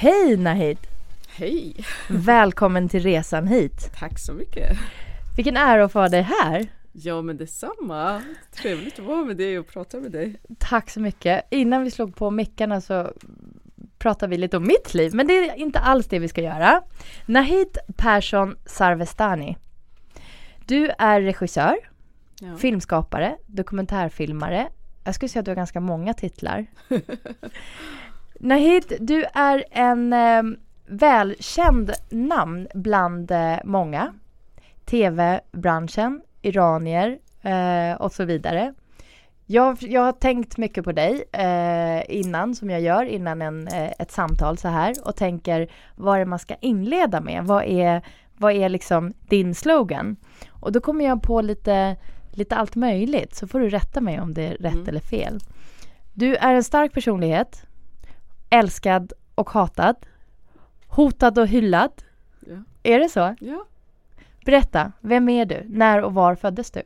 [0.00, 0.78] Hej Nahid!
[1.28, 1.76] Hej!
[2.08, 3.90] Välkommen till resan hit.
[3.98, 4.78] Tack så mycket.
[5.36, 6.66] Vilken ära att få ha dig här.
[6.92, 8.22] Ja men detsamma.
[8.52, 10.36] Trevligt att vara med dig och prata med dig.
[10.58, 11.44] Tack så mycket.
[11.50, 13.12] Innan vi slog på mickarna så
[13.98, 16.82] pratade vi lite om mitt liv, men det är inte alls det vi ska göra.
[17.26, 19.56] Nahid Persson Sarvestani.
[20.66, 21.76] Du är regissör,
[22.40, 22.56] Ja.
[22.56, 24.68] filmskapare, dokumentärfilmare.
[25.04, 26.66] Jag skulle säga att du har ganska många titlar.
[28.38, 30.42] Nahid, du är en eh,
[30.86, 34.14] välkänd namn bland eh, många.
[34.84, 38.74] TV-branschen, iranier eh, och så vidare.
[39.46, 43.90] Jag, jag har tänkt mycket på dig eh, innan, som jag gör innan en, eh,
[43.98, 47.44] ett samtal så här och tänker vad är det man ska inleda med?
[47.44, 48.02] Vad är,
[48.36, 50.16] vad är liksom din slogan?
[50.50, 51.96] Och då kommer jag på lite,
[52.32, 54.88] lite allt möjligt, så får du rätta mig om det är rätt Mm.
[54.88, 55.38] eller fel.
[56.14, 57.66] Du är en stark personlighet,
[58.50, 59.96] älskad och hatad,
[60.86, 61.90] hotad och hyllad.
[62.46, 62.56] Ja.
[62.82, 63.34] Är det så?
[63.40, 63.64] Ja.
[64.44, 65.64] Berätta, vem är du?
[65.68, 66.82] När och var föddes du?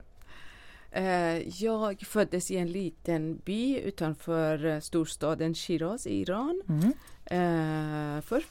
[0.91, 6.93] Eh, jag föddes i en liten by utanför eh, storstaden Shiraz i Iran Mm.
[7.25, 8.43] eh, för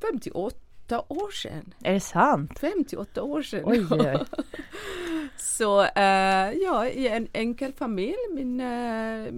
[0.00, 0.56] 58
[0.98, 1.74] år sedan.
[1.82, 2.58] Är det sant?
[2.58, 3.62] 58 år sedan.
[3.64, 4.18] Oj, oj.
[5.36, 8.16] Så eh, ja, i en enkel familj.
[8.34, 9.32] Min, eh,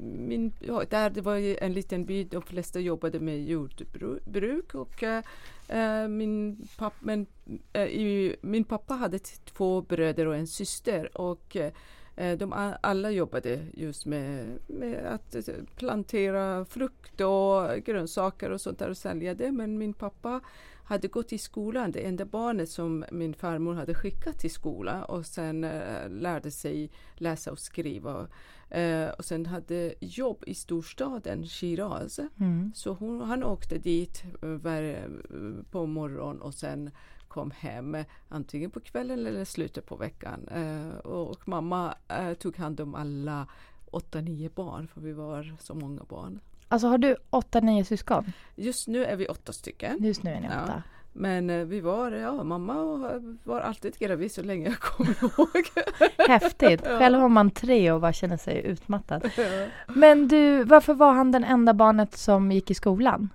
[0.00, 6.08] min, ja, där det var en liten by, de flesta jobbade med jordbruk och eh,
[6.08, 7.26] min, papp, men,
[7.74, 11.56] i, min pappa hade två bröder och en syster och
[12.14, 18.78] de a- alla jobbade just med, med att eh, plantera frukt och grönsaker och sånt
[18.78, 19.52] där och sälja det.
[19.52, 20.40] Men min pappa
[20.84, 25.26] hade gått i skolan, det enda barnet som min farmor hade skickat till skolan och
[25.26, 28.26] sen eh, lärde sig läsa och skriva.
[28.70, 32.18] Eh, och sen hade jobb i storstaden Shiraz.
[32.40, 32.72] Mm.
[32.74, 35.08] Så hon, han åkte dit eh, var,
[35.70, 36.90] på morgonen och sen
[37.32, 37.96] kom hem
[38.28, 40.48] antingen på kvällen eller slutet på veckan.
[40.48, 43.46] Eh, och, mamma eh, tog hand om alla
[43.90, 46.40] åtta, nio barn för vi var så många barn.
[46.68, 48.32] Alltså har du åtta, nio syskon?
[48.56, 50.04] Just nu är vi åtta stycken.
[50.04, 50.62] Just nu är ni Ja.
[50.64, 50.82] åtta.
[51.14, 52.74] Men eh, vi var, ja mamma
[53.44, 55.66] var alltid gravid så länge jag kommer ihåg.
[56.28, 56.80] Häftigt.
[56.86, 59.30] Själv har man tre och bara känner sig utmattad.
[59.88, 63.28] Men du, varför var han den enda barnet som gick i skolan?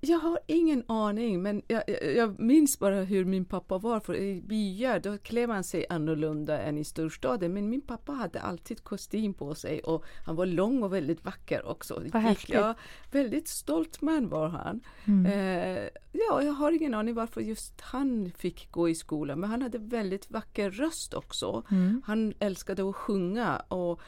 [0.00, 4.00] Jag har ingen aning men jag, jag, jag minns bara hur min pappa var.
[4.00, 7.52] För i byar då klär man sig annorlunda än i storstaden.
[7.52, 11.66] Men min pappa hade alltid kostym på sig och han var lång och väldigt vacker
[11.66, 12.02] också.
[12.12, 12.36] Vad.
[12.48, 12.74] Ja,
[13.12, 14.80] väldigt stolt man var han.
[15.04, 15.26] Mm.
[15.26, 19.40] Eh, ja, jag har ingen aning varför just han fick gå i skolan.
[19.40, 21.62] Men han hade väldigt vacker röst också.
[21.70, 22.02] Mm.
[22.06, 24.00] Han älskade att sjunga och,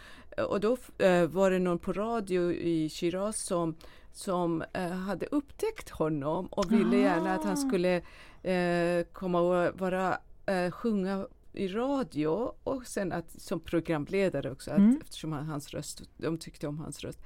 [0.49, 3.75] och då eh, var det någon på radio i Shiraz som,
[4.13, 7.57] som eh, hade upptäckt honom och ville gärna att han Ah.
[7.69, 7.97] skulle
[8.43, 14.79] eh, komma och vara, eh, sjunga i radio och sen att, som programledare också att,
[14.79, 15.01] Mm.
[15.03, 17.19] eftersom han, hans röst, de tyckte om hans röst.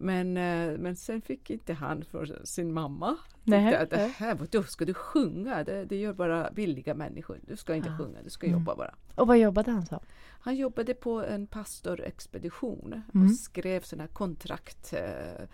[0.00, 3.16] Men, eh, men sen fick inte han för sin mamma.
[3.44, 5.64] Nej, att det här, vadå, ska du sjunga?
[5.64, 7.38] Det, det gör bara billiga människor.
[7.46, 7.98] Du ska inte Ah.
[7.98, 8.58] sjunga, du ska Mm.
[8.58, 8.94] jobba bara.
[9.14, 9.98] Och vad jobbade han som?
[10.40, 13.26] Han jobbade på en pastorexpedition Mm.
[13.26, 14.92] och skrev sådana kontrakt.
[14.92, 15.44] Eh,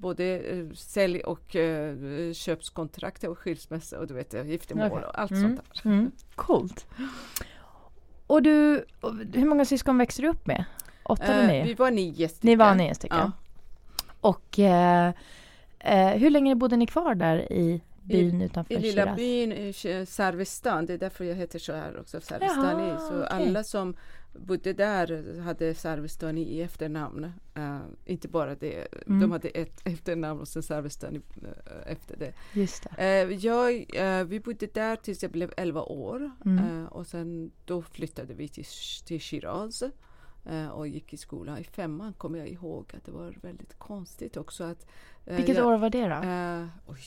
[0.00, 1.96] både eh, sälj och eh,
[2.32, 5.04] köpskontrakt och skilsmässa och du vet eh, giftermål Okej.
[5.04, 5.42] och allt Mm.
[5.42, 5.90] sånt där.
[5.90, 6.10] Mm.
[6.34, 6.86] Coolt.
[8.26, 10.64] Och du, och hur många syskon växte du upp med?
[11.02, 11.64] Åtta eller Eh, nio?
[11.64, 12.50] vi var nio stycken.
[12.50, 13.18] Ni var nio stycken.
[13.18, 13.32] Ja.
[14.20, 15.12] Och eh,
[16.18, 19.16] hur länge bodde ni kvar där i byn utanför I lilla Shiraz?
[19.16, 19.72] byn i
[20.08, 22.88] Sarvestan, det är därför jag heter så här också, Sarvestani.
[22.88, 23.26] Jaha, Så okej.
[23.46, 23.96] alla som
[24.32, 27.32] bodde där hade Sarvestani i efternamn.
[27.54, 29.20] Eh, inte bara det, Mm.
[29.20, 32.32] de hade ett efternamn och sen Sarvestani eh, efter det.
[32.52, 33.02] Just det.
[33.22, 33.86] Eh, jag,
[34.24, 36.86] vi bodde där tills jag blev 11 år Mm.
[36.88, 38.64] och sen då flyttade vi till,
[39.06, 39.82] till Shiraz
[40.72, 41.58] och gick i skolan.
[41.58, 44.86] I femman kommer jag ihåg att det var väldigt konstigt också att
[45.24, 46.14] Vilket jag, år var det då?
[46.92, 47.00] Oj,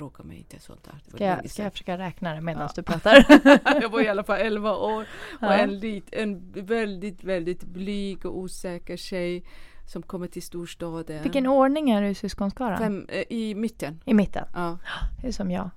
[0.00, 0.94] fråga mig inte sånt där.
[1.14, 2.72] Ska jag, ska jag försöka räkna det medan Ja.
[2.76, 3.26] du pratar?
[3.82, 5.06] jag var i alla fall 11 år och
[5.40, 5.52] Ja.
[5.52, 9.44] en, lit, en väldigt, väldigt blyg och osäker tjej
[9.86, 11.22] som kommer till storstaden.
[11.22, 12.78] Vilken ordning är du i syskonskaran?
[12.78, 14.00] Fem, eh, I mitten.
[14.04, 14.44] I mitten?
[14.54, 14.78] Ja,
[15.22, 15.70] Det är som jag.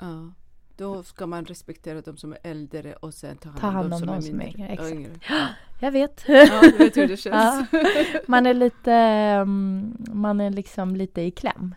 [0.00, 0.30] ja.
[0.78, 4.00] Då ska man respektera de som är äldre och sen ta hand, Ta hand om
[4.00, 4.62] de som som är är mindre.
[4.62, 4.90] yngre, exakt.
[4.92, 5.10] yngre.
[5.80, 6.24] Jag vet.
[6.28, 7.66] Ja, du vet hur det känns.
[7.72, 7.80] Ja.
[8.26, 11.74] Man är lite, mm, man är liksom lite i kläm.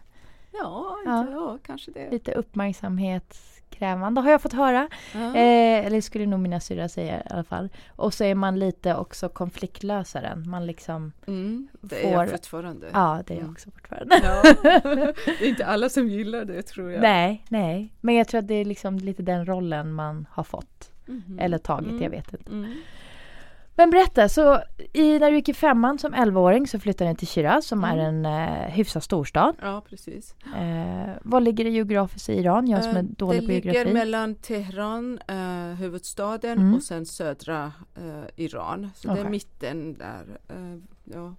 [0.52, 1.26] Ja, Ja.
[1.26, 1.28] ja.
[1.32, 2.12] ja kanske det.
[2.12, 4.88] Lite uppmärksamhetskrävande har jag fått höra.
[5.14, 5.20] Ja.
[5.36, 7.70] Eh, eller skulle nog mina syrrar säga i alla fall.
[7.96, 10.50] Och så är man lite också konfliktlösaren.
[10.50, 12.88] Man liksom, Mm, det är får- jag fortfarande.
[12.94, 13.52] ja det är jag Mm.
[13.52, 14.22] också fortfarande.
[14.24, 14.42] Ja.
[15.26, 17.02] Det är inte alla som gillar det tror jag.
[17.02, 17.94] Nej, nej.
[18.02, 20.92] Men jag tror att det är liksom lite den rollen man har fått.
[21.06, 21.40] Mhm.
[21.40, 22.04] Eller tagit, Mm.
[22.04, 22.52] jag vet inte.
[23.84, 23.90] Mm.
[23.90, 24.62] Men berätta, så
[24.94, 27.94] i, när du gick i femman som 11-åring så flyttade ni till Shiraz som är
[27.98, 28.26] Mm.
[28.26, 29.56] en eh, hyfsad storstad.
[29.62, 30.36] Ja, precis.
[30.58, 32.68] Eh, vad ligger det geografiskt i Iran?
[32.68, 33.94] Jag som är Eh, dålig det på ligger geografi.
[33.94, 36.74] mellan Teheran, eh, huvudstaden, Mm.
[36.76, 38.90] och sen södra eh, Iran.
[38.96, 39.26] Så det Okej.
[39.26, 40.26] är mitten där.
[40.50, 41.34] Eh, ja,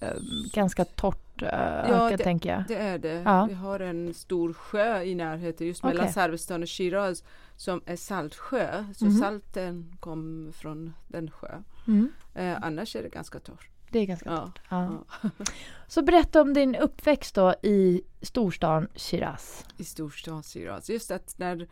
[0.00, 0.08] Eh,
[0.52, 2.64] Ganska torrt uh, Ja, ökat tänker jag.
[2.68, 3.22] det är det.
[3.24, 3.46] Ja.
[3.48, 6.12] Vi har en stor sjö i närheten, just mellan.
[6.12, 7.24] Sarvestan och Shiraz,
[7.56, 8.84] som är saltsjö.
[8.96, 9.18] Så Mhm.
[9.18, 11.62] salten kom från den sjö.
[11.86, 12.12] Mm.
[12.34, 13.68] Eh, annars är det ganska torrt.
[13.90, 14.40] Det är ganska Ja.
[14.46, 14.60] torrt.
[14.70, 15.04] Ja.
[15.22, 15.30] Ja.
[15.88, 19.64] Så berätta om din uppväxt då i storstan Shiraz.
[19.76, 20.90] i storstan Shiraz.
[20.90, 21.68] Just att när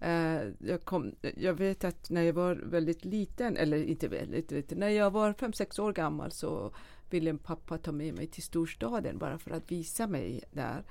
[0.00, 4.78] eh, jag kom, jag vet att när jag var väldigt liten, eller inte väldigt liten,
[4.78, 6.74] när jag var fem sex år gammal så
[7.10, 10.84] ville pappa ta med mig till storstaden bara för att visa mig där.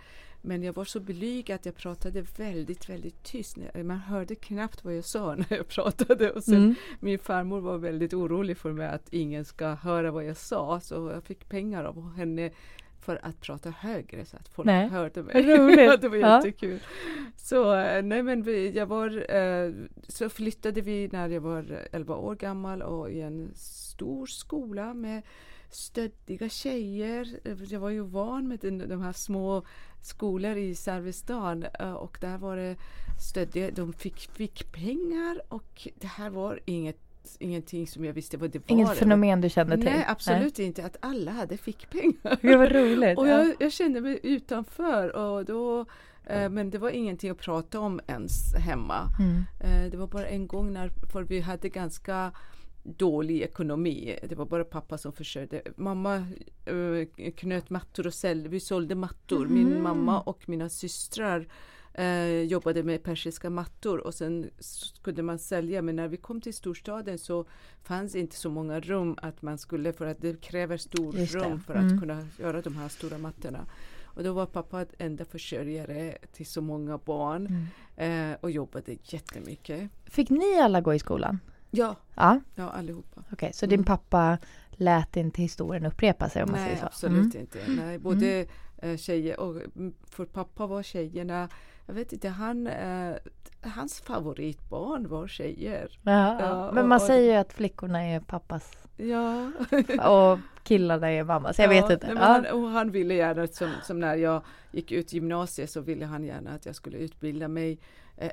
[0.46, 3.58] Men jag var så blyg att jag pratade väldigt, väldigt tyst.
[3.76, 6.32] Man hörde knappt vad jag sa när jag pratade.
[6.32, 6.76] Och sen Mm.
[7.00, 10.80] Min farmor var väldigt orolig för mig att ingen ska höra vad jag sa.
[10.80, 12.52] Så jag fick pengar av henne
[13.02, 14.88] för att prata högre så att folk Nej.
[14.90, 15.58] hörde mig.
[15.58, 15.80] Roligt.
[15.86, 16.36] Ja, det var Ja.
[16.38, 16.80] jättekul.
[17.38, 19.72] Så, eh, nej, men vi, jag var, eh,
[20.08, 25.22] så flyttade vi när jag var 11 år gammal och i en stor skola med
[25.76, 27.40] stöddiga tjejer.
[27.70, 29.64] Jag var ju van med de här små
[30.02, 32.76] skolor i Sarvestan eh, och där var det
[33.30, 33.72] stöddiga.
[33.72, 36.98] De fick, fick pengar och det här var inget
[37.40, 38.78] ingenting som jag visste vad det var.
[38.78, 39.86] Inget fenomen du kände till?
[39.86, 40.86] Nej, absolut inte.
[40.86, 42.38] Att alla hade fick pengar.
[42.42, 43.18] Det var roligt.
[43.18, 43.44] Och ja.
[43.44, 45.16] jag, jag kände mig utanför.
[45.16, 45.86] Och då,
[46.26, 49.08] eh, men det var ingenting att prata om ens hemma.
[49.20, 49.44] Mm.
[49.60, 52.32] Eh, det var bara en gång när, för vi hade ganska
[52.86, 54.20] dålig ekonomi.
[54.30, 55.62] Det var bara pappa som försörjde.
[55.76, 56.16] Mamma
[56.66, 58.50] eh, knöt mattor och sålde.
[58.50, 59.48] Vi sålde mattor.
[59.48, 59.84] Min Mhm.
[59.84, 61.48] mamma och mina systrar
[61.94, 65.82] eh, jobbade med persiska mattor och sen skulle man sälja.
[65.82, 67.46] Men när vi kom till storstaden så
[67.84, 71.76] fanns inte så många rum att man skulle, för att det kräver stor rum för
[71.76, 71.94] Mm.
[71.94, 73.66] att kunna göra de här stora mattorna.
[74.04, 78.32] Och då var pappa enda försörjare till så många barn Mm.
[78.32, 79.90] eh, och jobbade jättemycket.
[80.06, 81.40] Fick ni alla gå i skolan?
[81.76, 83.24] Ja, Ja, ja allihopa.
[83.32, 83.54] okej.
[83.54, 83.86] Så din Mm.
[83.86, 84.38] pappa
[84.72, 86.86] lät inte historien upprepa sig om man Nej, säger så?
[86.86, 87.42] absolut Mm.
[87.42, 87.60] inte.
[87.68, 88.46] Nej, både
[88.78, 91.50] eh, tjejer och mm, för pappa var tjejerna,
[91.86, 93.16] jag vet inte, han, eh,
[93.62, 96.00] hans favoritbarn var tjejer.
[96.02, 99.52] Ja, Ja, men och- man säger ju att flickorna är pappas Ja.
[100.10, 101.60] och killarna är mammas.
[101.60, 102.08] Jag vet inte.
[102.08, 102.24] nej, Ja.
[102.26, 104.42] han, och han ville gärna, som, som när jag
[104.72, 107.80] gick ut gymnasiet så ville han gärna att jag skulle utbilda mig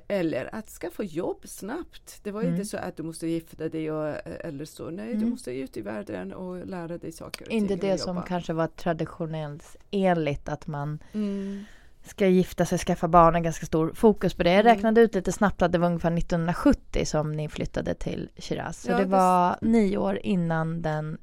[0.09, 2.21] eller att skaffa jobb snabbt.
[2.23, 2.53] Det var Mm.
[2.55, 4.91] inte så att du måste gifta dig och, eh, eller så.
[4.91, 5.31] Nej, du Mm.
[5.31, 7.53] måste ut i världen och lära dig saker.
[7.53, 8.27] Inte det som jobba.
[8.27, 11.65] kanske var traditionellt enligt att man Mm.
[12.05, 14.51] ska gifta sig, skaffa barn, en ganska stor fokus på det.
[14.51, 14.75] Jag Mm.
[14.75, 18.83] räknade ut lite snabbt att det var ungefär 1970 som ni flyttade till Shiraz.
[18.83, 21.19] Så Ja, det det- var nio år innan den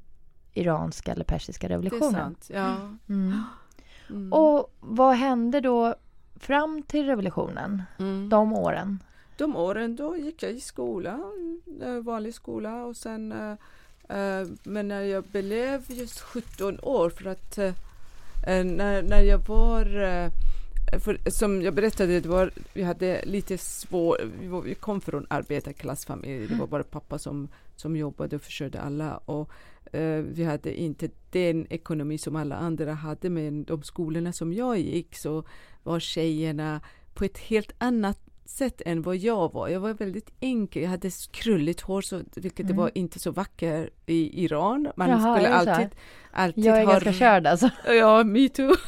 [0.52, 2.12] iranska eller persiska Det är revolutionen.
[2.20, 2.50] sant.
[2.54, 2.76] Ja.
[3.08, 3.42] Mm.
[4.10, 4.32] Mm.
[4.32, 5.94] Och vad hände då
[6.40, 7.82] fram till revolutionen?
[7.98, 8.28] Mm.
[8.28, 9.02] De åren?
[9.36, 11.20] De åren då gick jag i skola,
[11.82, 13.50] eh, vanlig skola och sen eh,
[14.18, 17.58] eh, men när jag blev just 17 år för att
[18.46, 19.84] när, när jag var
[21.00, 26.46] för, som jag berättade, det var, vi hade lite svår, vi, vi kom från arbetarklassfamilj,
[26.46, 27.48] det var bara pappa som
[27.80, 29.16] som jobbade och försörjde alla.
[29.16, 29.50] Och
[29.92, 34.78] eh, vi hade inte den ekonomi som alla andra hade, men de skolorna som jag
[34.78, 35.44] gick så
[35.82, 36.80] var tjejerna
[37.14, 39.68] på ett helt annat sätt än vad jag var.
[39.68, 40.82] Jag var väldigt enkel.
[40.82, 44.88] Jag hade krulligt hår, så, vilket det var inte så vackert i Iran.
[44.96, 45.20] Man Mm.
[45.22, 45.88] Jaha, skulle alltid,
[46.32, 46.92] alltid Jag är ha...
[46.92, 47.70] ganska körd alltså.
[47.88, 48.74] Ja, me too.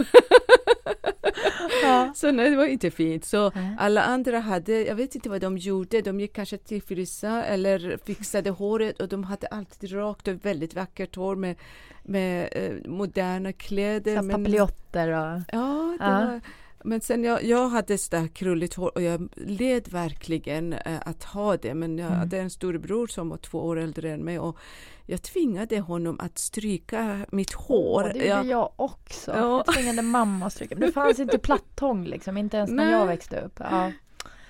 [1.82, 2.12] Ja.
[2.14, 3.24] Så nej, det var inte fint.
[3.24, 7.42] Så alla andra hade, jag vet inte vad de gjorde, de gick kanske till frisör
[7.42, 11.56] eller fixade håret och de hade alltid rakt och väldigt vackert hår med,
[12.02, 14.16] med eh, moderna kläder.
[14.16, 15.40] Så men- papiljotter och...
[15.52, 16.10] Ja, det Ja.
[16.26, 16.40] Var,
[16.84, 21.56] men sen jag, jag hade sådär krulligt hår och jag led verkligen eh, att ha
[21.56, 21.74] det.
[21.74, 22.18] Men jag Mm.
[22.18, 24.56] hade en storebror som var två år äldre än mig och
[25.06, 28.02] jag tvingade honom att stryka mitt hår.
[28.06, 29.30] Åh, det gjorde jag, jag också.
[29.30, 29.64] Ja.
[29.66, 30.74] Jag tvingade mamma att stryka.
[30.74, 32.92] Det fanns inte plattång liksom, inte ens när Nej.
[32.92, 33.60] jag växte upp.
[33.70, 33.92] Ja.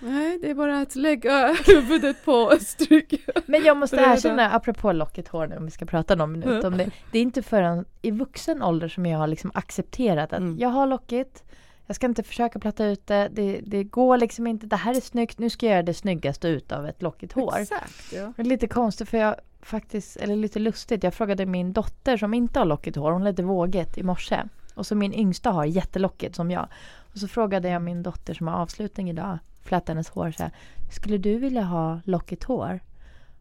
[0.05, 3.17] Nej, det är bara att lägga huvudet på och stryka.
[3.47, 6.77] Men jag måste erkänna, apropå lockigt hår nu om vi ska prata någon minut om
[6.77, 6.91] det.
[7.13, 10.59] Det är inte förrän i vuxen ålder som jag har liksom accepterat att Mm.
[10.59, 11.45] jag har lockigt.
[11.93, 13.29] Jag ska inte försöka platta ut det.
[13.33, 13.61] det.
[13.65, 14.67] Det går liksom inte.
[14.67, 15.39] Det här är snyggt.
[15.39, 17.59] Nu ska jag göra det snyggaste ut av ett lockigt hår.
[17.59, 18.33] Exakt, ja.
[18.37, 21.05] Det är lite konstigt för jag faktiskt, eller lite lustigt.
[21.05, 23.11] Jag frågade min dotter som inte har lockigt hår.
[23.13, 24.43] Hon har lite vågigt i morse.
[24.75, 26.69] Och så min yngsta har jättelockigt som jag.
[27.13, 30.53] Och så frågade jag min dotter som har avslutning idag, fläta hennes hår så här.
[30.93, 32.81] Skulle du vilja ha lockigt hår?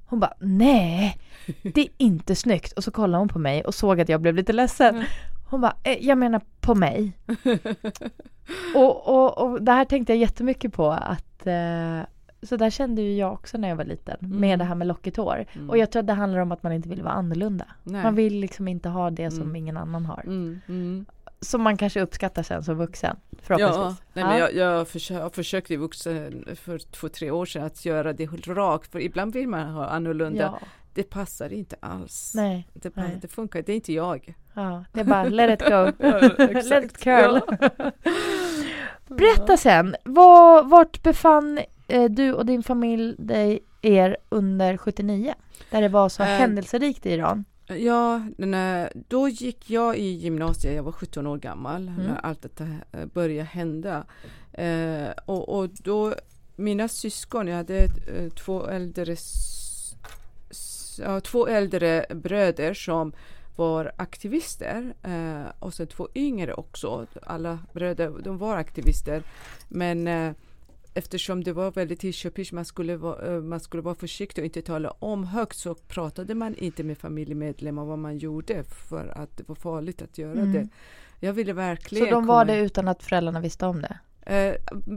[0.05, 1.17] Hon bara, nej,
[1.63, 2.71] det är inte snyggt.
[2.71, 5.03] Och så kollade hon på mig och såg att jag blev lite ledsen.
[5.51, 7.11] Hon bara, eh, jag menar på mig.
[8.75, 11.99] och, och, och det här tänkte jag jättemycket på att eh,
[12.43, 15.17] så där kände ju jag också när jag var liten med det här med lockigt
[15.17, 15.45] hår.
[15.69, 17.65] Och jag tror att det handlar om att man inte vill vara annorlunda.
[17.83, 18.03] Nej.
[18.03, 19.55] Man vill liksom inte ha det som Mm.
[19.55, 20.23] ingen annan har.
[20.25, 21.05] Mm, mm.
[21.39, 23.15] Som man kanske uppskattar sen som vuxen.
[23.41, 23.77] Förhoppningsvis.
[23.77, 27.85] Ja, nej, men jag, jag, försö jag försökte vuxen för två, tre år sedan att
[27.85, 30.41] göra det rakt, för ibland vill man ha annorlunda.
[30.61, 30.67] ja.
[30.93, 32.31] Det passar inte alls.
[32.35, 33.17] Nej, Det, pa- nej.
[33.21, 34.35] det funkar, det är inte jag.
[34.53, 35.91] ja, det är bara let it go.
[36.69, 37.39] Let it curl.
[39.07, 45.33] Berätta sen, var, vart befann eh, du och din familj dig er under 79?
[45.71, 47.45] Där det var så Eh, händelserikt i Iran.
[47.67, 52.63] Ja, när, då gick jag i gymnasiet, jag var 17 år gammal när allt detta
[52.91, 54.03] eh, började hända.
[54.53, 56.13] Eh, och, och då,
[56.55, 59.60] mina syskon, jag hade eh, två äldre s- s- ja,
[61.23, 63.13] två äldre bröder som
[63.55, 67.07] var aktivister eh, och sen två yngre också.
[67.23, 69.23] Alla bröder, de var aktivister.
[69.67, 70.31] Men eh,
[70.93, 74.91] eftersom det var väldigt hysch man skulle, eh, man skulle vara försiktig och inte tala
[74.99, 79.55] om högt så pratade man inte med familjemedlemmar vad man gjorde för att det var
[79.55, 80.53] farligt att göra Mm.
[80.53, 80.67] det.
[81.19, 83.99] Jag ville verkligen Så de var komma- det utan att föräldrarna visste om det?
[84.25, 84.53] Eh,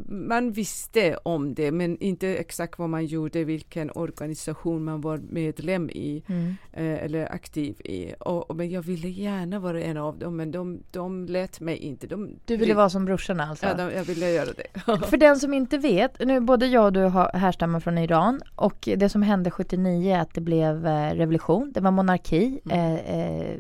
[0.09, 5.91] man visste om det men inte exakt vad man gjorde, vilken organisation man var medlem
[5.91, 6.57] i Mm.
[6.73, 8.15] eh, eller aktiv i.
[8.21, 11.77] Och, och, men jag ville gärna vara en av dem men de, de lät mig
[11.77, 12.07] inte.
[12.07, 13.67] De, Du ville vara som brorsorna alltså?
[13.67, 14.81] Ja, de, jag ville göra det.
[15.11, 19.09] För den som inte vet, nu både jag och du härstammar från Iran och det
[19.09, 23.57] som hände 79 är att det blev eh, revolution, det var monarki, eh, eh,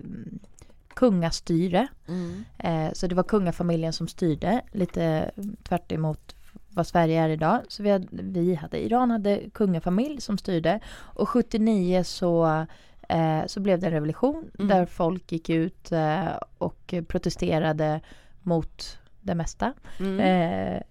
[0.94, 1.86] kungastyre.
[2.08, 2.44] Mm.
[2.58, 5.30] Eh, så det var kungafamiljen som styrde, lite
[5.62, 6.34] tvärt emot
[6.70, 7.60] vad Sverige är idag.
[7.68, 12.66] Så vi hade, vi hade, Iran hade kungafamilj som styrde och 79 så
[13.08, 14.68] eh, så blev det en revolution Mm.
[14.68, 16.26] där folk gick ut eh,
[16.58, 18.00] och protesterade
[18.42, 19.72] mot det mesta.
[20.00, 20.20] Mm.
[20.20, 20.82] Eh,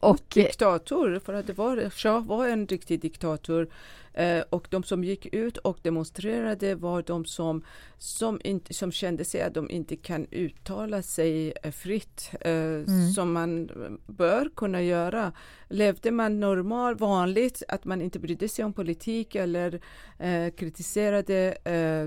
[0.00, 3.68] och diktator, för att det var, Shah var en riktig diktator.
[4.14, 7.62] Eh, och de som gick ut och demonstrerade var de som,
[7.98, 12.84] som, inte, som kände sig att de inte kan uttala sig eh, fritt, eh,
[13.14, 13.68] som man
[14.06, 15.32] bör kunna göra.
[15.68, 19.80] Levde man normalt, vanligt, att man inte brydde sig om politik eller
[20.18, 21.56] eh, kritiserade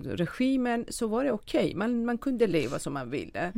[0.04, 1.76] regimen, så var det okej.
[1.76, 3.52] Man, man kunde leva som man ville.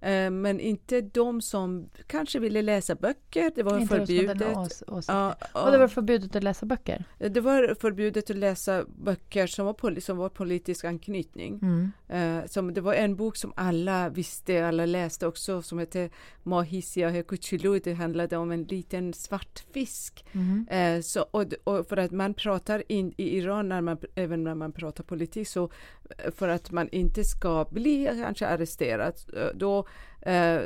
[0.00, 0.42] Mm.
[0.42, 4.38] Men inte de som kanske ville läsa böcker, det var inte förbjudet.
[4.38, 5.14] några ås- åsikter.
[5.14, 7.04] Ja, Och det var förbjudet att läsa böcker.
[7.18, 11.60] det var förbjudet att läsa böcker som var, poli- som var politisk anknytning.
[11.62, 11.92] Mm.
[12.08, 16.10] Eh, som, det var en bok som alla visste, alla läste också, som hette
[16.42, 17.80] Mahisia Hekuchulu.
[17.84, 20.24] Det handlade om en liten svart fisk.
[20.32, 20.66] Mhm.
[20.70, 24.54] Eh, så, och, och för att man pratar in, i Iran, när man, även när
[24.54, 25.70] man pratar politik, så
[26.18, 29.86] eh, för att man inte ska bli kanske arresterad, eh, då
[30.22, 30.60] eh,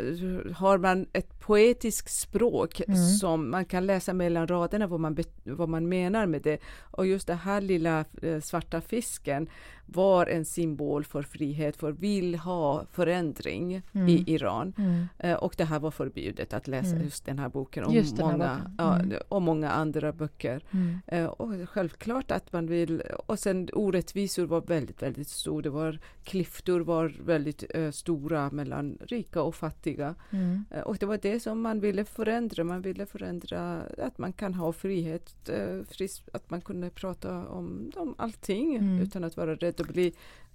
[0.54, 2.82] har man ett poetiskt språk
[3.20, 6.58] som man kan läsa mellan raderna vad man, vad man menar med det.
[6.80, 9.48] Och just den här lilla eh, svarta fisken
[9.86, 14.08] var en symbol för frihet, för vill ha förändring Mm.
[14.08, 14.72] i Iran.
[14.78, 15.06] Mm.
[15.18, 17.02] Eh, och det här var förbjudet att läsa Mm.
[17.04, 18.74] just den här boken och, många, boken.
[18.78, 19.18] ja, Mm.
[19.28, 20.62] och många andra böcker.
[20.70, 20.98] Mm.
[21.06, 25.62] Eh, och självklart att man vill, och sen orättvisor var väldigt, väldigt stor.
[25.62, 30.14] Det var klyftor var väldigt eh, stora mellan rika och fattiga.
[30.30, 30.64] Mm.
[30.84, 32.64] Och det var det som man ville förändra.
[32.64, 37.90] Man ville förändra att man kan ha frihet, eh, fris, att man kunde prata om,
[37.96, 40.12] om allting utan att vara rädd att bli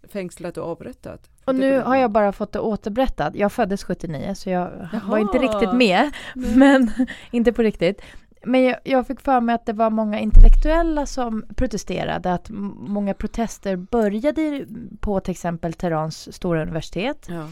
[0.08, 1.20] fängslad och avrättad.
[1.46, 3.36] Och nu har jag bara fått det återberättat.
[3.36, 5.20] Jag föddes 79 så jag var Jaha.
[5.20, 6.12] inte riktigt med.
[6.36, 6.56] Nej.
[6.56, 6.92] Men
[7.32, 8.02] inte på riktigt.
[8.44, 12.34] Men jag, jag fick för mig att det var många intellektuella som protesterade.
[12.34, 12.50] Att
[12.80, 14.66] många protester började
[15.00, 17.30] på till exempel Teherans stora universitet.
[17.30, 17.48] Ja.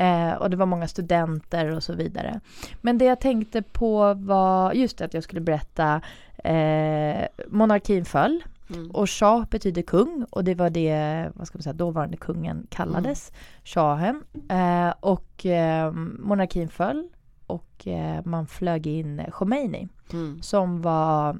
[0.00, 2.40] Eh, och det var många studenter och så vidare.
[2.80, 6.00] Men det jag tänkte på var just det att jag skulle berätta
[6.44, 8.42] eh, monarkin föll.
[8.74, 8.90] Mm.
[8.90, 13.32] Och shah betyder kung och det var det, vad ska man säga, dåvarande kungen kallades.
[13.64, 14.22] Shahen.
[14.50, 17.08] Eh, och eh, monarkin föll
[17.46, 20.42] och eh, man flög in Khomeini Mm.
[20.42, 21.38] som var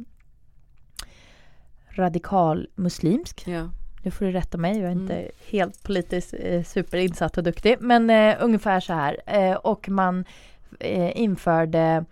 [1.90, 3.44] radikal muslimsk.
[3.46, 3.70] Ja.
[4.02, 5.02] Nu får du rätta mig, jag är Mm.
[5.02, 7.76] inte helt politiskt eh, superinsatt och duktig.
[7.80, 9.16] Men eh, ungefär så här.
[9.26, 10.24] Eh, och man
[10.80, 12.04] eh, införde,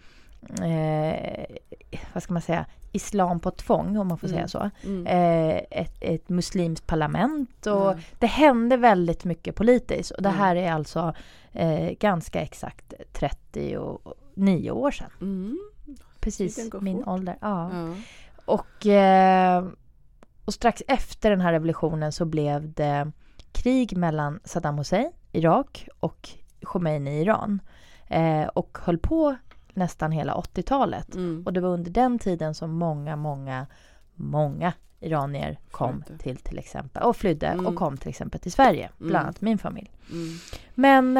[0.62, 1.44] eh,
[2.14, 2.66] vad ska man säga,
[2.98, 4.36] islam på tvång om man får Mm.
[4.38, 4.70] säga så.
[4.88, 5.06] Mm.
[5.06, 7.96] Eh, ett, ett muslimskt parlament och Ja.
[8.18, 10.10] det hände väldigt mycket politiskt.
[10.10, 10.38] Och det Mm.
[10.40, 11.14] här är alltså
[11.52, 15.10] eh, ganska exakt 39 år sedan.
[15.20, 15.58] Mm.
[16.20, 17.06] Precis min fort.
[17.08, 17.36] ålder.
[17.40, 17.70] Ja.
[17.72, 17.94] Ja.
[18.44, 19.64] Och, eh,
[20.44, 23.12] och strax efter den här revolutionen så blev det
[23.52, 26.28] krig mellan Saddam Hussein, Irak och
[26.62, 27.60] Khomeini, Iran.
[28.06, 29.36] Eh, och höll på
[29.78, 31.14] nästan hela 80-talet.
[31.14, 31.42] Mm.
[31.46, 33.66] Och det var under den tiden som många, många,
[34.14, 36.22] många iranier kom Flydde.
[36.22, 37.66] till till exempel och flydde Mm.
[37.66, 39.22] och kom till exempel till Sverige, bland Mm.
[39.24, 39.90] annat min familj.
[40.10, 40.28] Mm.
[40.74, 41.16] Men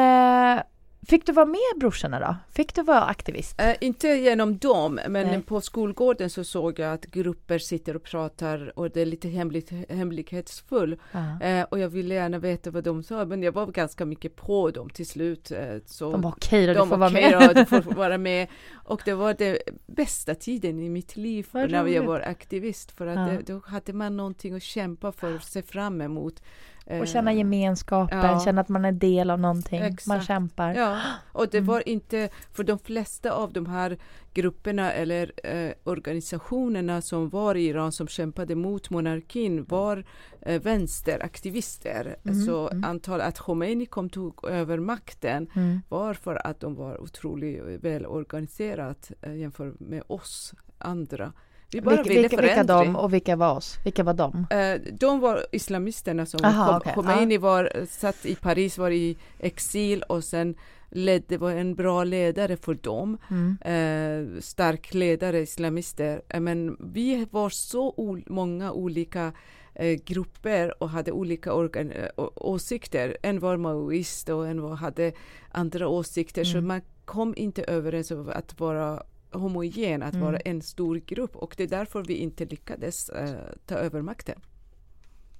[0.57, 0.63] eh,
[1.07, 2.35] fick du vara med brorsorna då?
[2.55, 3.61] Fick du vara aktivist?
[3.61, 5.41] Eh, inte genom dem, men Nej.
[5.41, 9.71] på skolgården så såg jag att grupper sitter och pratar och det är lite hemligt,
[9.89, 10.97] hemlighetsfull.
[11.11, 11.41] Ja.
[11.41, 14.71] Eh, och jag ville gärna veta vad de sa, men jag var ganska mycket på
[14.71, 15.51] dem till slut.
[15.51, 17.31] Eh, så De var okej då, du får var vara med.
[17.47, 18.47] då, du får vara med.
[18.73, 22.91] Och det var den bästa tiden i mitt liv när jag var aktivist.
[22.91, 23.37] För att Ja.
[23.37, 26.41] det, då hade man någonting att kämpa för och se fram emot.
[26.91, 28.39] Eh, Och känna gemenskapen, ja.
[28.39, 29.79] känna att man är del av någonting.
[29.81, 30.25] Man Exakt.
[30.27, 30.73] kämpar.
[30.73, 30.97] Ja,
[31.31, 31.67] och det Mm.
[31.67, 33.97] var inte, för de flesta av de här
[34.33, 40.05] grupperna eller eh, organisationerna som var i Iran som kämpade mot monarkin var
[40.41, 42.15] eh, vänsteraktivister.
[42.25, 42.83] Mm, Så mm.
[42.83, 45.81] antal att Khomeini kom tog över makten Mm.
[45.89, 51.33] var för att de var otroligt välorganiserat eh, jämfört med oss andra.
[51.71, 52.93] Vi bara Vilka, ville vilka, vilka förändring.
[52.93, 53.77] de och vilka var oss?
[53.83, 54.47] Vilka var de?
[54.49, 56.77] Eh, de var islamisterna som Aha, kom.
[56.77, 60.55] okej, Khomeini var, eh, satt i Paris, var i exil och sen
[60.91, 63.17] ledde, var en bra ledare för dem.
[63.29, 63.57] Mm.
[63.61, 66.21] Eh, stark ledare, islamister.
[66.29, 69.31] Eh, men vi var så ol- många olika
[69.75, 73.17] eh, grupper och hade olika eh, åsikter.
[73.21, 75.11] En var maoist och en var, hade
[75.51, 76.43] andra åsikter.
[76.43, 76.67] Så Mm.
[76.67, 80.25] man kom inte överens om att vara homogen, att Mm.
[80.25, 84.39] vara en stor grupp och det är därför vi inte lyckades eh, ta över makten.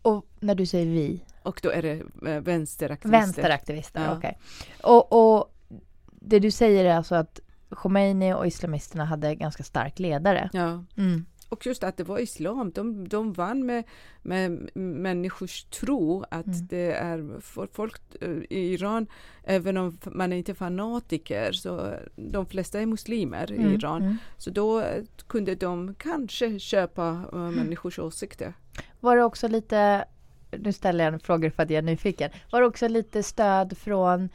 [0.02, 1.24] Och när du säger vi?
[1.44, 1.92] Och då är det
[2.32, 3.20] eh, vänsteraktivister.
[3.20, 4.18] Vänsteraktivister, Ja.
[4.18, 4.38] okej.
[4.84, 5.56] Och, och
[6.22, 10.50] det du säger är alltså att Khomeini och islamisterna hade ganska stark ledare?
[10.54, 10.84] Ja.
[10.98, 11.26] Mm.
[11.50, 13.84] Och just att det var islam, de, de vann med,
[14.22, 16.68] med människors tro att Mm.
[16.68, 19.08] det är för folk eh, i Iran,
[19.44, 23.74] även om man är inte fanatiker, så de flesta är muslimer i Mm.
[23.76, 24.02] Iran.
[24.02, 24.18] Mm.
[24.38, 28.54] Så då eh, kunde de kanske köpa uh, människors åsikter.
[29.00, 30.06] Var det också lite,
[30.52, 32.32] nu ställer jag frågor för att jag är nyfiken.
[32.52, 34.30] Var det också lite stöd från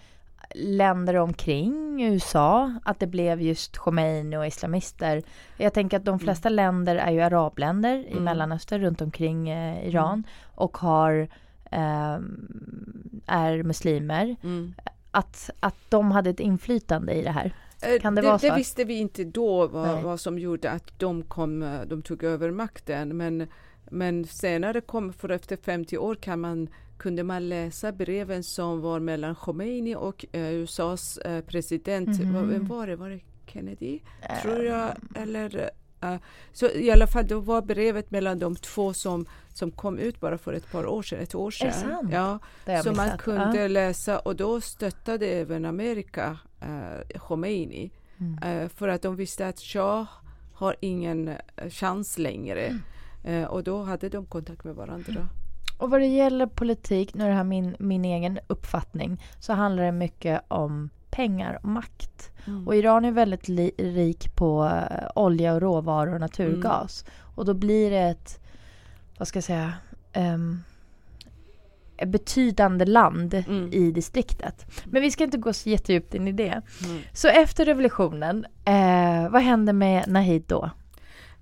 [0.55, 2.75] länder omkring USA?
[2.85, 5.23] Att det blev just Khomeini och islamister?
[5.57, 8.25] Jag tänker att de flesta länder är ju arabländer i Mm.
[8.25, 11.29] Mellanöstern runt omkring eh, Iran och har
[11.71, 14.37] ehm, är muslimer.
[14.43, 14.75] Mm.
[15.11, 17.55] Att, att de hade ett inflytande i det här.
[17.83, 18.47] Eh, Kan det det, vara så?
[18.47, 22.25] det visste vi inte då vad, vad som gjorde att de, kom, eh, de tog
[22.25, 23.17] över makten.
[23.17, 23.47] Men,
[23.91, 26.69] men senare, kom, för efter 50 år, kan man,
[27.05, 32.09] kunde man läsa breven som var mellan Khomeini och eh, USAs eh, president.
[32.21, 32.97] Vad- Vem var det?
[32.97, 34.01] Var det Kennedy?
[34.43, 34.91] Tror jag.
[35.15, 36.17] Eller, eh,
[36.53, 40.39] så i alla fall, då var brevet mellan de två som, som kom ut bara
[40.39, 41.19] för ett par år sedan.
[41.21, 42.09] Ett år det sedan.
[42.13, 43.69] Ja, Det så man kunde Ja.
[43.69, 47.91] läsa och då stöttade även Amerika eh, Khomeini.
[48.19, 48.39] Mm.
[48.63, 50.07] Eh, för att de visste att Shah
[50.55, 51.31] har ingen
[51.71, 52.81] chans längre.
[53.25, 53.49] Mm.
[53.49, 55.29] Och då hade de kontakt med varandra.
[55.79, 59.85] Och vad det gäller politik, nu är det här min, min egen uppfattning, så handlar
[59.85, 62.31] det mycket om pengar och makt.
[62.47, 62.67] Mm.
[62.69, 67.05] Och Iran är väldigt li- rik på eh, olja och råvaror och naturgas.
[67.37, 68.41] Och då blir det ett,
[69.19, 69.73] vad ska jag säga,
[70.17, 70.63] um,
[71.97, 73.73] ett betydande land Mm.
[73.73, 74.67] i distriktet.
[74.85, 76.63] Men vi ska inte gå så jättedjupt in i det.
[76.85, 77.01] Mm.
[77.13, 80.71] Så efter revolutionen, eh, vad hände med Nahid då?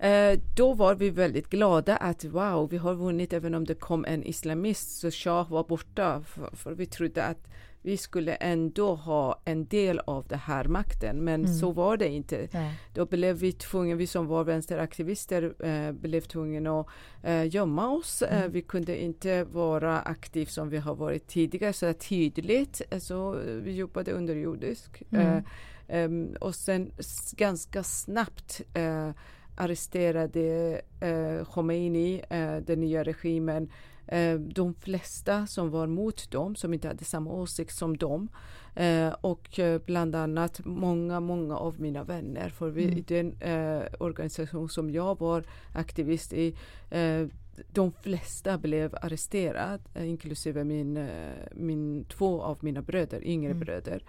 [0.03, 4.05] Eh, då var vi väldigt glada att wow, vi har vunnit även om det kom
[4.05, 7.49] en islamist så Shah var borta för, för vi trodde att
[7.85, 11.55] vi skulle ändå ha en del av den här makten men Mm.
[11.55, 12.49] så var det inte.
[12.53, 12.75] Nej.
[12.95, 16.87] Då blev vi tvungna, vi som var vänsteraktivister eh, blev tvungna att
[17.23, 18.23] eh, gömma oss.
[18.23, 22.83] Eh, vi kunde inte vara aktiv som vi har varit tidigare så tydligt.
[22.91, 25.03] Eh, Så eh, vi jobbade underjordisk.
[25.11, 25.27] Mm.
[25.27, 25.43] Eh,
[25.89, 26.91] ehm, och sen
[27.37, 29.11] ganska snabbt eh,
[29.65, 33.69] arresterade eh, Khomeini, eh, den nya regimen,
[34.07, 38.29] eh, de flesta som var mot dem, som inte hade samma åsikt som dem.
[38.75, 42.49] Eh, och eh, bland annat många, många av mina vänner.
[42.49, 43.05] För vi, Mm.
[43.09, 45.45] den eh, organisation som jag var
[45.75, 46.55] aktivist i,
[47.73, 51.09] de flesta blev arresterade, inklusive min,
[51.55, 53.61] min, två av mina bröder, yngre Mm.
[53.61, 54.03] bröder.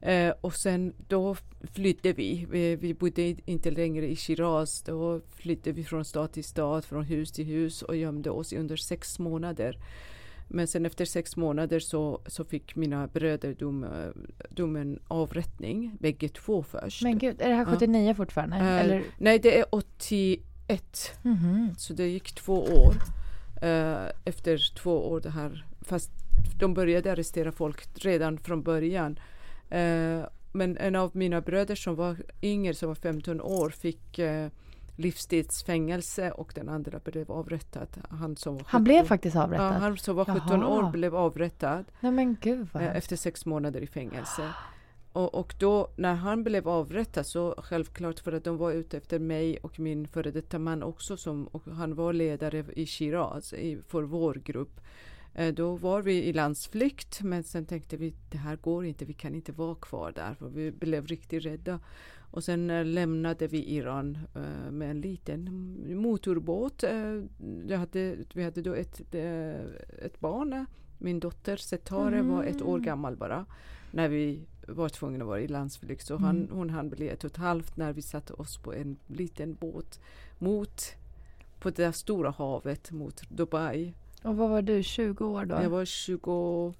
[0.00, 1.36] Eh, och sen då
[1.72, 2.46] flydde vi.
[2.50, 2.76] vi.
[2.76, 4.82] Vi bodde inte längre i Shiraz.
[4.82, 8.76] Då flydde vi från stad till stad, från hus till hus och gömde oss under
[8.76, 9.78] sex månader.
[10.48, 13.90] Men sen efter sex månader så, så fick mina bröder dom, eh,
[14.50, 17.02] domen avrättning, bägge två först.
[17.02, 17.70] Men gud, är det här Ja.
[17.70, 18.56] 79 fortfarande?
[18.56, 19.02] Eh, Eller?
[19.18, 21.12] Nej, det är 81.
[21.22, 21.74] Mhm.
[21.78, 22.94] Så det gick två år.
[23.62, 25.64] Eh, efter två år det här.
[25.80, 26.10] Fast
[26.60, 29.18] de började arrestera folk redan från början.
[29.70, 34.48] Eh, men en av mina bröder som var yngre, som var 15 år, fick eh,
[34.96, 37.88] livstidsfängelse och den andra blev avrättad.
[38.10, 39.72] Han, som var Han blev 17 faktiskt Ja, avrättad?
[39.72, 40.68] han som var 17 Jaha.
[40.68, 44.48] år blev avrättad Nej men gud vad eh, efter sex månader i fängelse.
[45.12, 49.18] Och, och då när han blev avrättad så självklart för att de var ute efter
[49.18, 54.02] mig och min före detta man också som han var ledare i Shiraz i, för
[54.02, 54.80] vår grupp.
[55.34, 59.12] Eh, då var vi i landsflykt men sen tänkte vi det här går inte, vi
[59.12, 61.80] kan inte vara kvar där för vi blev riktigt rädda.
[62.30, 65.44] Och sen eh, lämnade vi Iran eh, med en liten
[66.02, 66.84] motorbåt.
[67.76, 69.14] Hade, vi hade då ett,
[69.98, 70.66] ett barn,
[70.98, 73.46] min dotter Setare var ett år gammal bara
[73.90, 76.06] när vi var tvungna att vara i landsflykt.
[76.06, 78.96] Så han, hon hann bli ett och ett halvt när vi satte oss på en
[79.06, 80.00] liten båt
[80.38, 80.82] mot
[81.60, 83.94] på det stora havet mot Dubai.
[84.24, 85.54] Och vad var du, 20 år då?
[85.62, 86.74] Jag var 20,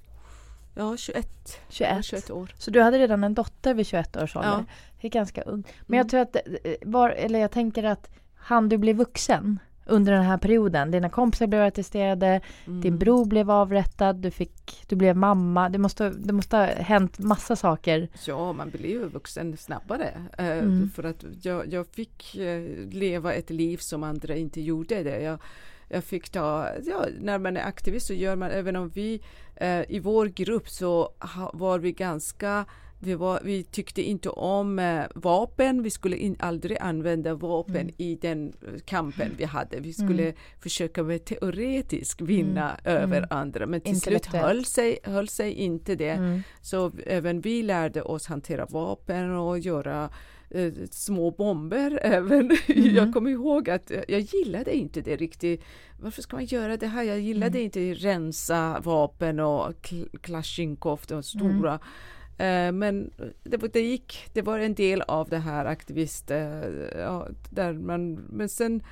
[0.75, 1.29] ja 21,
[1.69, 2.05] 21.
[2.05, 2.55] 21 år.
[2.59, 4.51] Så du hade redan en dotter vid 21 års ålder?
[4.51, 4.65] Ja.
[5.01, 5.65] Det är ganska ung.
[5.87, 5.99] Men Mm.
[5.99, 10.23] jag tror att, eh, var, eller jag tänker att han du blev vuxen under den
[10.23, 10.91] här perioden.
[10.91, 12.81] Dina kompisar blev arresterade, Mm.
[12.81, 15.69] din bror blev avrättad, du, fick, du blev mamma.
[15.69, 18.09] Det måste, det måste ha hänt massa saker.
[18.27, 20.11] Ja, man blir ju vuxen snabbare.
[20.39, 20.91] Eh, Mm.
[20.95, 25.21] För att jag, jag fick eh, leva ett liv som andra inte gjorde det.
[25.23, 25.39] Jag,
[25.89, 29.21] jag fick ta, ja, när man är aktivist så gör man, även om vi
[29.57, 32.65] eh, i vår grupp så ha, var vi ganska
[32.99, 37.95] vi, var, vi tyckte inte om eh, vapen, vi skulle in, aldrig använda vapen Mm.
[37.99, 38.53] i den
[38.85, 39.81] kampen vi hade.
[39.81, 43.29] Vi skulle försöka med teoretiskt vinna över Mm.
[43.31, 46.11] andra men till slut höll sig, höll sig inte det.
[46.11, 46.43] Mm.
[46.61, 50.11] Så även vi lärde oss hantera vapen och göra
[50.55, 51.99] eh, små bomber.
[52.03, 52.57] Även.
[52.67, 55.63] Jag kommer ihåg att jag gillade inte det riktigt.
[56.01, 57.03] Varför ska man göra det här?
[57.03, 61.75] Jag gillade inte rensa vapen och kl- Klasjnikov, de stora.
[62.39, 63.11] Eh, men
[63.43, 68.15] det, det gick, det var en del av det här aktivist, eh, ja, där man,
[68.15, 68.83] men sen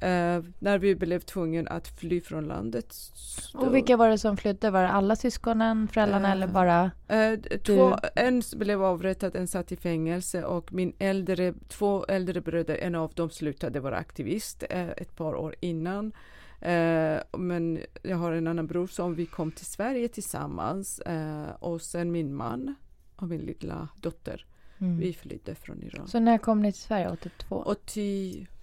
[0.00, 2.86] eh, när vi blev tvungna att fly från landet.
[2.92, 4.70] så- Och vilka var det som flydde?
[4.70, 6.90] Var det alla syskonen, föräldrarna Eh, eller bara?
[7.08, 12.40] Eh, två, en s- blev avrättad, en satt i fängelse och min äldre, två äldre
[12.40, 16.12] bröder, en av dem slutade vara aktivist eh, ett par år innan.
[16.60, 21.82] Eh, men jag har en annan bror som vi kom till Sverige tillsammans eh, och
[21.82, 22.74] sen min man
[23.16, 24.46] och min lilla dotter.
[24.78, 24.98] Mm.
[24.98, 26.08] Vi flydde från Iran.
[26.08, 27.10] Så när kom ni till Sverige?
[27.10, 27.62] 82?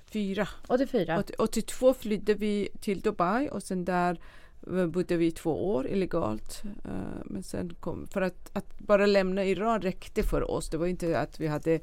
[0.10, 0.48] 84.
[0.68, 1.18] 84?
[1.20, 4.20] 80 82 flydde vi till Dubai och sen där
[4.74, 6.62] eh, bodde vi två år illegalt.
[6.86, 6.92] Eh,
[7.26, 10.70] Men sen kom, för att, att bara lämna Iran räckte för oss.
[10.70, 11.80] Det var inte att vi hade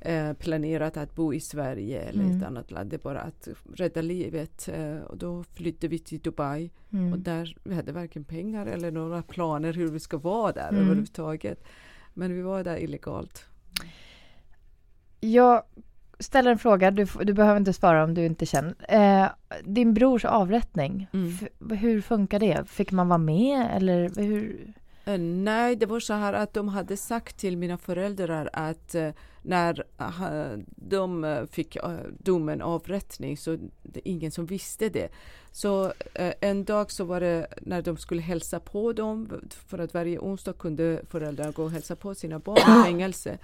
[0.00, 2.36] eh, planerat att bo i Sverige eller Mm.
[2.36, 2.90] ett annat land.
[2.90, 4.68] Det bara att rädda livet.
[5.06, 7.22] Och då flydde vi till Dubai och Mm.
[7.22, 10.80] där vi hade varken pengar eller några planer hur vi ska vara där Mm.
[10.82, 11.64] överhuvudtaget.
[12.14, 13.44] Men vi var där illegalt.
[15.20, 15.62] Jag
[16.22, 18.74] ställa en fråga, du, du behöver inte svara om du inte känner.
[18.88, 19.26] Eh,
[19.64, 21.32] din brors avrättning, Mm.
[21.78, 22.64] hur funkar det?
[22.68, 24.72] Fick man vara med eller hur?
[25.04, 29.08] Eh, Nej, det var så här att de hade sagt till mina föräldrar att eh,
[29.42, 31.76] när eh, de fick
[32.18, 35.08] domen avrättning så det är ingen som visste det.
[35.52, 35.92] Så
[36.40, 39.28] en dag så var det när de skulle hälsa på dem
[39.66, 43.38] för att varje onsdag kunde föräldrar gå och hälsa på sina barn i fängelse.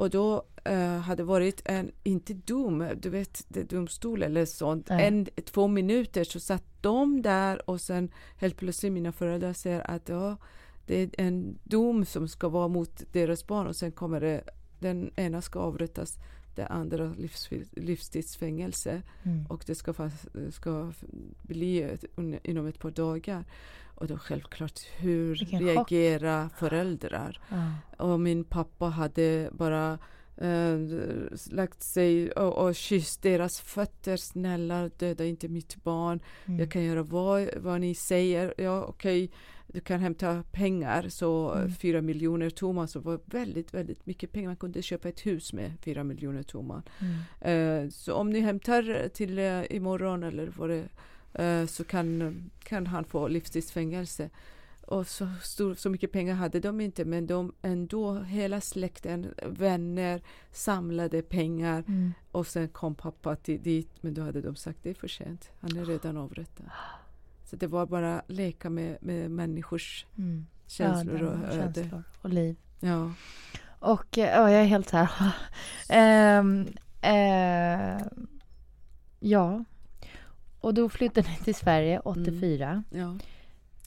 [0.00, 5.06] Och då eh, hade varit en, inte dom, du vet det- domstol eller sånt, Nej.
[5.06, 10.08] en, två minuter så satt de där och sen helt plötsligt mina föräldrar säger att
[10.08, 10.36] ja,
[10.86, 14.44] det är en dom som ska vara mot deras barn och sen kommer det,
[14.78, 16.16] den ena ska avrättas,
[16.54, 19.46] det andra livs, livstidsfängelse Mm.
[19.46, 20.92] och det ska, fast, ska
[21.42, 22.04] bli ett,
[22.42, 23.44] inom ett par dagar.
[24.00, 25.68] Och då självklart, hur Vilken chock.
[25.92, 27.40] reagerar föräldrar?
[27.48, 27.72] Ja.
[28.04, 29.98] Och min pappa hade bara
[30.36, 30.78] eh,
[31.50, 34.16] lagt sig och, och kysst deras fötter.
[34.16, 36.20] Snälla, döda inte mitt barn.
[36.46, 36.60] Mm.
[36.60, 38.54] Jag kan göra vad, vad ni säger.
[38.58, 39.30] Ja, okej,
[39.66, 41.08] du kan hämta pengar.
[41.08, 41.70] Så Mm.
[41.72, 44.48] fyra miljoner toman så var väldigt, väldigt mycket pengar.
[44.48, 46.82] Man kunde köpa ett hus med fyra miljoner toman.
[47.40, 47.84] Mm.
[47.84, 50.84] Eh, så om ni hämtar till eh, imorgon eller vad det
[51.66, 54.30] så kan, kan han få livstidsfängelse.
[54.86, 60.22] Och så, stor, så mycket pengar hade de inte men de ändå, hela släkten, vänner
[60.52, 62.12] samlade pengar Mm.
[62.32, 65.50] och sen kom pappa till, dit men då hade de sagt det är för sent,
[65.60, 66.66] han är redan avrättad.
[67.44, 70.46] Så det var bara leka med, med människors Mm.
[70.66, 71.74] känslor Öden och öde.
[71.74, 72.56] känslor och liv.
[72.80, 73.12] Ja.
[73.78, 75.10] Och eh, ja, jag är helt här.
[75.88, 76.66] Ehm,
[77.02, 78.06] eh,
[79.20, 79.64] ja.
[80.60, 83.16] Och då flyttade ni till Sverige 84 Ja.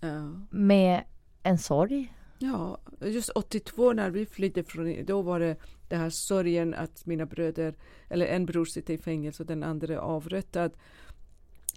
[0.02, 0.32] Ja.
[0.50, 1.04] med
[1.44, 2.14] en sorg.
[2.40, 5.56] Ja, just 82 när vi flydde från, då var det
[5.90, 7.74] det här sorgen att mina bröder,
[8.10, 10.72] eller en bror sitter i fängelse och den andra är avrättad.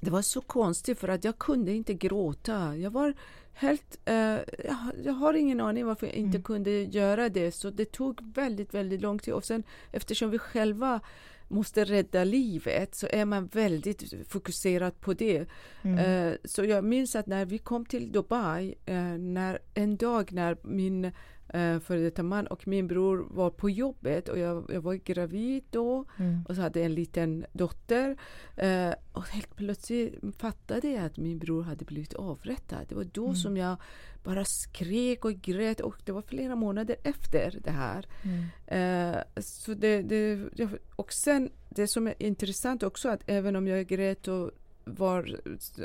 [0.00, 2.76] Det var så konstigt för att jag kunde inte gråta.
[2.76, 3.14] Jag var
[3.52, 6.42] helt, eh, jag, jag har ingen aning varför jag inte Mm.
[6.42, 7.52] kunde göra det.
[7.52, 9.34] Så det tog väldigt, väldigt lång tid.
[9.34, 11.00] Och sen eftersom vi själva
[11.48, 15.46] måste rädda livet så är man väldigt fokuserad på det.
[15.82, 15.98] Mm.
[15.98, 20.56] Eh, Så jag minns att när vi kom till Dubai, eh, när, en dag när
[20.62, 21.12] min
[21.48, 25.64] eh, före detta man och min bror var på jobbet och jag, jag var gravid
[25.70, 26.44] då Mm.
[26.48, 28.16] och så hade en liten dotter.
[28.56, 32.86] Eh, och helt plötsligt fattade jag att min bror hade blivit avrättad.
[32.88, 33.76] Det var då som jag
[34.24, 38.06] bara skrek och grät och det var flera månader efter det här.
[38.22, 39.14] Mm.
[39.14, 40.48] Eh, så det, det,
[40.96, 44.50] och sen det som är intressant också att även om jag grät och
[44.84, 45.40] var,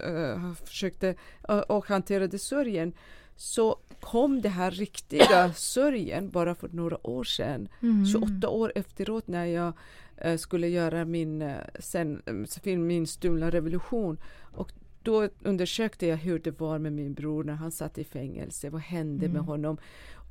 [0.05, 1.15] eh, försökte
[1.49, 2.93] uh, och hanterade sörjen
[3.41, 7.67] så kom det här riktiga sörjen bara för några år sedan.
[7.81, 8.05] Mm.
[8.05, 9.73] 28 år efteråt när jag
[10.17, 14.17] eh, skulle göra min, eh, sen, eh, film Min stulna revolution.
[14.41, 14.71] Och
[15.03, 18.69] då undersökte jag hur det var med min bror när han satt i fängelse.
[18.69, 19.77] Vad hände med honom?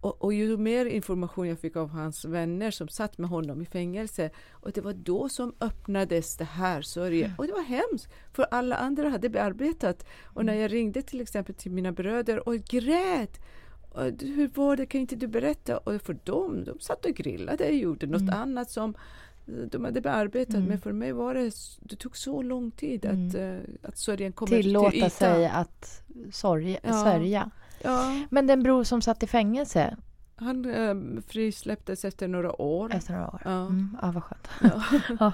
[0.00, 3.64] Och, och ju mer information jag fick av hans vänner som satt med honom i
[3.66, 7.32] fängelse och det var då som öppnades det här sörjen.
[7.38, 10.06] Och det var hemskt för alla andra hade bearbetat.
[10.24, 13.40] Och när jag ringde till exempel till mina bröder och grät
[13.92, 15.78] och, hur var det, kan inte du berätta?
[15.78, 18.94] Och för dem, de satt och grillade och gjorde något annat som
[19.70, 20.54] de hade bearbetat.
[20.54, 20.68] Mm.
[20.68, 23.28] Men för mig var det, det tog så lång tid Mm.
[23.28, 25.10] att, eh, att sörjen kommer till Tillåta ytan.
[25.10, 27.04] sig att sorg, Ja.
[27.04, 27.50] sörja.
[27.84, 29.96] Ja, Men den bror som satt i fängelse
[30.36, 32.94] han eh, frisläpptes efter några år.
[32.94, 33.42] efter några år.
[33.44, 33.66] Ja.
[33.66, 34.48] Mm, ja, vad skönt.
[34.60, 34.82] Ja.
[35.20, 35.32] Ja.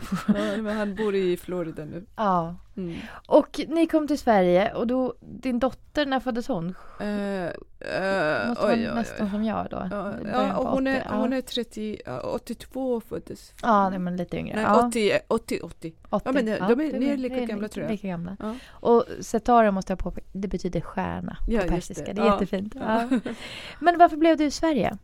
[0.63, 2.07] Men han bor i Florida nu.
[2.17, 2.57] ja.
[2.77, 2.95] Mm.
[3.27, 6.75] Och ni kom till Sverige och då, din dotter, när föddes hon?
[7.01, 9.31] Eh, eh, Måste vara oj, nästan oj.
[9.33, 9.77] som jag då.
[9.91, 11.09] Ja, Början ja, och hon, är, 80.
[11.13, 11.39] hon ja.
[11.39, 13.53] är 30, ja, 82 föddes.
[13.63, 14.55] Ja, nej, men lite yngre.
[14.57, 15.95] Nej, ja, 80, 80, 80.
[16.11, 16.23] 80.
[16.27, 17.93] Ja, men de är- ni är lika gamla, tror jag.
[17.93, 18.37] Lika gamla.
[18.41, 18.55] Ja.
[18.71, 22.05] Och Setara måste jag påpeka, det betyder stjärna Ja, på just persiska.
[22.05, 22.13] det.
[22.13, 22.33] Det är Ja.
[22.33, 22.75] jättefint.
[22.81, 23.03] Ja.
[23.11, 23.19] Ja.
[23.81, 24.99] Men varför blev du i Sverige?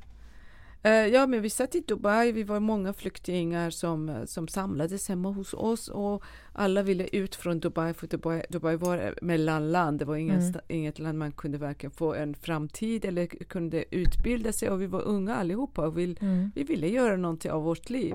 [0.85, 2.33] Eh, ja, men vi satt i Dubai.
[2.33, 7.35] Vi var många flyktingar som, eh, som samlades hemma hos oss och alla ville ut
[7.35, 9.99] från Dubai för Dubai, Dubai var ett mellanland.
[9.99, 10.61] Det var ingen, Mm.
[10.69, 15.03] inget land man kunde varken få en framtid eller kunde utbilda sig och vi var
[15.03, 16.51] unga allihopa och vi, Mm.
[16.55, 18.15] vi ville göra någonting av vårt liv.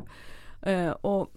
[0.62, 1.34] Eh, och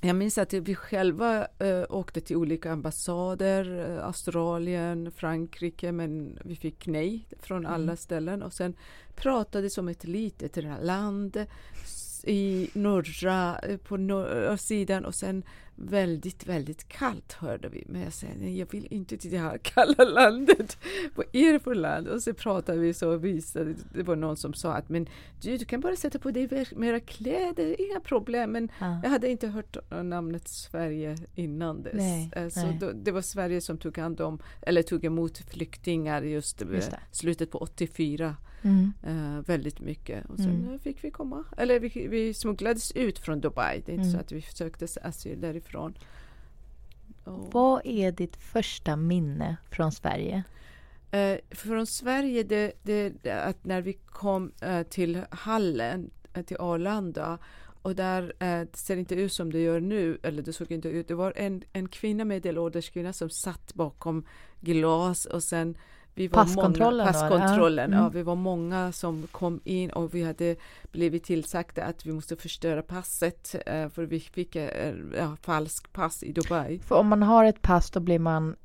[0.00, 6.56] jag minns att vi själva eh, åkte till olika ambassader, eh, Australien, Frankrike, men vi
[6.56, 8.42] fick nej från alla ställen.
[8.42, 8.74] Och sen
[9.16, 11.46] pratade som ett litet land,
[12.24, 15.42] i norra, eh, på norra sidan och sen
[15.82, 17.84] väldigt, väldigt kallt hörde vi.
[17.88, 20.78] Men jag säger nej, jag vill inte till det här kalla landet.
[21.14, 22.08] Vad är det för land?
[22.08, 25.06] Och så pratade vi så och visade, det var någon som sa att men
[25.42, 28.52] du, du kan bara sätta på dig mera kläder, inga problem.
[28.52, 29.00] Men Ja.
[29.02, 31.94] jag hade inte hört eh, namnet Sverige innan dess.
[31.94, 32.76] Nej, Eh, så nej.
[32.80, 36.90] då, det var Sverige som tog hand om, eller tog emot flyktingar just, eh, Just
[36.90, 37.00] det.
[37.10, 38.36] slutet på 84.
[38.62, 38.92] Mm.
[39.02, 40.26] Eh, väldigt mycket.
[40.26, 40.72] Och sen Mm.
[40.74, 41.44] eh, fick vi komma.
[41.56, 43.82] Eller vi, vi smugglades ut från Dubai.
[43.86, 44.12] Det är inte Mm.
[44.12, 45.94] så att vi sökte asyl därifrån.
[47.24, 50.42] Och, Vad är ditt första minne från Sverige?
[51.10, 56.56] eh, från Sverige, det, det, det, att när vi kom eh, till Hallen, eh, till
[56.60, 57.38] Arlanda
[57.82, 60.88] och där eh, det ser inte ut som det gör nu, eller det såg inte
[60.88, 61.08] ut.
[61.08, 64.24] Det var en, en kvinna, medelålders kvinna som satt bakom
[64.60, 65.74] glas och sen
[66.14, 67.96] vi var Passkontrollen många, passkontrollen, Ja.
[67.96, 68.12] ja, Mm.
[68.12, 70.56] vi var många som kom in och vi hade
[70.92, 76.22] blivit tillsagda att vi måste förstöra passet eh, för vi fick eh, ja, falskt pass
[76.22, 76.78] i Dubai.
[76.78, 78.56] För om man har ett pass då blir man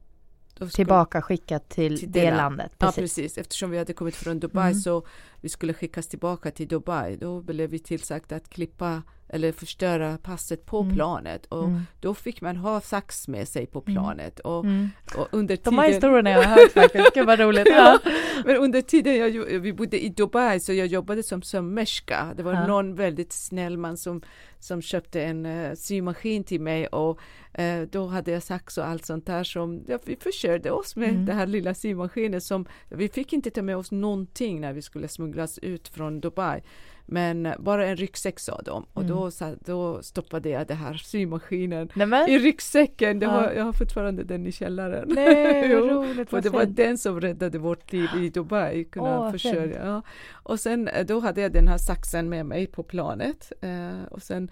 [0.58, 2.72] Då tillbaka skickad till, Till det, det land- landet.
[2.78, 3.02] Ja Precis.
[3.16, 4.80] precis, eftersom vi hade kommit från Dubai Mm.
[4.82, 5.04] så
[5.42, 7.18] vi skulle skickas tillbaka till Dubai.
[7.18, 10.96] Då blev vi tillsagda att klippa eller förstöra passet på Mm.
[10.96, 11.82] planet och Mm.
[12.00, 14.90] då fick man ha sax med sig på planet och, Mm.
[15.18, 17.14] och under De här tiden historierna jag har hört faktiskt.
[17.14, 17.68] Gud vad roligt.
[17.72, 18.00] Ja.
[18.46, 22.34] Men under tiden jag, vi bodde i Dubai så jag jobbade som sömmerska.
[22.38, 22.68] Det var Ja.
[22.68, 24.22] någon väldigt snäll man som,
[24.60, 27.20] som köpte en uh, symaskin till mig och
[27.54, 31.10] eh, då hade jag sax och allt sånt där som ja, vi försörjde oss med
[31.10, 31.26] Mm.
[31.26, 35.08] den här lilla symaskinen som vi fick inte ta med oss någonting när vi skulle
[35.08, 36.62] smugglas ut från Dubai.
[37.08, 39.16] Men bara en ryggsäck sa de och Mm.
[39.16, 43.20] då, sa, då stoppade jag det här symaskinen Nej men, i ryggsäcken.
[43.20, 43.32] Det Ja.
[43.32, 45.10] har, jag har fortfarande den i källaren.
[45.16, 46.30] nej roligt.
[46.30, 46.78] För Vad det var fint.
[46.78, 48.84] den som räddade vårt liv i Dubai.
[48.84, 49.86] Kunna Åh, försörja.
[49.86, 50.02] Ja.
[50.32, 53.52] Och sen eh, då hade jag den här saxen med mig på planet.
[53.62, 54.52] Eh, och sen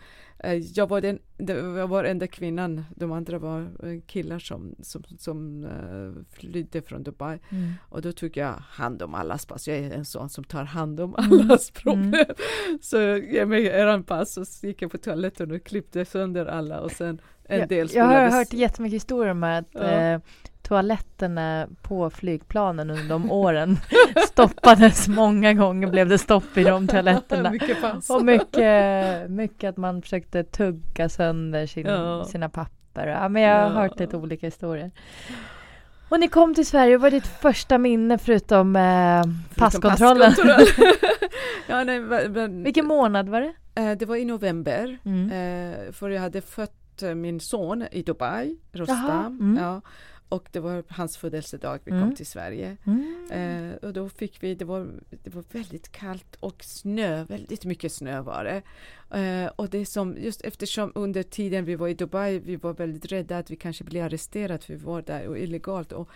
[0.51, 1.19] jag var den,
[1.77, 2.83] jag var enda kvinnan.
[2.95, 7.39] De andra var eh, killar som, som, som eh, flydde från Dubai.
[7.49, 7.73] Mm.
[7.89, 9.67] Och då tog jag hand om allas pass.
[9.67, 11.39] Jag är en sån som tar hand om Mm.
[11.39, 12.13] allas problem.
[12.81, 16.79] Så ge mig eran pass och så gick jag på toaletten och klippte sönder alla
[16.81, 19.81] och sen en jag, del jag har hört jättemycket historier om att Ja.
[19.81, 20.19] eh,
[20.73, 23.77] toaletterna på flygplanen under de åren
[24.27, 27.49] stoppades många gånger blev det stopp i de toaletterna.
[27.51, 28.09] Mycket pass.
[28.09, 32.25] Och mycket, mycket att man försökte tugga sönder sin, Ja.
[32.25, 33.07] sina papper.
[33.07, 33.69] Ja, men jag har Ja.
[33.81, 34.91] hört lite olika historier.
[36.09, 39.23] Och ni kom till Sverige, vad var ditt första minne förutom eh,
[39.55, 40.31] passkontrollen?
[40.31, 40.67] Passkontroll.
[41.67, 43.53] ja, nej, men- Vilken månad var det?
[43.81, 45.25] eh, det var i november, Mm.
[45.31, 46.71] eh, för jag hade fött
[47.15, 49.37] min son i Dubai, Rostam.
[49.41, 49.57] mm.
[49.63, 49.81] Ja,
[50.33, 52.03] och det var hans födelsedag vi Mm.
[52.03, 52.77] kom till Sverige.
[52.83, 53.31] Mm.
[53.31, 54.87] Eh, och då fick vi, det var,
[55.23, 58.61] det var väldigt kallt och snö, väldigt mycket snö var det.
[59.19, 63.11] Eh, och det som, just eftersom under tiden vi var i Dubai, vi var väldigt
[63.11, 65.91] rädda att vi kanske blir arresterade för vi var där och illegalt.
[65.91, 66.09] Och,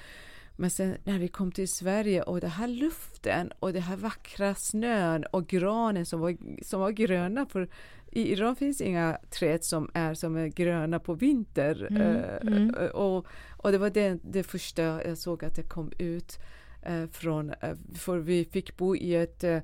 [0.56, 4.56] men sen när vi kom till Sverige och den här luften och den här vackra
[4.56, 7.70] snön och granen som var, som var gröna för
[8.18, 11.88] i Iran finns inga träd som är som är gröna på vinter.
[11.90, 12.76] Mm, Eh, mm.
[12.94, 13.28] och,
[13.58, 16.40] och det var det, det första jag såg att jag kom ut
[16.82, 19.60] eh, från, eh, för vi fick bo i ett, eh,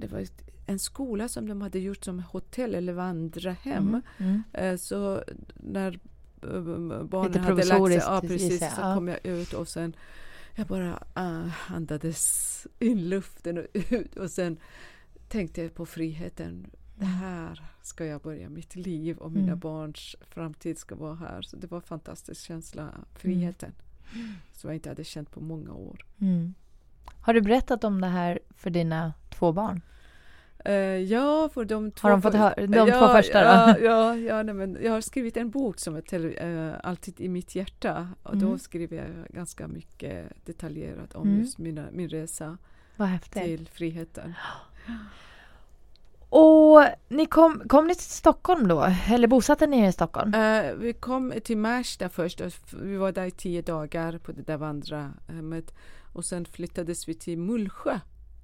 [0.00, 3.88] det var ett, en skola som de hade gjort som hotell eller vandrarhem.
[3.88, 4.02] Mm.
[4.18, 4.42] Mm.
[4.52, 5.22] Eh, så
[5.54, 5.98] när
[6.42, 8.94] eh, barnen Lite hade lagt sig, ja, precis, så Ja.
[8.94, 9.96] kom jag ut och sen
[10.54, 14.56] jag bara uh, andades in luften och ut och sen
[15.28, 16.66] tänkte jag på friheten.
[17.00, 19.58] Det här ska jag börja mitt liv och mina Mm.
[19.58, 21.42] barns framtid ska vara här.
[21.42, 23.72] Så det var en fantastisk känsla, friheten.
[24.52, 26.04] Som jag inte hade känt på många år.
[26.20, 26.54] Mm.
[27.20, 29.80] Har du berättat om det här för dina två barn?
[30.64, 33.44] Eh, ja, för de två, Har de fått höra- de ja, två första då?
[33.46, 37.28] Ja, ja, ja nej, men jag har skrivit en bok som heter eh, Alltid i
[37.28, 38.08] mitt hjärta.
[38.22, 38.46] Och Mm.
[38.50, 41.40] då skriver jag ganska mycket detaljerat om Mm.
[41.40, 42.58] just mina, min resa
[43.30, 44.34] till friheten.
[46.32, 48.92] Och ni kom, kom ni till Stockholm då?
[49.08, 50.34] Eller bosatte ni er i Stockholm?
[50.34, 52.40] Eh, vi kom till Märsta först.
[52.82, 55.74] Vi var där i tio dagar på det där vandrarhemmet.
[56.12, 57.98] Och sen flyttades vi till Mullsjö.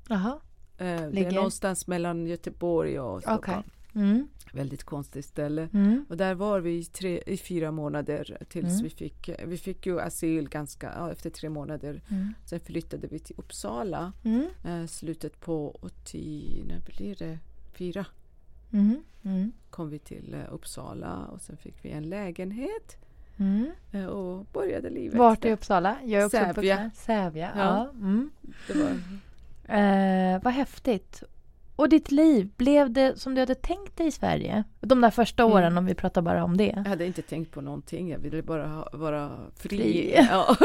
[0.09, 0.39] Jaha.
[0.79, 3.23] Eh, det är någonstans mellan Göteborg och.
[3.23, 3.63] Stockholm.
[3.95, 4.29] Mm.
[4.53, 5.69] Väldigt konstigt ställe.
[5.73, 6.05] Mm.
[6.09, 8.83] Och där var vi i, tre, i fyra månader tills Mm.
[8.83, 12.03] vi fick, vi fick ju asyl ganska, ja, efter tre månader.
[12.09, 12.35] Mm.
[12.45, 14.13] Sen flyttade vi till Uppsala
[14.65, 17.39] eh, slutet på 80, när blir det?
[17.77, 18.07] Fyra
[18.73, 19.03] Mm.
[19.25, 19.53] Mm.
[19.71, 22.97] kom vi till eh, Uppsala och sen fick vi en lägenhet
[23.39, 23.71] Mm.
[23.93, 25.19] eh, och började livet.
[25.19, 25.53] Vart i.
[25.53, 25.97] Uppsala?
[26.05, 26.91] Jag är också Sävja.
[26.95, 27.51] Sävja.
[27.57, 27.63] Ja.
[27.63, 27.91] Ja.
[27.91, 28.31] Mm.
[28.67, 28.91] Det var,
[29.69, 31.23] Eh, vad häftigt.
[31.77, 34.65] Och ditt liv, blev det som du hade tänkt dig i Sverige?
[34.81, 35.55] De där första Mm.
[35.55, 36.73] åren om vi pratar bara om det.
[36.77, 39.69] Jag hade inte tänkt på någonting, jag ville bara ha, vara fri.
[39.79, 40.15] Fri.
[40.31, 40.57] Ja.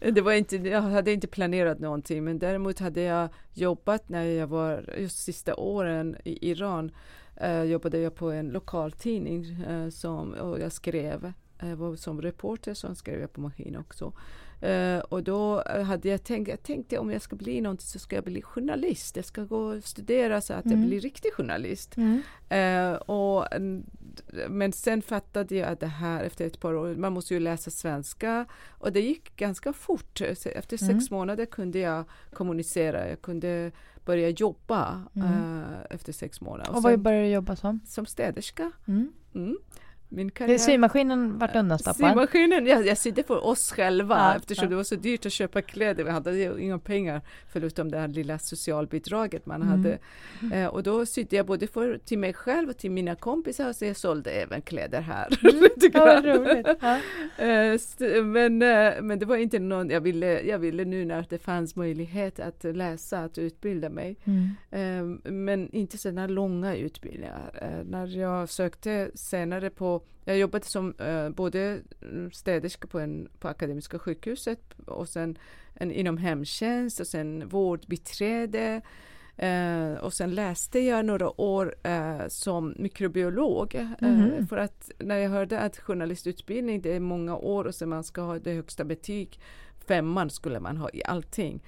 [0.12, 4.46] det var inte, jag hade inte planerat någonting men däremot hade jag jobbat när jag
[4.46, 6.90] var just sista åren i Iran.
[7.36, 11.32] Eh, jobbade jag på en lokaltidning eh, som, och jag skrev.
[11.60, 14.12] Jag var som reporter så skrev jag på maskin också.
[14.60, 17.98] Eh, och då eh, hade jag tänkt, jag tänkte om jag ska bli någonting så
[17.98, 19.16] ska jag bli journalist.
[19.16, 20.86] Jag ska gå och studera så att jag Mm.
[20.88, 21.96] blir riktig journalist.
[21.96, 22.20] Mm.
[22.48, 23.84] Eh, och, mm,
[24.48, 27.70] men sen fattade jag att det här efter ett par år, man måste ju läsa
[27.70, 30.18] svenska och det gick ganska fort.
[30.18, 31.04] Så Efter sex Mm.
[31.10, 33.72] månader kunde jag kommunicera, jag kunde
[34.04, 36.70] börja jobba eh, efter sex månader.
[36.70, 37.80] Och vad sen, började du jobba som?
[37.86, 38.72] som städerska.
[40.10, 40.18] Mm.
[40.18, 40.26] Mm.
[40.26, 40.58] Min karriär...
[40.58, 42.10] Symaskinen vart undanstoppad.
[42.10, 44.70] Symaskinen, jag, jag sydde för oss själva Ja, eftersom ja.
[44.70, 46.04] det var så dyrt att köpa kläder.
[46.04, 47.20] Vi hade inga pengar
[47.52, 49.68] förutom det här lilla socialbidraget man Mm.
[49.68, 49.98] hade.
[50.56, 53.84] Eh, och då sydde jag både för, till mig själv och till mina kompisar så
[53.84, 55.28] jag sålde även kläder här.
[55.42, 56.66] lite Ja, roligt.
[56.80, 56.98] Ja.
[57.44, 61.38] Eh, men, eh, men det var inte någon, jag ville, jag ville nu när det
[61.38, 64.16] fanns möjlighet att läsa, att utbilda mig.
[64.24, 65.16] Mm.
[65.24, 67.50] Eh, men inte sådana långa utbildningar.
[67.62, 71.80] Eh, när jag sökte senare på, jag jobbade som eh, både
[72.32, 75.38] städerska på, en, på Akademiska sjukhuset och sen
[75.74, 78.80] en, inom hemtjänst och sen vårdbiträde.
[79.36, 83.86] Eh, och sen läste jag några år eh, som mikrobiolog.
[84.00, 84.46] Mhm.
[84.46, 88.20] För att när jag hörde att journalistutbildning det är många år och sen man ska
[88.20, 89.40] ha det högsta betyg,
[89.86, 91.62] femman skulle man ha i allting.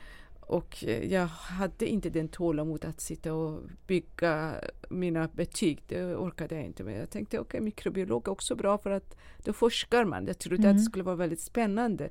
[0.51, 4.55] Och eh, jag hade inte den tålamod att sitta och bygga
[4.89, 5.83] mina betyg.
[5.87, 7.01] Det orkade jag inte med.
[7.01, 10.27] Jag tänkte okej, okay, mikrobiolog är också bra för att då forskar man.
[10.27, 10.71] Jag trodde Mm.
[10.71, 12.09] att det skulle vara väldigt spännande.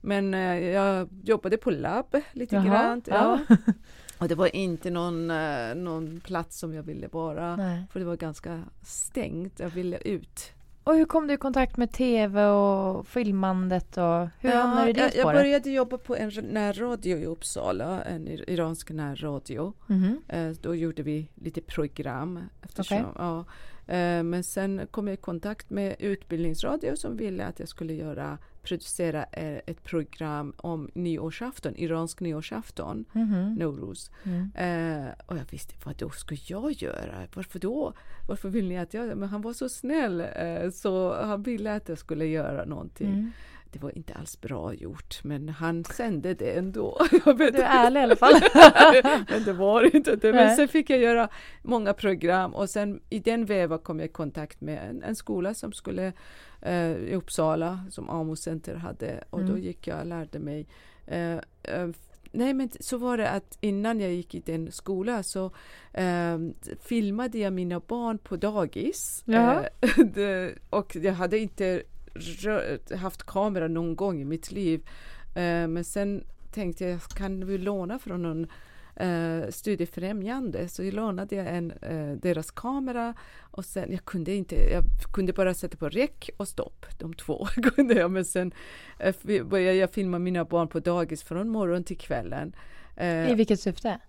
[0.00, 3.02] Men eh, jag jobbade på labb lite Jaha, grann.
[3.06, 3.38] ja.
[3.48, 3.56] Ja.
[4.18, 7.56] Och det var inte någon, eh, någon plats som jag ville vara.
[7.56, 7.84] Nej.
[7.92, 9.60] För det var ganska stängt.
[9.60, 10.52] Jag ville ut.
[10.84, 14.92] Och hur kom du i kontakt med tv och filmandet och hur hamnade du i
[14.92, 19.72] det jag, jag började jobba på en närradio i Uppsala, en ir- iransk närradio.
[19.86, 20.22] Mhm.
[20.28, 22.38] Eh, Då gjorde vi lite program.
[22.62, 23.12] Eftersom, Okej.
[23.18, 23.38] ja.
[23.94, 28.38] Eh, Men sen kom jag i kontakt med Utbildningsradio som ville att jag skulle göra,
[28.62, 33.54] producera eh, ett program om nyårsafton, iransk nyårsafton, Mhm.
[33.54, 34.10] Nowruz.
[34.24, 34.50] Mm.
[34.54, 37.14] Eh, och jag visste, vad då ska jag göra?
[37.34, 37.92] Varför då?
[38.28, 39.18] Varför vill ni att jag...
[39.18, 43.08] Men han var så snäll eh, så han ville att jag skulle göra någonting.
[43.12, 43.30] Mm.
[43.72, 46.98] Det var inte alls bra gjort men han sände det ändå.
[47.26, 48.34] Jag vet Du är ärlig i alla fall.
[49.28, 50.32] men det var inte det.
[50.32, 50.46] Nej.
[50.46, 51.28] Men sen fick jag göra
[51.62, 55.54] många program och sen i den vevan kom jag i kontakt med en, en skola
[55.54, 56.12] som skulle
[56.62, 59.62] eh, i Uppsala som AMO Center hade och då Mm.
[59.62, 60.66] gick jag och lärde mig
[61.06, 61.32] eh,
[61.62, 61.88] eh,
[62.34, 65.50] Nej men så var det att innan jag gick i den skolan så
[65.92, 66.38] eh,
[66.80, 69.24] filmade jag mina barn på dagis.
[69.26, 71.82] Eh, det, och jag hade inte
[72.96, 74.80] haft kamera någon gång i mitt liv.
[75.34, 78.46] Eh, men sen tänkte jag, kan vi låna från någon
[78.96, 80.68] eh, studiefrämjande?
[80.68, 85.32] Så jag lånade jag en, eh, deras kamera och sen, jag kunde inte, jag kunde
[85.32, 88.10] bara sätta på räck och stopp, de två kunde jag.
[88.10, 88.52] Men sen
[88.98, 89.14] eh,
[89.44, 92.56] började jag filma mina barn på dagis från morgon till kvällen.
[92.96, 94.00] Eh, I vilket syfte?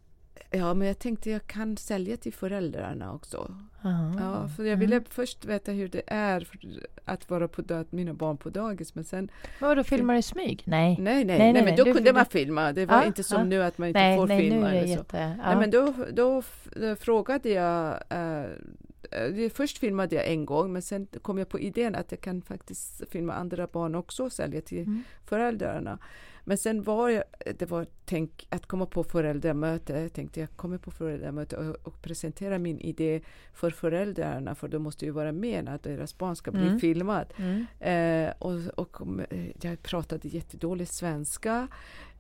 [0.51, 3.55] Ja, men jag tänkte jag kan sälja till föräldrarna också.
[3.83, 4.15] Aha.
[4.19, 6.47] Ja, för jag ville först veta hur det är
[7.05, 8.95] att vara på dag, mina barn på dagis.
[8.95, 9.29] Men sen,
[9.59, 10.63] Men vadå, filmar du i smyg?
[10.65, 10.97] Nej.
[10.99, 12.71] nej, nej, nej, nej, men nej, då du- kunde man filma.
[12.73, 13.45] Det var Ja, inte som ja.
[13.45, 14.67] nu att man inte Nej, får nej, nu filma.
[14.69, 14.99] är det eller så.
[14.99, 15.17] jätte...
[15.17, 15.47] Ja.
[15.47, 16.43] Nej, men då, då
[16.75, 18.45] då frågade jag eh,
[19.53, 23.03] Först filmade jag en gång men sen kom jag på idén att jag kan faktiskt
[23.09, 25.03] filma andra barn också och sälja till Mm.
[25.25, 25.97] föräldrarna.
[26.43, 27.23] Men sen var jag,
[27.59, 29.93] det var tänk att komma på föräldramöte.
[29.93, 33.21] Jag tänkte jag kommer på föräldramöte och, och presentera min idé
[33.53, 36.79] för föräldrarna för de måste ju vara med när deras barn ska bli Mm.
[36.79, 37.33] filmat.
[37.37, 37.65] Mm.
[37.79, 41.67] Eh, och, och eh, jag pratade jättedålig svenska.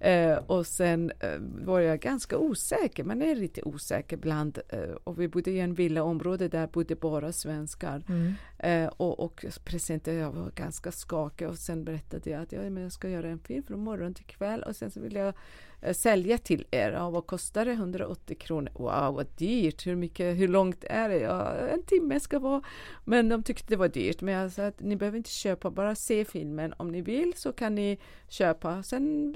[0.03, 4.59] Eh, och sen eh, var jag ganska osäker, man är lite osäker ibland.
[4.69, 8.03] Eh, och vi bodde i en villaområde där bodde bara svenskar.
[8.09, 8.33] Mm.
[8.59, 12.83] Eh, och, och presenterade, jag var ganska skakig och sen berättade jag att ja, men
[12.83, 15.33] jag ska göra en film från morgon till kväll och sen så vill jag
[15.81, 16.91] eh, sälja till er.
[16.91, 17.71] Ja, vad kostar det?
[17.71, 18.71] 180 kronor.
[18.73, 19.87] Wow, vad dyrt!
[19.87, 21.19] Hur, mycket, hur långt är det?
[21.19, 22.61] Ja, en timme ska vara.
[23.05, 24.21] Men de tyckte det var dyrt.
[24.21, 26.73] Men jag sa att ni behöver inte köpa, bara se filmen.
[26.77, 27.99] Om ni vill så kan ni
[28.29, 28.83] köpa.
[28.83, 29.35] Sen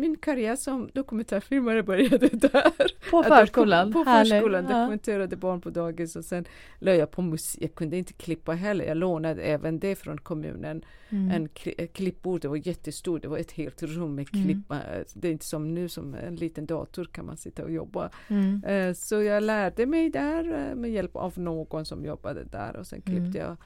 [0.00, 3.10] min karriär som dokumentärfilmare började där.
[3.10, 3.92] På förskolan?
[3.92, 4.78] På förskolan, Ja.
[4.80, 6.44] dokumenterade barn på dagis och sen
[6.78, 7.62] la jag på musik.
[7.62, 8.84] Jag kunde inte klippa heller.
[8.84, 10.84] Jag lånade även det från kommunen.
[11.08, 11.30] Mm.
[11.30, 11.48] En
[11.92, 14.44] klippbord, det var jättestort, det var ett helt rum med Mm.
[14.44, 14.72] klipp.
[15.14, 18.10] Det är inte som som nu som en liten dator kan man sitta och jobba.
[18.28, 18.64] Mm.
[18.64, 22.86] Eh, så jag lärde mig där eh, med hjälp av någon som jobbade där och
[22.86, 23.34] sen klippte Mm.
[23.36, 23.56] jag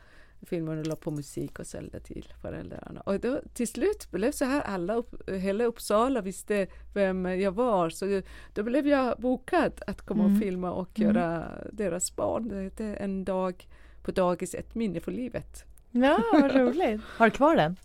[0.43, 3.01] filmen och la på musik och sålde till föräldrarna.
[3.01, 7.91] Och då, till slut blev så här, alla upp, hela Uppsala visste vem jag var
[7.91, 8.23] så
[8.55, 10.37] då blev jag bokad att komma Mm.
[10.37, 11.15] och filma och Mm.
[11.17, 12.49] göra deras barn.
[12.49, 13.69] Det hette En dag
[14.03, 15.65] på dagis, ett minne för livet.
[15.91, 17.01] Ja, vad roligt.
[17.17, 17.77] Har du kvar den?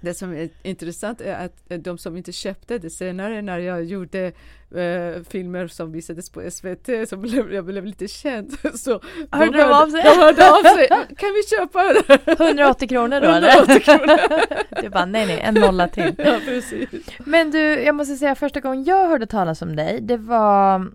[0.00, 4.32] Det som är intressant är att de som inte köpte det senare när jag gjorde
[4.74, 8.52] eh, filmer som visades på SVT så blev jag blev lite känd.
[8.74, 9.00] Så
[9.30, 10.02] Hörde de, de av sig?
[10.02, 10.88] de hörde av sig.
[11.16, 12.44] Kan vi köpa det?
[12.44, 14.82] 180 kronor då 180 eller?
[14.82, 16.14] Du bara, nej nej, en nolla till.
[16.18, 16.88] Ja, precis.
[17.18, 20.86] Men du, jag måste säga första gången jag hörde talas om dig, det var,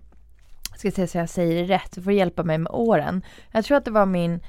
[0.76, 3.22] ska se så jag säger det rätt, du får hjälpa mig med åren.
[3.52, 4.40] Jag tror att det var min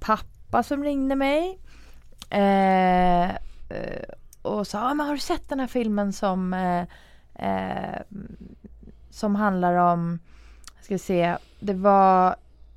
[0.00, 1.58] pappa som ringde mig.
[2.30, 4.02] Eh, eh,
[4.42, 6.80] och sa, ah, men har du sett den här filmen som, eh,
[7.48, 8.00] eh,
[9.10, 10.18] som handlar om,
[10.82, 12.28] ska vi se, det var,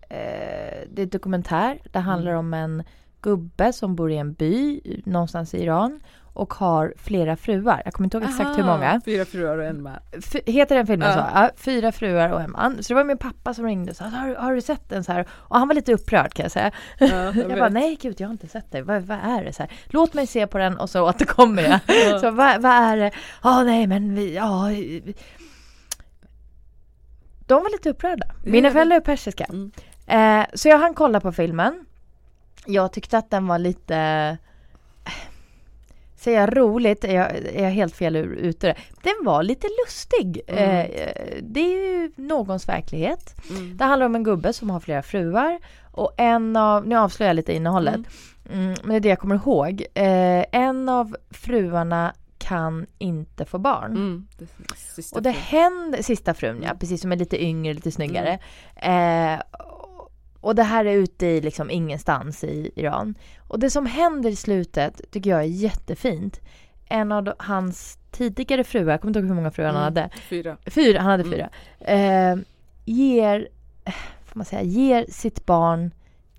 [0.10, 2.84] eh, det är dokumentär, det handlar om en
[3.22, 6.00] gubbe som bor i en by någonstans i Iran
[6.36, 7.82] och har flera fruar.
[7.86, 9.02] Jag kommer inte ihåg exakt hur Aha, många.
[9.06, 9.94] Fyra fruar och en man.
[10.12, 11.14] F- heter den filmen Ja.
[11.14, 11.20] så?
[11.20, 12.84] Ja, fyra fruar och en man.
[12.84, 15.12] Så det var min pappa som ringde och sa, har, har du sett den så
[15.12, 15.26] här?
[15.32, 16.72] Och han var lite upprörd kan jag säga.
[17.00, 18.82] Ja, Jag, jag bara, nej gud jag har inte sett det.
[18.82, 19.54] Vad, vad är det?
[19.54, 21.80] Så här, Låt mig se på den och så återkommer jag.
[22.12, 22.20] Ja.
[22.22, 23.12] Så vad, vad är det?
[23.44, 24.70] Ja nej men vi, ja.
[27.48, 28.26] De var lite upprörda.
[28.44, 29.46] Mina föräldrar är persiska.
[29.50, 29.72] Mm.
[30.08, 31.86] Eh, så jag hann kolla på filmen.
[32.66, 33.96] Jag tyckte att den var lite...
[35.06, 35.12] eh,
[36.16, 38.68] Säger jag roligt är jag, är jag helt fel ute.
[38.68, 38.76] det.
[39.02, 40.42] Den var lite lustig.
[40.48, 40.64] Mm.
[40.92, 43.36] Eh, det är ju någons verklighet.
[43.50, 43.78] Mm.
[43.78, 45.60] Det handlar om en gubbe som har flera fruar.
[45.92, 48.02] Och en av, nu avslöjar jag lite innehållet.
[48.54, 49.86] Mm, men det är det jag kommer ihåg.
[49.94, 52.14] Eh, en av fruarna
[52.44, 53.92] kan inte få barn.
[53.92, 54.28] Mm.
[55.14, 56.78] Och det händer, sista frun ja, Mm.
[56.80, 58.40] precis som är lite yngre, lite snyggare.
[58.76, 59.42] Eh,
[60.42, 63.16] och det här är ute i liksom ingenstans i Iran.
[63.48, 66.40] Och det som händer i slutet tycker jag är jättefint.
[66.86, 69.84] En av de- hans tidigare fruar, jag kommer inte ihåg hur många fruar han Mm.
[69.84, 70.10] hade.
[70.30, 70.58] Fyra.
[70.66, 71.34] Fyra, han hade Mm.
[71.34, 71.50] fyra.
[71.80, 72.36] Eh,
[72.86, 73.48] ger,
[74.26, 75.92] får man säga, ger sitt barn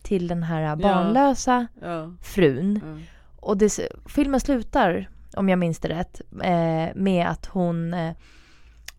[0.02, 2.10] till den här barnlösa Ja.
[2.22, 2.80] frun.
[2.84, 2.98] Ja.
[3.40, 8.12] Och det, filmen slutar, om jag minns det rätt, eh, med att hon, eh,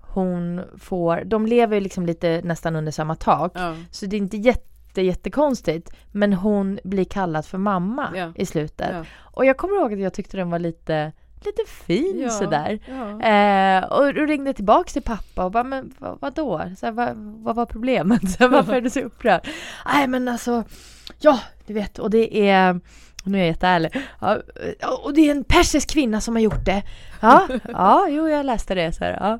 [0.01, 3.51] hon får, de lever ju liksom lite nästan under samma tak.
[3.55, 3.75] Ja.
[3.91, 5.91] Så det är inte jätte, jättekonstigt.
[6.11, 8.31] Men hon blir kallad för mamma Ja.
[8.35, 8.89] i slutet.
[8.93, 9.05] Ja.
[9.19, 11.11] Och jag kommer ihåg att jag tyckte den var lite,
[11.45, 12.29] lite fin Ja.
[12.29, 12.79] sådär.
[12.87, 13.21] Ja.
[13.21, 16.61] Eh, och, och ringde tillbaks till pappa och bara, men vad, vadå?
[16.77, 18.31] Så här, vad, vad var problemet?
[18.31, 19.47] Så här, varför är du så upprörd?
[19.93, 20.63] Nej men alltså,
[21.19, 22.79] ja du vet och det är
[23.25, 23.91] nu är jag jätteärlig.
[24.19, 24.37] Ja,
[25.03, 26.83] och det är en persisk kvinna som har gjort det.
[27.21, 28.91] Ja, ja jo jag läste det.
[28.91, 29.39] Så här, ja.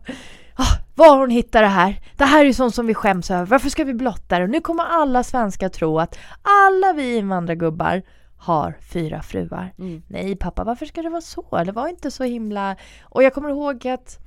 [0.58, 0.66] Ja,
[0.96, 2.02] var hon hittat det här?
[2.18, 3.46] Det här är ju sånt som vi skäms över.
[3.46, 4.48] Varför ska vi blotta det?
[4.48, 8.02] Nu kommer alla svenskar tro att alla vi invandrargubbar
[8.38, 9.74] har fyra fruar.
[9.80, 10.02] Mm.
[10.08, 11.64] Nej pappa, varför ska det vara så?
[11.66, 12.76] Det var inte så himla...
[13.04, 14.20] Och jag kommer ihåg att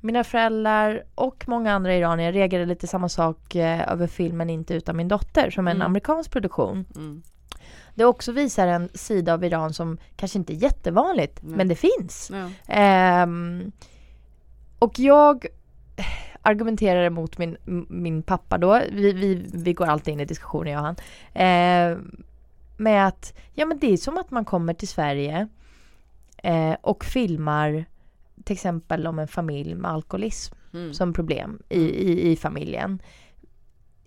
[0.00, 4.96] mina föräldrar och många andra iranier reagerade lite samma sak eh, över filmen Inte utan
[4.96, 5.86] min dotter som är en Mm.
[5.86, 6.84] amerikansk produktion.
[6.96, 7.22] Mm.
[7.96, 11.56] Det också visar en sida av Iran som kanske inte är jättevanligt, Nej.
[11.56, 12.30] men det finns.
[12.32, 12.50] Ja.
[12.74, 13.72] Ehm,
[14.78, 15.46] och jag
[16.42, 17.56] argumenterar emot min,
[17.88, 18.80] min pappa då.
[18.92, 20.96] Vi, vi, vi går alltid in i diskussioner jag och han.
[21.34, 22.24] Ehm,
[22.76, 25.48] med att, ja men det är som att man kommer till Sverige
[26.42, 27.84] eh, och filmar
[28.44, 30.94] till exempel om en familj med alkoholism Mm.
[30.94, 33.02] som problem i, i, i familjen.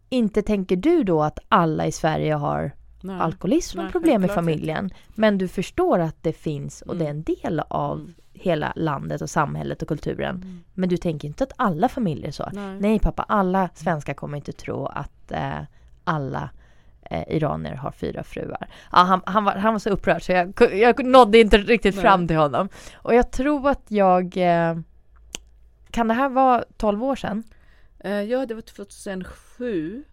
[0.09, 2.71] Inte tänker du då att alla i Sverige har
[3.01, 3.19] Nej.
[3.19, 4.89] alkoholism Nej, problem i familjen.
[5.15, 8.13] Men du förstår att det finns och det är en del av Mm.
[8.33, 10.35] hela landet och samhället och kulturen.
[10.35, 10.63] Mm.
[10.73, 12.49] Men du tänker inte att alla familjer är så.
[12.53, 12.79] Nej.
[12.79, 15.59] Nej pappa, alla svenskar kommer inte tro att eh,
[16.03, 16.49] alla
[17.01, 18.67] eh, iranier har fyra fruar.
[18.91, 22.01] Ja, han, han, var, han var så upprörd så jag, jag nådde inte riktigt Nej.
[22.03, 22.69] fram till honom.
[22.93, 24.37] Och jag tror att jag...
[24.37, 24.77] Eh,
[25.91, 27.43] kan det här vara 12 år sedan?
[27.99, 30.03] Eh, ja, det var 2007.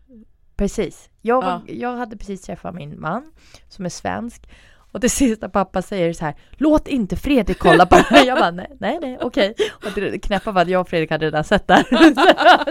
[0.56, 1.10] Precis.
[1.22, 1.74] Jag, var, Ja.
[1.74, 3.32] jag hade precis träffat min man
[3.68, 4.48] som är svensk.
[4.92, 8.24] Och det sista pappa säger så här, låt inte Fredrik kolla på det.
[8.24, 9.54] Jag bara, nej, nej, nej okej.
[9.84, 11.84] Och det knäppa var att jag och Fredrik hade redan sett det.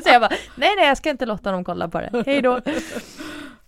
[0.04, 2.24] Så jag bara, nej, nej, jag ska inte låta dem kolla på det.
[2.26, 2.60] Hej då.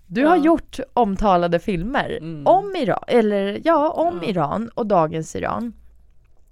[0.08, 0.44] Du har Ja.
[0.44, 2.48] gjort omtalade filmer Mm.
[2.48, 4.30] om Iran, eller ja, om Ja.
[4.30, 5.74] Iran och dagens Iran.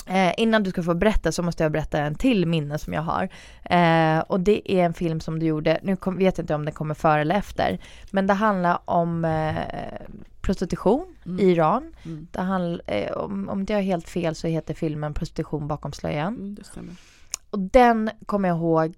[0.06, 3.02] Eh, innan du ska få berätta så måste jag berätta en till minne som jag
[3.02, 3.30] har.
[3.64, 6.66] Eh, och det är en film som du gjorde, nu kom, vet jag inte om
[6.66, 7.80] den kommer före eller efter,
[8.12, 9.56] men det handlar om eh,
[10.42, 11.40] prostitution Mm.
[11.40, 11.94] i Iran.
[12.06, 12.28] Mm.
[12.32, 16.36] Det handl, eh, om, om det är helt fel så heter filmen Prostitution bakom slöjan.
[16.36, 16.96] Mm, det stämmer.
[17.50, 18.96] Och den kommer jag ihåg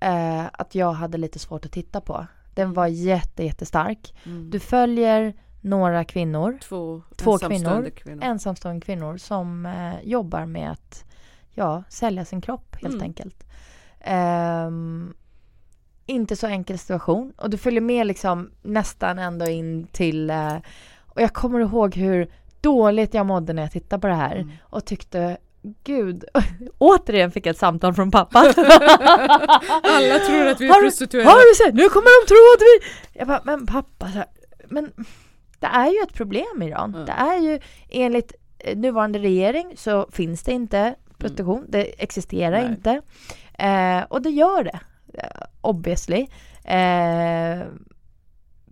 [0.00, 2.26] eh, att jag hade lite svårt att titta på.
[2.54, 4.14] Den var jätte, jättestark.
[4.26, 4.50] Mm.
[4.50, 11.04] Du följer några kvinnor, Två, två ensamstående kvinnor, ensamstående kvinnor som eh, jobbar med att
[11.54, 13.02] ja, sälja sin kropp helt Mm.
[13.04, 13.44] enkelt.
[14.00, 15.14] Ehm,
[16.06, 20.56] inte så enkel situation och du följer med liksom nästan ända in till eh,
[21.06, 22.30] och jag kommer ihåg hur
[22.60, 24.50] dåligt jag mådde när jag tittade på det här Mm.
[24.62, 25.36] och tyckte
[25.84, 26.24] Gud,
[26.78, 28.38] återigen fick jag ett samtal från pappa.
[29.82, 31.30] Alla tror att vi är Har prostituerade.
[31.30, 31.74] Har du sett?
[31.74, 32.80] Nu kommer de tro att vi...
[33.18, 34.08] Jag bara, men pappa,
[34.68, 34.92] men
[35.60, 36.94] det är ju ett problem i Iran.
[36.94, 37.06] Mm.
[37.06, 41.64] Det är ju enligt eh, nuvarande regering så finns det inte prostitution.
[41.68, 42.68] Det existerar Nej.
[42.70, 43.00] inte.
[43.58, 44.80] Eh, och det gör det,
[45.14, 46.26] eh, obviously.
[46.64, 47.66] Eh,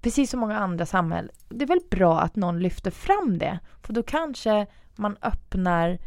[0.01, 1.31] precis som många andra samhällen.
[1.49, 3.59] Det är väl bra att någon lyfter fram det.
[3.83, 4.67] För då kanske
[4.97, 5.99] man öppnar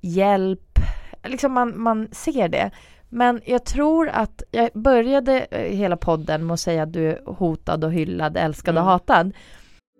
[0.00, 0.78] hjälp.
[1.24, 2.70] Liksom man, man ser det.
[3.08, 7.20] Men jag tror att jag började eh, hela podden med att säga att du är
[7.26, 8.92] hotad och hyllad, älskad och Mm.
[8.92, 9.32] hatad.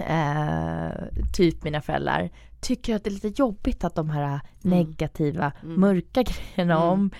[0.00, 0.90] eh,
[1.36, 2.30] typ mina föräldrar,
[2.60, 6.22] tycker att det är lite jobbigt att de här negativa, mörka
[6.56, 7.10] grejerna om,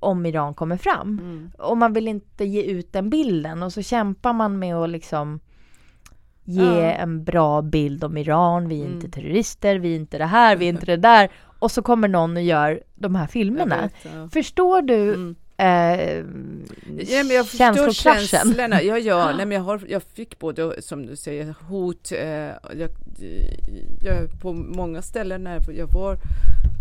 [0.00, 1.18] om Iran kommer fram.
[1.18, 1.50] Mm.
[1.58, 5.40] Och man vill inte ge ut den bilden och så kämpar man med att liksom
[6.44, 6.92] ge Ja.
[6.92, 8.68] en bra bild om Iran.
[8.68, 8.94] Vi är Mm.
[8.94, 11.30] inte terrorister, vi är inte det här, vi är inte det där.
[11.58, 13.82] Och så kommer någon och gör de här filmerna.
[13.82, 14.28] vet, ja.
[14.32, 15.34] Förstår du Mm.
[15.62, 16.24] Eh,
[16.98, 18.82] Ja, men jag förstår känslorna.
[18.82, 19.32] Ja, ja.
[19.36, 22.12] Nej, men jag, har, jag fick både, som du säger, hot.
[22.12, 22.90] Eh, jag,
[24.00, 26.16] jag, på många ställen när jag var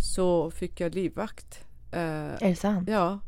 [0.02, 1.60] så fick jag livvakt.
[1.92, 2.90] Eh, Är det sant?
[2.90, 3.20] ja.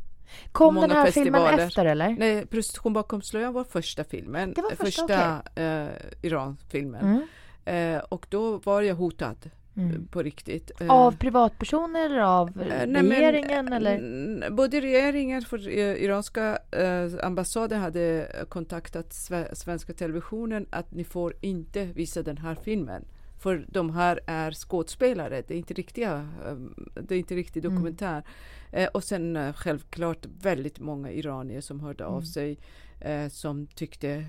[0.52, 1.68] Kom många den här filmen festivaler.
[1.68, 2.16] efter eller?
[2.20, 4.54] Nej, Prostitution bakom slöjan var första filmen.
[4.54, 5.88] Det var första, första eh,
[6.22, 7.26] Iran-filmen.
[7.66, 7.96] Mm.
[7.96, 10.08] Eh, och då var jag hotad Mm.
[10.08, 10.72] på riktigt.
[10.82, 14.50] Eh, Av privatpersoner eller av Eh, nej, men, regeringen eller?
[14.50, 21.34] Både regeringen, för eh, iranska eh, ambassaden hade kontaktat sve- svenska televisionen att ni får
[21.42, 23.06] inte visa den här filmen.
[23.40, 26.56] För de här är skådespelare, det är inte riktiga, eh,
[27.04, 27.76] det är inte riktig Mm.
[27.76, 28.24] dokumentär.
[28.72, 32.26] Eh, och sen eh, självklart väldigt många iranier som hörde av Mm.
[32.26, 32.58] sig
[33.02, 34.26] eh, som tyckte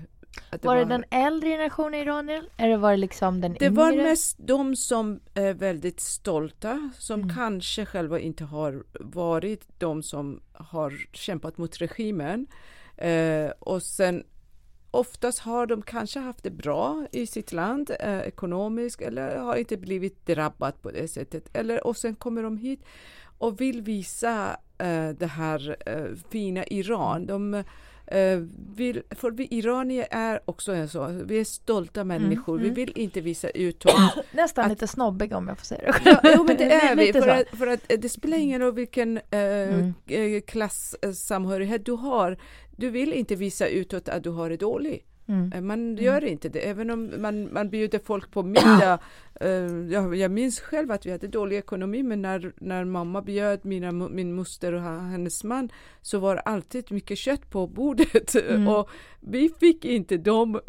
[0.51, 2.43] det Var var, det den äldre generationen iranier?
[2.57, 3.75] Eller var det liksom den det yngre?
[3.75, 7.35] var mest de som är väldigt stolta, som Mm.
[7.35, 12.47] kanske själva inte har varit de som har kämpat mot regimen.
[12.97, 14.23] Eh, och sen
[14.91, 19.77] oftast har de kanske haft det bra i sitt land eh, ekonomiskt eller har inte
[19.77, 21.49] blivit drabbat på det sättet.
[21.53, 22.83] Eller, och sen kommer de hit
[23.37, 27.25] och vill visa eh, det här eh, fina Iran.
[27.25, 27.63] De,
[28.07, 28.39] eh,
[28.75, 32.57] vill, för vi iranier är också en så, vi är stolta människor.
[32.57, 32.75] Vi mm.
[32.75, 33.95] vill inte visa utåt.
[34.31, 37.13] Nästan att- lite snobbiga om jag får säga det Ja, jo, men det är vi.
[37.13, 39.23] För att, för att eh, det spelar ingen roll vilken eh,
[39.65, 39.93] Mm.
[40.07, 42.37] eh, klassamhörighet du har.
[42.77, 45.05] Du vill inte visa utåt att du har det dåligt.
[45.27, 45.51] Mm.
[45.53, 48.99] Eh, Man gör inte det, även om man, man bjuder folk på middag.
[49.39, 49.49] Eh,
[49.91, 53.91] jag, jag minns själv att vi hade dålig ekonomi, men när, när mamma bjöd mina,
[53.91, 55.69] min moster och hennes man
[56.01, 58.35] så var det alltid mycket kött på bordet.
[58.49, 58.67] Mm.
[58.67, 60.59] Och vi fick inte de,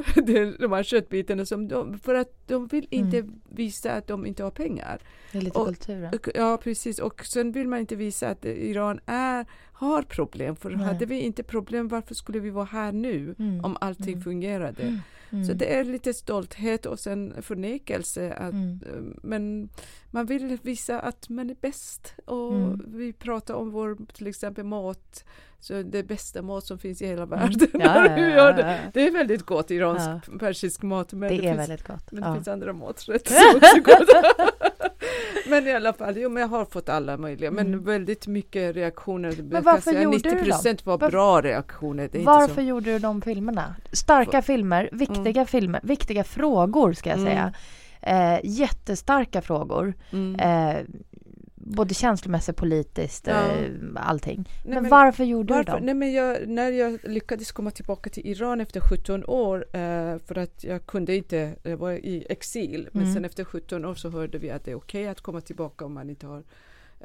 [0.59, 4.51] de, här köttbitarna som de, för att de vill inte visa att de inte har
[4.51, 4.99] pengar.
[5.33, 6.15] Det är lite Och- kulturen.
[6.15, 6.99] Och- Ja, precis.
[6.99, 9.47] Och sen vill man inte visa att Iran är,
[9.79, 10.57] har problem.
[10.57, 10.87] För Nej.
[10.87, 13.65] hade vi inte problem, varför skulle vi vara här nu Mm.
[13.65, 14.25] om allting Mm.
[14.25, 14.83] fungerade?
[15.31, 15.45] Mm.
[15.45, 18.33] Så det är lite stolthet och sen förnekelse.
[18.33, 18.81] Att, Mm.
[18.87, 19.69] eh, Men
[20.11, 22.15] man vill visa att man är bäst.
[22.25, 22.85] Och Mm.
[22.87, 25.25] vi pratar om vår, till exempel mat.
[25.61, 27.69] Så det bästa mat som finns i hela världen.
[27.75, 27.87] Mm.
[27.87, 28.81] Ja, ja, ja, det.
[28.95, 31.13] det är väldigt gott, iransk persisk mat.
[31.13, 32.13] Men Det är finns, väldigt gott.
[32.13, 34.53] men det finns andra maträtter som också är goda.
[35.49, 37.51] Men i alla fall, jo, men jag har fått alla möjliga.
[37.51, 37.85] Men Mm.
[37.85, 39.35] väldigt mycket reaktioner.
[39.43, 42.11] Men varför gjorde du 90 procent var Varför- bra reaktioner.
[42.15, 43.77] Varför gjorde du de filmerna?
[43.93, 47.31] Starka filmer, viktiga filmer, viktiga frågor ska jag Mm.
[47.31, 47.53] säga.
[48.03, 49.95] Eh, jättestarka frågor.
[50.13, 50.35] Mm.
[50.41, 50.83] Eh,
[51.69, 53.49] både känslomässigt, politiskt, Ja.
[53.49, 54.49] eh, allting.
[54.65, 55.73] Nej, men, men varför gjorde du Varför?
[55.73, 55.85] dem?
[55.85, 60.39] Nej, men jag, när jag lyckades komma tillbaka till Iran efter 17 år, eh, för
[60.39, 63.15] att jag kunde inte, jag var i exil, men Mm.
[63.15, 65.93] sen efter 17 år så hörde vi att det är okej att komma tillbaka om
[65.95, 66.43] man inte har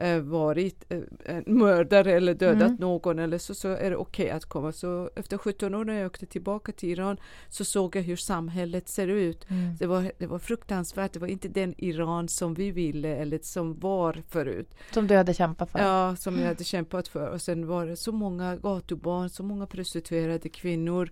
[0.01, 0.85] eh, varit
[1.25, 2.75] eh, mördare eller dödat Mm.
[2.79, 4.71] någon eller så, så är det okej att komma.
[4.71, 7.17] Så efter 17 år när jag åkte tillbaka till Iran
[7.49, 9.49] så såg jag hur samhället ser ut.
[9.49, 9.75] Mm.
[9.79, 13.79] Det var, det var fruktansvärt, det var inte den Iran som vi ville eller som
[13.79, 14.75] var förut.
[14.93, 15.79] Som du hade kämpat för?
[15.79, 17.29] Ja, som jag hade kämpat för.
[17.29, 21.11] Och sen var det så många gatubarn, så många prostituerade kvinnor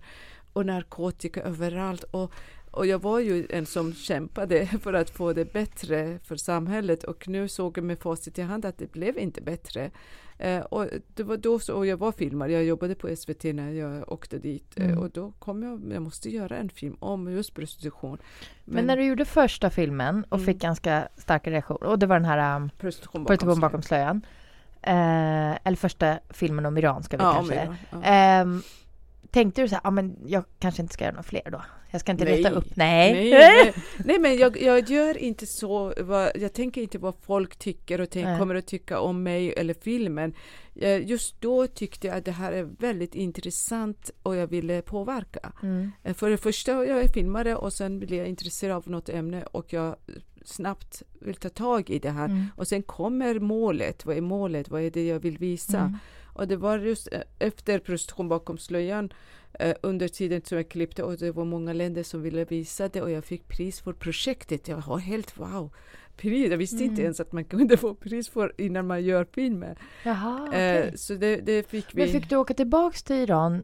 [0.52, 2.04] och narkotika överallt.
[2.04, 2.32] Och,
[2.70, 7.28] och jag var ju en som kämpade för att få det bättre för samhället och
[7.28, 9.90] nu såg jag med facit i hand att det blev inte bättre.
[10.38, 13.70] Eh, och det var då så, och jag var filmare, jag jobbade på SVT när
[13.72, 14.98] jag åkte dit eh, Mm.
[14.98, 18.18] och då kom jag, jag måste göra en film om just prostitution.
[18.64, 20.46] Men, när du gjorde första filmen och Mm.
[20.46, 24.26] fick ganska starka reaktioner, och det var den här um, prostitution Prostitution bakom slöjan.
[24.82, 28.02] Eh, eller första filmen om Iran ska vi ja, kanske Iran, ja.
[28.02, 28.62] Ehm,
[29.30, 31.62] Tänkte du så här, ja men jag kanske inte ska göra några fler då?
[31.90, 32.36] Jag ska inte Nej.
[32.36, 33.12] leta upp, nej.
[33.12, 33.74] Nej, nej,
[34.04, 38.10] nej men jag, jag gör inte så, vad, jag tänker inte vad folk tycker och
[38.10, 40.34] tänk, kommer att tycka om mig eller filmen.
[40.74, 45.52] Eh, Just då tyckte jag att det här är väldigt intressant och jag ville påverka.
[45.62, 45.92] Mm.
[46.02, 49.42] Eh, För det första, jag är filmare och sen blir jag intresserad av något ämne
[49.42, 49.96] och jag
[50.44, 52.24] snabbt vill ta tag i det här.
[52.24, 52.46] Mm.
[52.56, 55.78] Och sen kommer målet, vad är målet, vad är det jag vill visa?
[55.78, 55.96] Mm.
[56.34, 59.12] Och det var just eh, efter prostitution bakom slöjan
[59.82, 63.10] under tiden som jag klippte och det var många länder som ville visa det och
[63.10, 64.68] jag fick pris för projektet.
[64.68, 65.70] Jag var helt wow!
[66.16, 66.50] Pris.
[66.50, 67.02] Jag visste inte Mm.
[67.04, 69.78] ens att man kunde få pris för innan man gör filmer.
[70.04, 70.98] Jaha, Eh, okej.
[70.98, 73.62] så det, det fick vi Men fick du åka tillbaks till Iran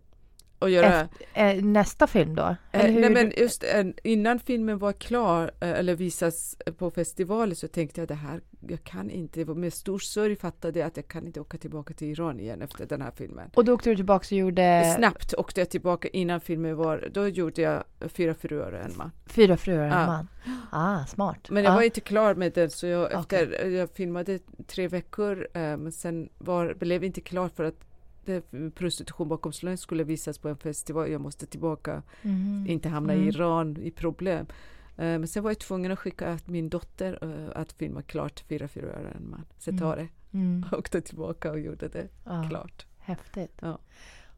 [0.59, 1.09] att göra.
[1.35, 2.57] efter, eh, nästa film då?
[2.73, 7.69] Eh, nej, men just eh, innan filmen var klar eh, eller visas på festivaler så
[7.69, 11.27] tänkte jag det här, jag kan inte, med stor sorg fattade jag att jag kan
[11.27, 13.51] inte åka tillbaka till Iran igen efter den här filmen.
[13.55, 17.29] Och då åkte du tillbaks och gjorde Snabbt åkte jag tillbaka innan filmen var, då
[17.29, 19.11] gjorde jag Fyra fruar och en man.
[19.27, 20.07] Fyra fruar och en Ja.
[20.07, 20.29] man?
[20.71, 21.51] Ah, smart.
[21.51, 21.77] Men jag ah.
[21.77, 26.75] var inte klar med den så jag, efter, jag filmade tre veckor men sen var,
[26.75, 27.87] blev inte klar för att
[28.27, 31.11] det, prostitution bakom slöjan skulle visas på en festival.
[31.11, 32.67] Jag måste tillbaka, Mhm.
[32.69, 33.25] inte hamna Mm.
[33.25, 34.47] i Iran i problem.
[34.97, 38.69] Eh, men sen var jag tvungen att skicka min dotter eh, att filma klart Fyra
[38.69, 39.45] fruar och en man.
[39.59, 40.09] Setare.
[40.33, 40.65] Mm.
[40.71, 42.87] Jag åkte tillbaka och gjorde det Ja, klart.
[42.99, 43.53] häftigt.
[43.61, 43.79] Ja.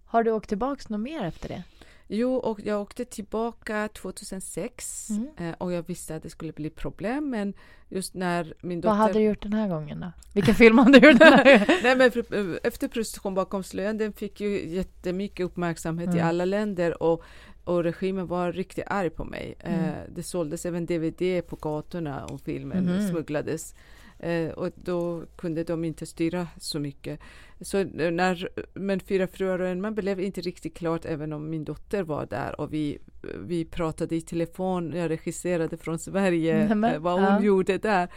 [0.04, 1.64] Har du åkt tillbaks något mer efter det?
[2.10, 5.28] Jo, och jag åkte tillbaka 2006 Mm.
[5.38, 7.54] eh, och jag visste att det skulle bli problem men
[7.88, 8.88] just när min dotter...
[8.88, 10.12] Vad hade du gjort den här gången då?
[10.34, 11.66] Vilken film hade du gjort den här gången?
[11.82, 16.26] Nej, men för, eh, efter prostitution bakom slöjan, den fick ju jättemycket uppmärksamhet i Mm.
[16.28, 17.22] alla länder och,
[17.64, 19.54] och regimen var riktigt arg på mig.
[19.60, 19.80] Mm.
[19.84, 23.08] Eh, det såldes även DVD på gatorna och filmen Mhm.
[23.08, 23.74] smugglades.
[24.18, 27.20] Eh, och då kunde de inte styra så mycket.
[27.60, 31.50] Så eh, när, men Fyra fruar och en man blev inte riktigt klart även om
[31.50, 32.98] min dotter var där och vi,
[33.46, 37.42] vi pratade i telefon, jag regisserade från Sverige Nämen, eh, vad hon ja.
[37.42, 38.08] gjorde där.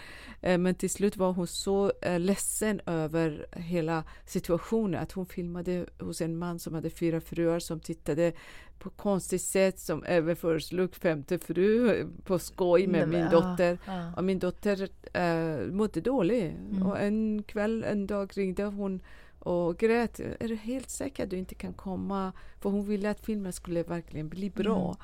[0.42, 5.86] Eh, men till slut var hon så eh, ledsen över hela situationen att hon filmade
[6.00, 8.34] hos en man som hade fyra fruar som tittade
[8.82, 13.32] på konstigt sätt som även föreslog femte fru eh, på skoj med Nej, min men,
[13.32, 13.80] dotter.
[13.86, 14.14] ja, ja.
[14.18, 16.54] Och min dotter äh, mådde dåligt.
[16.54, 16.86] Mm.
[16.86, 19.02] Och en kväll, en dag ringde hon
[19.40, 20.20] och grät.
[20.20, 22.34] Är du helt säker att du inte kan komma?
[22.60, 24.98] För hon ville att filmen skulle verkligen bli bra.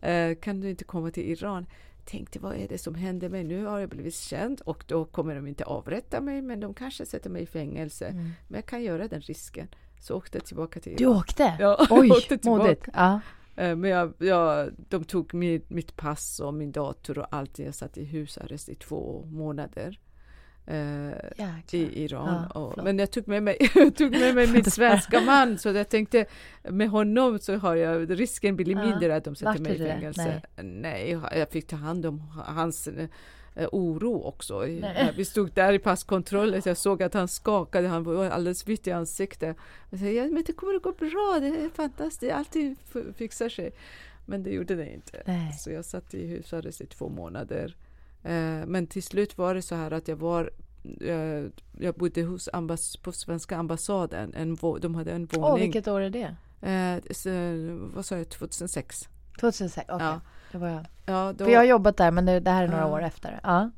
[0.00, 0.30] Mm.
[0.30, 1.66] Eh, kan du inte komma till Iran?
[2.04, 3.44] Tänkte vad är det som händer mig?
[3.44, 7.06] Nu har jag blivit känd och då kommer de inte avrätta mig men de kanske
[7.06, 8.06] sätter mig i fängelse.
[8.06, 8.24] Mm.
[8.48, 9.68] Men jag kan göra den risken.
[10.00, 11.16] Så åkte jag tillbaka till Du Iran.
[11.16, 11.56] åkte?
[11.58, 12.62] Ja, Oj, jag åkte tillbaka.
[12.62, 12.88] modigt.
[12.94, 13.20] Ja.
[13.56, 17.58] Eh, Men jag, jag, de tog mitt, mitt pass och min dator och allt.
[17.58, 19.98] Jag satt i husarrest i två månader.
[20.66, 21.08] eh,
[21.74, 22.44] i Iran.
[22.54, 23.56] Ja, och, men jag tog med mig,
[23.96, 26.26] tog med mig min svenska man så jag tänkte
[26.62, 28.84] med honom så har jag risken blir Ja.
[28.86, 30.42] mindre att de sätter mig i du fängelse.
[30.62, 31.10] Nej.
[31.34, 33.06] jag fick ta hand om hans eh,
[33.72, 34.60] oro också.
[34.60, 35.12] Nej.
[35.16, 38.92] Vi stod där i passkontrollen, jag såg att han skakade, han var alldeles vitt i
[38.92, 39.56] ansiktet.
[39.90, 42.76] Jag sa, ja, men det kommer att gå bra, det är fantastiskt, allting
[43.16, 43.72] fixar sig.
[44.26, 45.22] Men det gjorde det inte.
[45.26, 45.52] Nej.
[45.52, 47.76] Så jag satt i husarrest i två månader.
[48.22, 50.50] Eh, men till slut var det så här att jag var
[51.00, 51.44] eh,
[51.78, 54.34] jag bodde hos ambass, på svenska ambassaden.
[54.34, 55.62] En de hade en Åh, våning.
[55.64, 56.36] vilket år är det?
[56.70, 57.30] eh, så,
[57.94, 59.08] vad sa jag, 2006.
[59.40, 60.06] 2006, okej.
[60.06, 60.20] Ja.
[60.54, 60.86] Det var jag.
[61.06, 62.92] Ja, då, För jag har jobbat där men det, det här är några Ja.
[62.92, 63.40] år efter.
[63.42, 63.70] Ja.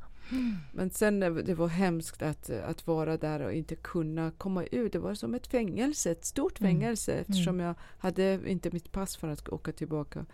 [0.73, 4.93] Men sen eh, det var hemskt att, att vara där och inte kunna komma ut.
[4.93, 6.73] Det var som ett fängelse, ett stort Mm.
[6.73, 10.27] fängelse eftersom jag hade inte mitt pass för att åka tillbaka.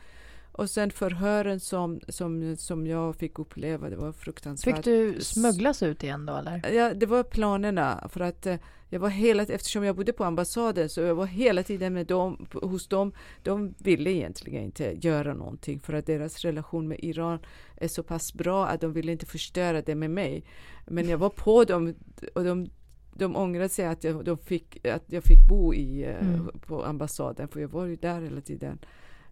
[0.52, 4.76] Och sen förhören som, som, som jag fick uppleva, det var fruktansvärt.
[4.76, 6.72] Fick du smugglas ut igen då eller?
[6.74, 8.56] Ja, det var planerna för att eh,
[8.88, 12.46] jag var hela eftersom jag bodde på ambassaden så jag var hela tiden med dem,
[12.52, 13.12] hos dem.
[13.42, 17.38] De ville egentligen inte göra någonting för att deras relation med Iran
[17.76, 20.44] är så pass bra att de ville inte förstöra det med mig.
[20.86, 21.94] Men jag var på dem
[22.34, 22.70] och de
[23.14, 26.48] de ångrade sig att jag, de fick, att jag fick bo i, eh, Mm.
[26.66, 28.78] på ambassaden för jag var ju där hela tiden.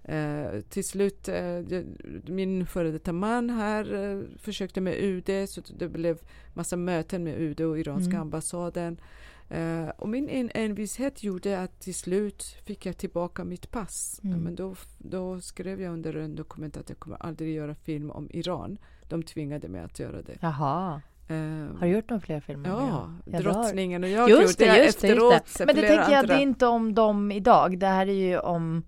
[0.05, 1.85] Eh, till slut, eh, jag-
[2.29, 6.19] min före detta man här eh, försökte med UD så det blev
[6.55, 8.21] massa möten med UD och iranska Mm.
[8.23, 9.01] ambassaden.
[9.49, 14.21] Eh, och min en, envishet gjorde att till slut fick jag tillbaka mitt pass.
[14.25, 14.39] Mm.
[14.41, 18.29] Men då, då skrev jag under en dokument att jag kommer aldrig göra film om
[18.33, 18.79] Iran.
[19.09, 20.37] De tvingade mig att göra det.
[20.41, 21.01] Jaha.
[21.29, 21.37] Eh,
[21.79, 22.69] Har du gjort några fler filmer?
[22.69, 25.33] Ja, Ja, det har- Drottningen och jag Just det, gjorde just det, efteråt.
[25.47, 25.67] just det.
[25.67, 26.35] Men det tänker jag, det andra.
[26.37, 27.79] är inte om dem idag.
[27.79, 28.83] Det här är ju om...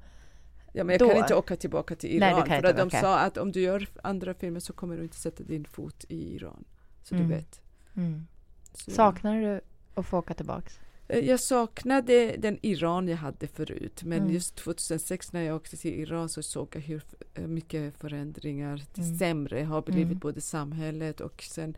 [0.73, 1.09] Ja, men jag då.
[1.09, 2.47] kan inte åka tillbaka till Nej, Iran.
[2.47, 5.16] kan för att de sa att om du gör andra filmer så kommer du inte
[5.16, 6.64] sätta din fot i Iran.
[7.03, 7.29] Så Mm.
[7.29, 7.61] du vet.
[7.97, 8.27] Mm.
[8.75, 9.61] Så, Saknar du
[9.95, 10.79] att få åka tillbaks?
[11.09, 14.03] Eh, Jag saknade den Iran jag hade förut.
[14.05, 14.33] Men Mm.
[14.33, 17.03] just 2006 när jag åkte till Iran så såg jag hur
[17.35, 19.18] eh, mycket förändringar till Mm.
[19.18, 20.18] sämre har blivit Mm.
[20.18, 21.77] både samhället och sen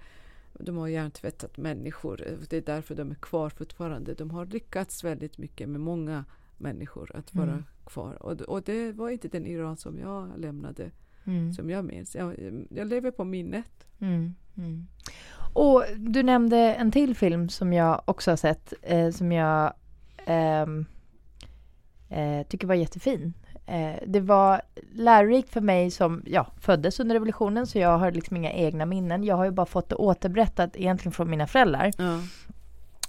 [0.52, 2.26] de har hjärntvättat människor.
[2.26, 4.14] Eh, Det är därför de är kvar fortfarande.
[4.14, 6.24] De har lyckats väldigt mycket med många
[6.56, 7.64] människor att vara Mm.
[7.86, 8.22] kvar.
[8.22, 10.90] Och, och det var inte den Iran som jag lämnade,
[11.26, 11.52] Mm.
[11.52, 12.14] som jag minns.
[12.14, 12.34] Jag,
[12.70, 13.86] jag lever på minnet.
[14.00, 14.34] Mm.
[14.56, 14.86] Mm.
[15.52, 19.72] Och du nämnde en till film som jag också har sett, eh, som jag
[20.26, 20.86] ehm,
[22.08, 23.32] eh, tycker var jättefin.
[23.66, 28.36] Eh, det var lärorikt för mig som ja, föddes under revolutionen, så jag har liksom
[28.36, 29.24] inga egna minnen.
[29.24, 31.90] Jag har ju bara fått det återberättat egentligen från mina föräldrar.
[31.98, 32.20] Ja.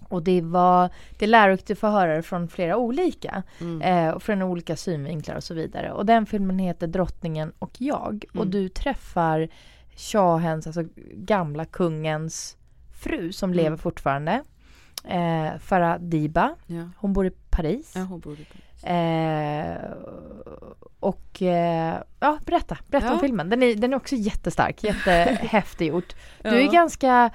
[0.09, 3.43] Och det var det är lärorikt att få höra det från flera olika.
[3.61, 3.81] Mm.
[3.81, 5.91] Eh, och från olika synvinklar och så vidare.
[5.91, 8.25] Och den filmen heter Drottningen och jag.
[8.29, 8.51] Och Mm.
[8.51, 9.49] du träffar
[9.97, 10.83] shahens, alltså
[11.13, 12.57] gamla kungens
[13.01, 13.63] fru som Mm.
[13.63, 14.43] lever fortfarande.
[15.03, 16.55] Eh, Farah Diba.
[16.67, 16.89] Ja.
[16.97, 17.93] Hon bor i Paris.
[17.95, 18.87] ja, hon borde på.
[18.87, 19.75] Eh,
[20.99, 23.19] och eh, ja, berätta, berätta om Ja.
[23.19, 23.49] filmen.
[23.49, 26.15] Den är, den är också jättestark, jättehäftig gjort.
[26.43, 27.29] Du är ganska,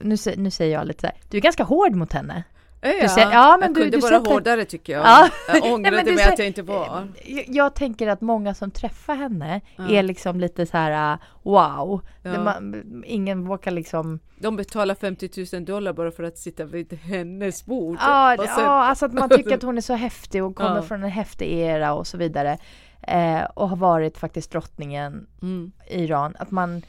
[0.00, 2.44] nu, nu säger jag lite så här, du är ganska hård mot henne.
[2.80, 5.04] Ja, säger- ja, men jag du- kunde du vara sätter- hårdare tycker jag.
[5.06, 5.28] Ja.
[5.48, 7.08] Jag Nej, ångrade men du mig säger- att jag inte var.
[7.24, 9.88] Jag, jag tänker att många som träffar henne Ja.
[9.88, 12.00] är liksom lite så här uh, wow.
[12.22, 12.42] Ja.
[12.44, 17.66] Man, ingen vågar liksom De betalar 50 000 dollar bara för att sitta vid hennes
[17.66, 17.96] bord.
[18.00, 20.82] Ja, ja, sen- alltså att man tycker att hon är så häftig och kommer Ja.
[20.82, 22.58] från en häftig era och så vidare.
[23.02, 25.72] Eh, och har varit faktiskt drottningen Mm.
[25.90, 26.34] i Iran.
[26.38, 26.82] Att man,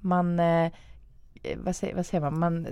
[0.00, 0.72] man eh,
[1.56, 2.66] vad, säger, vad säger man, man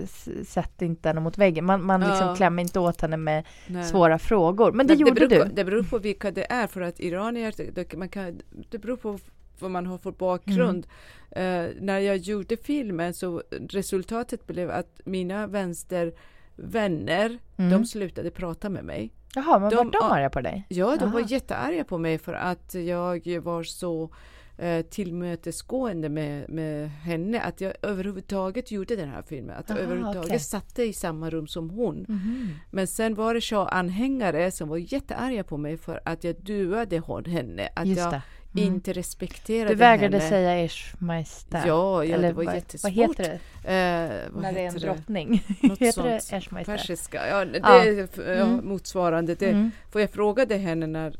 [0.47, 1.65] sätter inte henne mot väggen.
[1.65, 2.35] Man, man liksom Ja.
[2.35, 3.83] klämmer inte åt henne med Nej.
[3.83, 4.71] svåra frågor.
[4.71, 5.51] Men det Men gjorde beror du.
[5.53, 8.39] Det beror på vilka det är för att iranier, det, det, man kan,
[8.69, 9.19] det beror på
[9.59, 10.87] vad man har för bakgrund.
[11.31, 11.65] Mm.
[11.65, 17.71] Eh, när jag gjorde filmen så resultatet blev att mina vänstervänner, Mm.
[17.71, 19.13] de slutade prata med mig.
[19.35, 20.65] Jaha, men de- var de arga på dig?
[20.69, 21.29] Ja, de var Aha.
[21.29, 24.09] jättearga på mig för att jag var så
[24.57, 27.41] eh, tillmötesgående med, med henne.
[27.41, 29.55] Att jag överhuvudtaget gjorde den här filmen.
[29.57, 30.39] Att jag Aha, överhuvudtaget okej.
[30.39, 32.05] satte i samma rum som hon.
[32.07, 32.49] Mhm.
[32.71, 37.25] Men sen var det Shah-anhängare som var jättearga på mig för att jag duade hon
[37.25, 37.69] henne.
[37.75, 38.21] Att Just jag det.
[38.61, 38.73] Mm.
[38.73, 40.29] inte respekterade Du vägrade henne.
[40.29, 41.63] säga ers majestät?
[41.67, 42.91] Ja, ja Eller det var vad, jättesvårt.
[42.97, 45.29] Vad heter det Eh, vad när det är en drottning?
[45.61, 46.33] Något heter det sånt.
[46.43, 46.77] ers majestät?
[46.77, 48.67] Persiska, ja, det är ja, Mm.
[48.67, 49.35] motsvarande.
[49.35, 49.71] Det, Mm.
[49.91, 51.15] För jag frågade henne när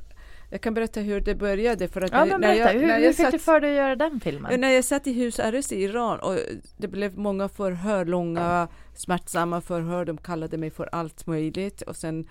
[0.50, 1.88] jag kan berätta hur det började.
[1.88, 2.74] För att Ja, när, berätta.
[2.74, 4.62] jag, hur när hur jag fick satt, du för dig att göra den filmen?
[4.62, 6.38] När jag satt i husarrest i Iran och
[6.78, 10.06] det blev många förhör, långa smärtsamma förhör.
[10.06, 12.28] De kallade mig för allt möjligt och sen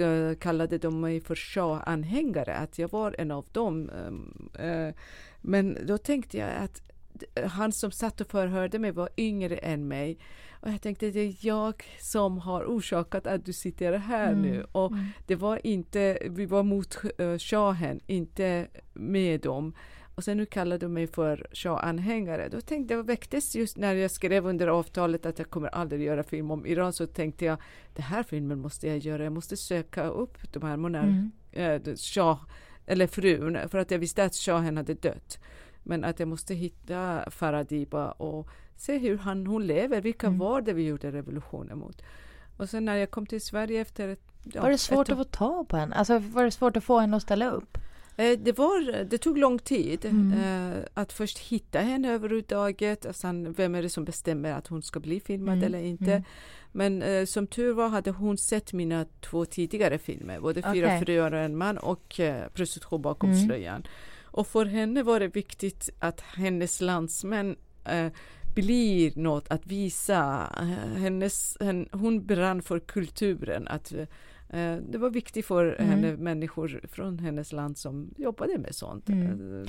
[0.00, 3.90] eh, kallade de mig för Shah-anhängare, att jag var en av dem.
[4.06, 4.94] Um, eh,
[5.40, 6.82] men då tänkte jag att
[7.50, 10.18] han som satt och förhörde mig var yngre än mig.
[10.64, 14.42] Och jag tänkte det är jag som har orsakat att du sitter här Mm.
[14.42, 14.66] nu.
[14.72, 14.92] Och
[15.26, 19.74] det var inte, vi var mot uh, shahen, inte med dem.
[20.14, 22.48] Och sen nu kallar de mig för Shah-anhängare.
[22.48, 26.22] Då tänkte jag, väcktes just när jag skrev under avtalet att jag kommer aldrig göra
[26.22, 27.56] film om Iran, så tänkte jag,
[27.94, 31.82] det här filmen måste jag göra, jag måste söka upp de här monark, Mm.
[31.86, 32.38] eh, Shah,
[32.86, 35.38] eller frun, för att jag visste att shahen hade dött.
[35.82, 40.38] Men att jag måste hitta Faradiba och se hur han, hon lever, vilka Mm.
[40.38, 42.02] var det vi gjorde revolutionen mot.
[42.56, 44.20] Och sen när jag kom till Sverige efter ett,
[44.52, 45.96] ja, Var det svårt ett att få tag på henne?
[45.96, 47.78] Alltså var det svårt att få henne att ställa upp?
[48.16, 50.32] Eh, Det, var, det tog lång tid Mm.
[50.72, 53.04] eh, att först hitta henne överhuvudtaget.
[53.04, 56.12] Och sen, vem är det som bestämmer att hon ska bli filmad Mm, eller inte?
[56.12, 56.22] mm.
[56.72, 61.00] Men eh, som tur var hade hon sett mina två tidigare filmer, både Fyra Okej.
[61.04, 63.44] fruar och en man och eh, Prostitution bakom Mm.
[63.46, 63.86] slöjan.
[64.24, 68.06] Och för henne var det viktigt att hennes landsmän eh,
[68.54, 70.50] blir något att visa.
[70.60, 73.68] Eh, Hennes, hen, hon brann för kulturen.
[73.68, 73.92] Att,
[74.48, 75.90] eh, det var viktigt för Mm.
[75.90, 79.08] henne, människor från hennes land som jobbade med sånt.
[79.08, 79.62] Mm.
[79.62, 79.68] Eh,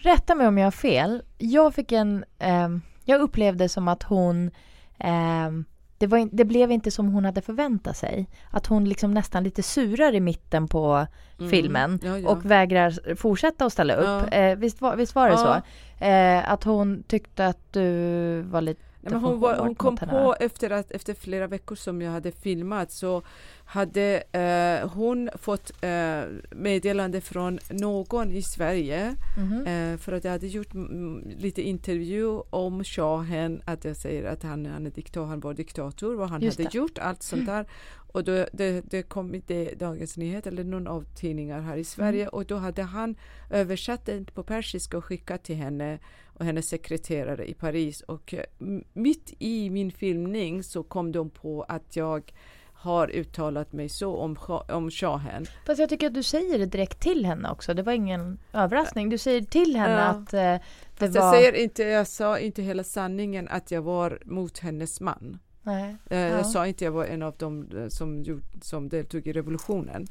[0.00, 1.22] Rätta mig om jag har fel.
[1.38, 2.24] Jag fick en...
[2.38, 4.50] ehm, jag upplevde som att hon...
[4.98, 5.64] ehm,
[5.98, 8.28] det, var, det blev inte som hon hade förväntat sig.
[8.50, 11.06] Att hon liksom nästan lite surar i mitten på
[11.38, 11.50] Mm.
[11.50, 12.28] filmen Ja, ja.
[12.28, 14.28] och vägrar fortsätta att ställa upp.
[14.32, 14.38] Ja.
[14.38, 15.62] Eh, visst, var, visst var det så?
[16.04, 20.70] Eh, att hon tyckte att du var lite Nej, hon, var, hon kom på efter,
[20.70, 23.22] att, efter flera veckor som jag hade filmat så
[23.70, 29.66] hade eh, hon fått eh, meddelande från någon i Sverige Mhm.
[29.66, 34.42] eh, för att jag hade gjort mm, lite intervju om shahen, att jag säger att
[34.42, 36.76] han, han är diktator, han var diktator, vad han Just hade det.
[36.78, 37.66] gjort, allt sånt där.
[38.12, 41.84] Och då, det, det kom i det, Dagens Nyheter eller någon av tidningar här i
[41.84, 42.28] Sverige Mm.
[42.32, 43.14] och då hade han
[43.50, 48.44] översatt den på persiska och skickat till henne och hennes sekreterare i Paris och eh,
[48.92, 52.32] mitt i min filmning så kom de på att jag
[52.80, 54.36] har uttalat mig så om,
[54.68, 55.46] om shahen.
[55.66, 57.74] Fast jag tycker att du säger det direkt till henne också.
[57.74, 59.08] Det var ingen överraskning.
[59.08, 60.00] Du säger till henne Ja.
[60.04, 60.60] att eh, det
[60.96, 61.22] Fast var...
[61.24, 65.38] jag, säger inte, jag sa inte hela sanningen att jag var mot hennes man.
[65.62, 65.96] Nej.
[66.10, 66.26] Eh, Ja.
[66.28, 70.06] Jag sa inte jag var en av dem eh, som, gjort, som deltog i revolutionen.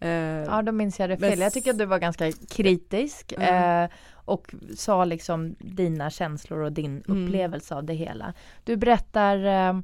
[0.00, 1.38] Eh, Ja, då minns jag det fel.
[1.40, 3.84] Jag tycker att du var ganska kritisk Mm.
[3.84, 3.90] eh,
[4.24, 7.24] och sa liksom dina känslor och din Mm.
[7.26, 8.34] upplevelse av det hela.
[8.64, 9.36] Du berättar,
[9.68, 9.80] eh,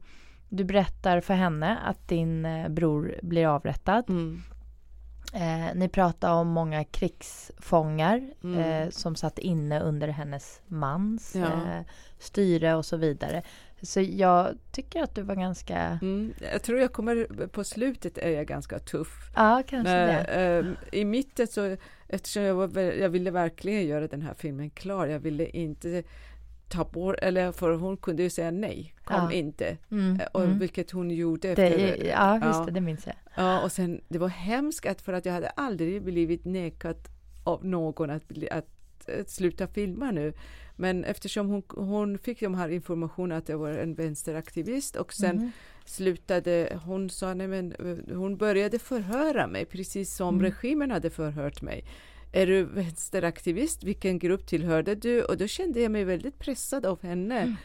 [0.48, 4.04] du berättar för henne att din eh, bror blir avrättad.
[4.08, 4.42] mm,
[5.34, 8.58] Eh, ni pratar om många krigsfångar Mm.
[8.60, 11.46] eh, som satt inne under hennes mans Ja.
[11.46, 11.80] eh,
[12.18, 13.42] styre och så vidare.
[13.82, 18.30] Så jag tycker att du var ganska, mm, jag tror jag kommer, på slutet är
[18.30, 19.30] jag ganska tuff.
[19.34, 20.74] ja kanske Men, det.
[20.92, 21.76] eh, I mitten så,
[22.08, 26.02] eftersom jag, var, jag ville verkligen göra den här filmen klar, jag ville inte
[26.68, 29.32] ta bort, eller för hon kunde ju säga nej, kom Ja.
[29.32, 29.76] inte.
[29.90, 30.58] Mm, Eh, Och mm.
[30.58, 31.54] vilket hon gjorde.
[31.54, 32.64] Det, efter, ja, just ja.
[32.66, 33.14] det, det minns jag.
[33.36, 36.96] Ja, och sen det var hemskt för att jag hade aldrig blivit nekad
[37.44, 38.66] av någon att, att,
[39.20, 40.32] att sluta filma nu.
[40.76, 45.36] Men eftersom hon, hon fick de här informationen att jag var en vänsteraktivist och sen
[45.36, 45.50] Mhm.
[45.84, 50.44] slutade, hon sa nej men eh, hon började förhöra mig precis som Mm.
[50.44, 51.84] regimen hade förhört mig.
[52.32, 53.84] Är du vänsteraktivist?
[53.84, 55.22] Vilken grupp tillhörde du?
[55.24, 57.56] Och då kände jag mig väldigt pressad av henne Mm.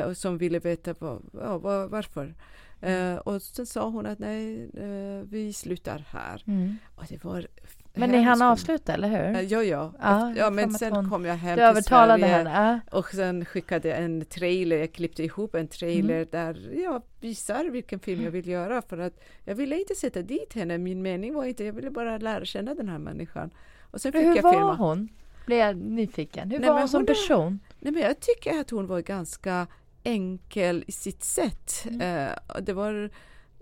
[0.00, 2.34] eh, och som ville veta vad, ja, vad, varför.
[2.80, 3.12] Mm.
[3.14, 6.42] Eh, och sen sa hon att nej, eh, vi slutar här.
[6.46, 6.76] Mm.
[6.94, 7.46] Och det var
[7.94, 9.36] Men ni hann avsluta, eller hur?
[9.36, 9.92] Eh, Ja, ja.
[10.00, 12.80] Ja, jag ja men sen hon- kom jag hem Du till Sverige henne?
[12.90, 16.28] Och sen skickade en trailer, jag klippte ihop en trailer Mm.
[16.30, 20.52] där jag visar vilken film jag vill göra för att jag ville inte sätta dit
[20.54, 23.50] henne, min mening var inte, jag ville bara lära känna den här människan.
[23.90, 24.74] Och sen fick Hur jag var filma.
[24.74, 25.08] hon?
[25.46, 26.50] Blev jag nyfiken.
[26.50, 27.60] Hur Nej, var men hon som hon är- person?
[27.80, 29.66] Nej, men jag tycker att hon var ganska
[30.02, 31.84] enkel i sitt sätt.
[31.90, 32.00] Mm.
[32.00, 33.10] Eh, det var,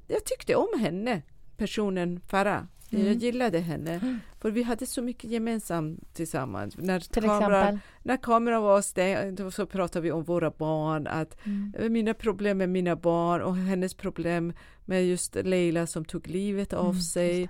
[0.07, 1.23] jag tyckte om henne,
[1.57, 2.63] personen Farah.
[2.91, 3.07] Mm.
[3.07, 6.75] Jag gillade henne, för vi hade så mycket gemensamt tillsammans.
[6.79, 7.79] När, Till kamera, exempel?
[8.03, 11.75] när kameran var stängd så pratade vi om våra barn, att Mm.
[11.79, 14.53] eh, mina problem med mina barn och hennes problem
[14.85, 17.43] med just Leila som tog livet av Mm, sig.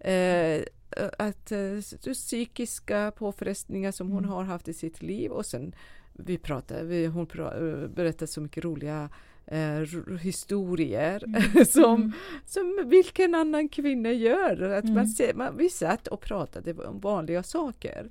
[0.00, 0.62] Eh,
[1.18, 4.30] att eh, psykiska påfrestningar som hon Mm.
[4.30, 5.74] har haft i sitt liv och sen
[6.12, 9.10] vi pratade, vi, hon pra, eh, berättade så mycket roliga
[9.46, 11.22] eh, historier
[11.64, 12.12] som,
[12.46, 14.62] som vilken annan kvinna gör.
[14.70, 18.08] Att man, ser, man, vi satt och pratade om vanliga saker.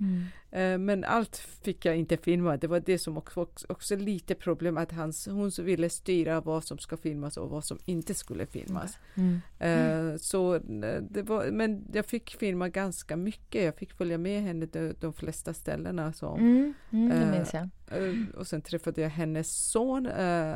[0.51, 2.57] Eh, men allt fick jag inte filma.
[2.57, 6.77] Det var det som också, också, lite problem att hans, hon ville styra vad som
[6.77, 8.97] ska filmas och vad som inte skulle filmas.
[9.59, 10.59] Eh, så
[11.09, 13.63] det var, men jag fick filma ganska mycket.
[13.63, 16.13] Jag fick följa med henne de, de flesta ställena.
[16.13, 17.69] Som, Mm, mm, det Eh, minns jag.
[17.91, 20.55] Eh, Och sen träffade jag hennes son eh,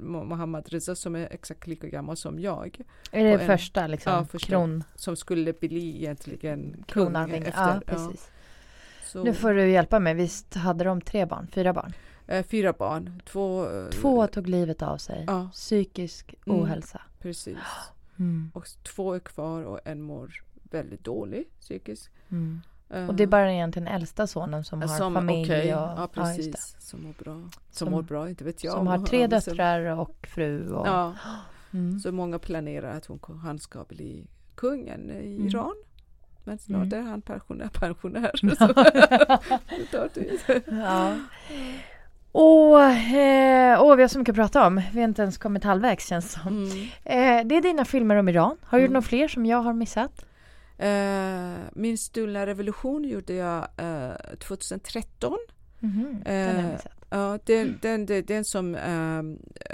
[0.00, 2.80] Mohammad Reza som är exakt lika gammal som jag.
[3.10, 4.12] Är det en- första liksom?
[4.12, 4.48] Ja, första.
[4.48, 7.42] Kron, Som skulle bli egentligen kronarving?
[7.42, 7.74] efter.
[7.74, 8.30] Ja, precis.
[9.04, 10.14] Så, Nu får du hjälpa mig.
[10.14, 11.46] Visst hade de tre barn?
[11.52, 11.92] Fyra barn?
[12.26, 13.22] eh, fyra barn.
[13.26, 15.24] Två, eh, Två tog livet av sig.
[15.26, 16.60] Ja, Psykisk Mm.
[16.60, 17.00] ohälsa.
[17.18, 17.56] precis.
[18.18, 18.50] Mm.
[18.54, 22.10] Och två är kvar och en mår väldigt dålig psykiskt.
[22.30, 22.60] Mm.
[23.08, 26.08] Och det är bara egentligen äldsta sonen som har som, familj okej, och Ja, ja,
[26.14, 26.52] precis.
[26.74, 26.80] det.
[26.82, 27.32] som mår bra.
[27.34, 28.72] Som, Som- mår bra, inte vet jag.
[28.72, 30.70] som om har tre döttrar och fru.
[30.72, 31.14] Och, Ja,
[31.72, 32.00] mm.
[32.00, 35.46] så många planerar att hon, han ska bli kungen i Mm.
[35.48, 35.74] Iran.
[36.44, 37.04] Men snart Mm.
[37.06, 37.68] är han pensionär.
[37.68, 38.30] pensionär
[40.66, 41.14] ja.
[42.32, 44.82] Och, eh, åh, vi har så mycket att prata om.
[44.92, 46.48] Vi har inte ens kommit halvvägs känns det som.
[46.64, 46.70] Mm.
[47.04, 48.56] Eh, det är dina filmer om Iran.
[48.62, 48.92] Har du gjort Mm.
[48.92, 50.25] några fler som jag har missat?
[50.78, 55.38] Eh, min stulna revolution gjorde jag eh, 2013.
[55.80, 56.92] Mhm, Den har jag Eh, missat.
[57.10, 58.76] Ja, den, den, den, den som,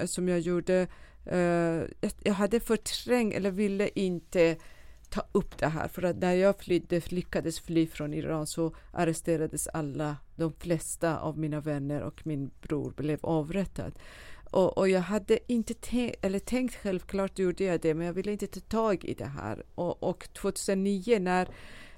[0.07, 0.86] som jag gjorde,
[1.26, 1.38] eh,
[2.00, 4.57] jag, jag hade förträngt eller ville inte
[5.12, 9.66] ta upp det här för att när jag flydde, lyckades fly från Iran så arresterades
[9.66, 13.92] alla, de flesta av mina vänner och min bror blev avrättad.
[14.53, 18.32] Och, och jag hade inte tänkt, eller tänkt självklart gjorde jag det, men jag ville
[18.32, 19.62] inte ta tag i det här.
[19.74, 21.48] Och, och 2009 när,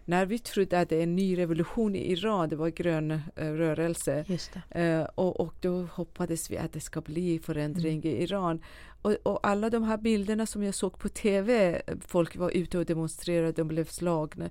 [0.05, 3.21] när vi trodde att det är en ny revolution i Iran, det var grön eh,
[3.37, 4.25] rörelse.
[4.71, 8.63] Eh, och, och då hoppades vi att det ska bli förändring i Iran.
[9.03, 12.85] Och, och alla de här bilderna som jag såg på TV, folk var ute och
[12.85, 14.51] demonstrerade, de blev slagna.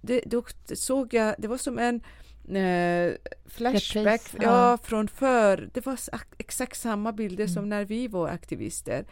[0.00, 0.42] Det, då
[0.74, 2.00] såg jag, det var som en
[2.56, 3.14] eh,
[3.46, 4.70] flashback Repris, ja.
[4.70, 4.78] ja.
[4.82, 5.70] från förr.
[5.72, 5.98] Det var
[6.38, 7.54] exakt samma bilder Mm.
[7.54, 9.04] som när vi var aktivister.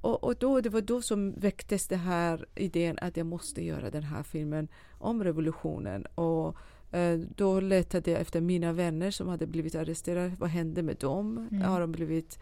[0.00, 3.90] Och, och då, det var då som väcktes det här idén att jag måste göra
[3.90, 4.68] den här filmen
[4.98, 6.06] om revolutionen.
[6.06, 6.56] Och
[6.96, 10.36] eh, då letade jag efter mina vänner som hade blivit arresterade.
[10.38, 11.48] Vad hände med dem?
[11.50, 11.62] Mm.
[11.62, 12.38] Har de blivit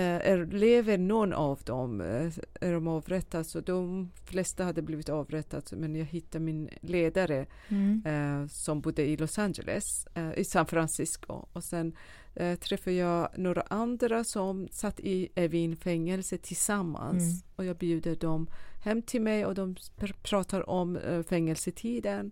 [0.00, 2.00] är, lever någon av dem?
[2.00, 2.30] Eh,
[2.60, 3.44] är de avrättade?
[3.44, 8.02] Så de flesta hade blivit avrättade men jag hittade min ledare Mm.
[8.06, 11.46] eh, som bodde i Los Angeles, eh, i San Francisco.
[11.52, 11.92] Och sen
[12.34, 17.22] eh, träffade jag några andra som satt i Evin-fängelse tillsammans.
[17.22, 17.42] Mm.
[17.56, 18.46] Och jag bjuder dem
[18.84, 22.30] hem till mig och de pr- pratar om eh, fängelsetiden.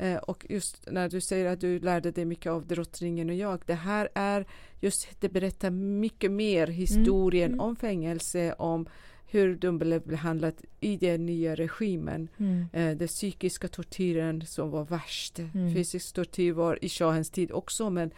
[0.00, 3.62] Eh, och just när du säger att du lärde dig mycket av drottningen och jag,
[3.66, 4.46] det här är
[4.80, 7.60] just, det berättar mycket mer historien Mm.
[7.60, 8.86] om fängelse, om
[9.26, 12.28] hur de blev behandlade i den nya regimen.
[12.38, 12.66] Mm.
[12.72, 15.38] Eh, den psykiska tortyren som var värst.
[15.38, 15.74] Mm.
[15.74, 18.10] Fysisk tortyr var i shahens tid också men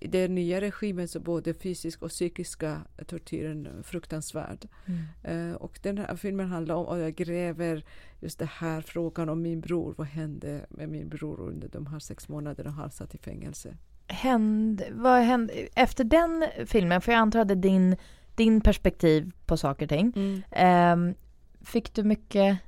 [0.00, 4.68] den nya regimen så både fysisk och psykiska tortyren fruktansvärd.
[4.86, 5.50] Mm.
[5.50, 7.84] Eh, och den här filmen handlar om att jag gräver
[8.20, 9.94] just det här frågan om min bror.
[9.98, 13.76] Vad hände med min bror under de här sex månaderna han satt i fängelse?
[14.06, 17.96] Hände, vad hände, efter den filmen, för jag antar att det är din,
[18.34, 20.12] din perspektiv på saker och ting.
[20.50, 21.14] ehm,
[21.60, 22.58] fick du mycket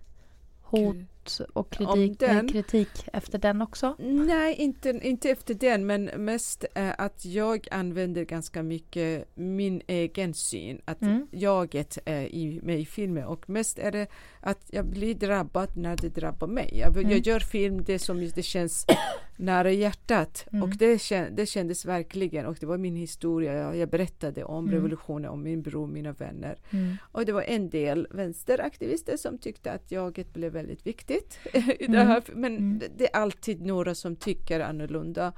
[0.62, 0.96] hot
[1.52, 2.48] och kritik, Om den?
[2.48, 3.94] kritik efter den också?
[3.98, 10.34] Nej, inte, inte efter den, men mest eh, att jag använder ganska mycket min egen
[10.34, 11.26] syn, att Mm.
[11.30, 14.06] jaget är i mig i filmen och mest är det
[14.40, 16.70] att jag blir drabbad när det drabbar mig.
[16.78, 17.10] Jag, Mm.
[17.10, 18.86] jag gör film det som det känns
[19.36, 20.62] nära hjärtat Mm.
[20.62, 23.52] och det, det kändes verkligen och det var min historia.
[23.54, 24.74] Jag, jag berättade om Mm.
[24.74, 26.58] revolutionen, om min bror, mina vänner.
[26.70, 26.96] Mm.
[27.12, 31.38] Och det var en del vänsteraktivister som tyckte att jaget blev väldigt viktigt.
[31.52, 32.06] i det Mm.
[32.06, 32.22] här.
[32.34, 32.82] Men Mm.
[32.96, 35.32] det- är alltid några som tycker annorlunda.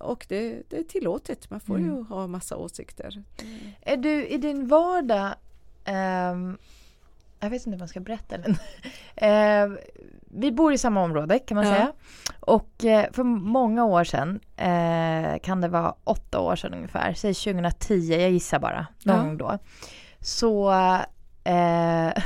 [0.00, 3.22] Och det, det är tillåtet, man får ju ha massa åsikter.
[3.80, 5.34] Är du i din vardag,
[5.84, 6.58] ehm,
[7.40, 8.56] jag vet inte om man ska berätta den.
[9.16, 9.78] Ehm,
[10.30, 11.70] vi bor i samma område kan man Ja.
[11.72, 11.92] säga.
[12.40, 17.34] Och eh, för många år sedan, eh, kan det vara åtta år sedan ungefär, säg
[17.34, 19.22] 2010, jag gissar bara, någon Ja.
[19.22, 19.58] gång då.
[20.20, 20.70] Så
[21.44, 22.12] eh,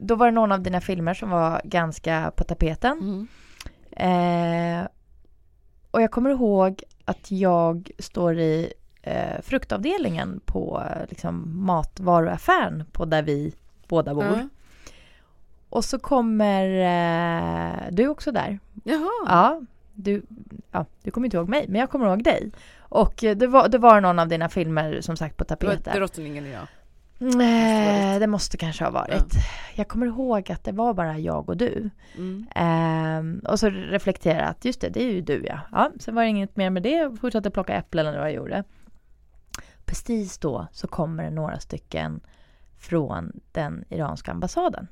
[0.00, 3.28] då var det någon av dina filmer som var ganska på tapeten.
[3.90, 4.86] Eh,
[5.90, 8.72] och jag kommer ihåg att jag står i
[9.06, 13.54] eh, fruktavdelningen på eh, liksom, matvaruaffären på där vi
[13.88, 14.24] båda bor.
[14.24, 14.48] Ja.
[15.68, 18.58] Och så kommer eh, du också där.
[18.84, 19.10] Jaha.
[19.26, 19.60] Ja,
[19.94, 20.22] du,
[20.70, 22.50] ja, du kommer inte ihåg mig, men jag kommer ihåg dig.
[22.78, 25.96] Och eh, det var, det var någon av dina filmer som sagt på tapeten.
[25.96, 26.60] Drottningen ja.
[27.18, 29.32] Nej, det måste kanske ha varit.
[29.74, 31.90] Jag kommer ihåg att det var bara jag och du.
[32.16, 32.46] Mm.
[32.54, 35.60] Ehm, och så reflektera att just det, det är ju du ja.
[35.72, 35.90] ja.
[35.98, 36.90] Sen var det inget mer med det.
[36.90, 38.64] Jag fortsatte plocka äpplen eller vad jag gjorde.
[39.86, 42.20] Precis då så kommer det några stycken
[42.78, 44.88] från den iranska ambassaden.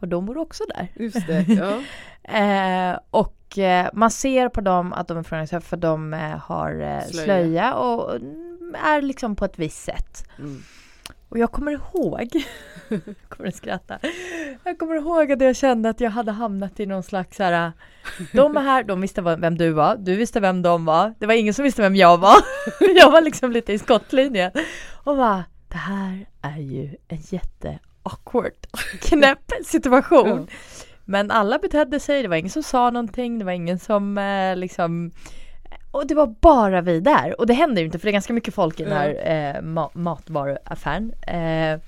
[0.00, 0.88] Och de bor också där.
[0.94, 1.46] Just det.
[1.48, 1.80] Ja.
[2.38, 6.70] Eh, och eh, man ser på dem att de är från för de eh, har
[6.80, 7.24] eh, Slöja.
[7.24, 7.74] slöja.
[7.74, 10.28] och mm, är liksom på ett visst sätt.
[10.38, 10.62] Mm.
[11.28, 12.28] Och jag kommer ihåg,
[12.88, 13.98] jag kommer att skratta,
[14.64, 17.72] jag kommer ihåg att jag kände att jag hade hamnat i någon slags så här,
[18.32, 21.34] de är här, de visste vem du var, du visste vem de var, det var
[21.34, 22.36] ingen som visste vem jag var.
[22.96, 24.52] Jag var liksom lite i skottlinjen.
[25.04, 28.66] Och bara, det här är ju en jätte awkward,
[29.00, 30.48] knäpp situation.
[31.04, 34.56] Men alla betedde sig, det var ingen som sa någonting, det var ingen som eh,
[34.56, 35.10] liksom
[35.90, 37.40] och det var bara vi där.
[37.40, 39.62] Och det händer ju inte för det är ganska mycket folk i den här eh,
[39.62, 41.12] ma- matvaruaffären.
[41.12, 41.80] Eh,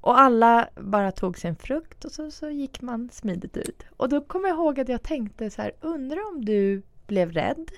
[0.00, 3.82] och alla bara tog sin frukt och så, så gick man smidigt ut.
[3.96, 7.70] Och då kommer jag ihåg att jag tänkte så här, undrar om du blev rädd?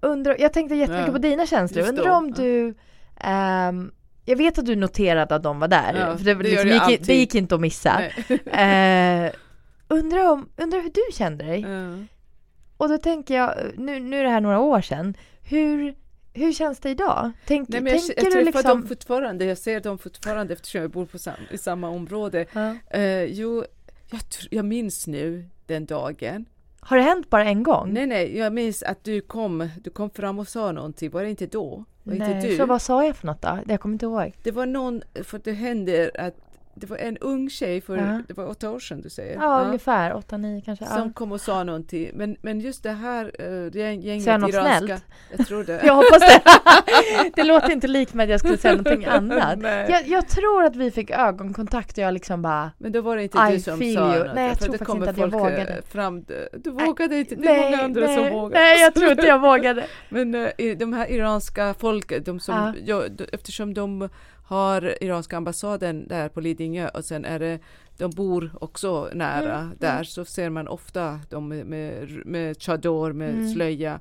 [0.00, 1.88] Undrar, jag tänkte jättemycket Ja, på dina känslor.
[1.88, 2.34] Undrar om ja.
[2.42, 2.74] du
[3.16, 3.92] ehm,
[4.24, 7.06] jag vet att du noterade att de var där, Ja, för det, det liksom, gick,
[7.06, 8.02] det gick inte att missa.
[8.46, 9.32] Eh,
[9.88, 11.60] undrar, om, undrar hur du kände dig?
[11.60, 11.96] Ja.
[12.82, 15.94] Och då tänker jag, nu, nu är det här några år sedan, hur,
[16.34, 17.32] hur känns det idag?
[17.46, 18.80] Tänk, Nej, jag, tänker jag du träffar liksom...
[18.80, 22.46] dem fortfarande, jag ser dem fortfarande eftersom jag bor på sam, i samma område.
[22.52, 22.76] Ja.
[22.90, 23.64] Eh, jo,
[24.10, 26.44] jag, jag minns nu den dagen.
[26.80, 27.92] Har det hänt bara en gång?
[27.92, 31.30] Nej, nej, jag minns att du kom, du kom fram och sa någonting, var det
[31.30, 31.84] inte då?
[32.02, 32.56] Var inte Nej, du?
[32.56, 33.58] så vad sa jag för något då?
[33.68, 34.32] Jag kommer inte ihåg.
[34.42, 36.36] Det var någon, för det händer att
[36.74, 38.20] det var en ung tjej för, Ja.
[38.28, 39.34] det var åtta år sedan du säger?
[39.34, 40.86] Ja, ungefär åtta, nio kanske.
[40.86, 41.10] Som Ja.
[41.14, 45.04] kom och sa någonting, men, men just det här uh, gänget jag något iranska, snällt?
[45.36, 45.80] jag tror det.
[45.86, 46.42] Jag hoppas det.
[47.34, 49.58] det låter inte likt med att jag skulle säga någonting annat.
[49.88, 53.22] Jag, jag tror att vi fick ögonkontakt och jag liksom bara Men då var det
[53.22, 53.94] inte I du som sa you.
[54.18, 54.34] något.
[54.34, 55.82] Nej, jag tror faktiskt inte att jag eh, vågade.
[55.88, 56.24] Fram,
[56.58, 58.60] du vågade inte, det är många andra nej, som vågar.
[58.60, 59.84] Nej, jag tror inte jag vågade.
[60.08, 63.02] Men i- de här iranska folket, de som, Ja.
[63.08, 64.08] ja, eftersom de
[64.44, 67.58] har iranska ambassaden där på Lidingö och sen är det
[67.98, 73.12] de bor också nära Mm, där så ser man ofta dem med, med, med chador,
[73.12, 73.52] med Mm.
[73.52, 74.00] slöja.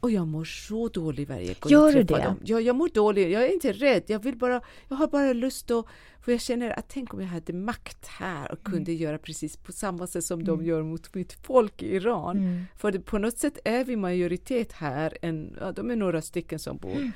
[0.00, 2.24] Och jag mår så dåligt varje gång Gör jag träffar det?
[2.28, 2.36] dem.
[2.44, 3.30] Ja, jag mår dåligt.
[3.32, 4.02] Jag är inte rädd.
[4.06, 5.86] Jag vill bara, jag har bara lust att,
[6.24, 9.02] för jag känner att tänk om jag hade makt här och kunde Mm.
[9.02, 12.36] göra precis på samma sätt som de gör mot mitt folk i Iran.
[12.36, 12.64] Mm.
[12.76, 16.58] För det, på något sätt är vi majoritet här, en, ja, de är några stycken
[16.58, 17.10] som bor.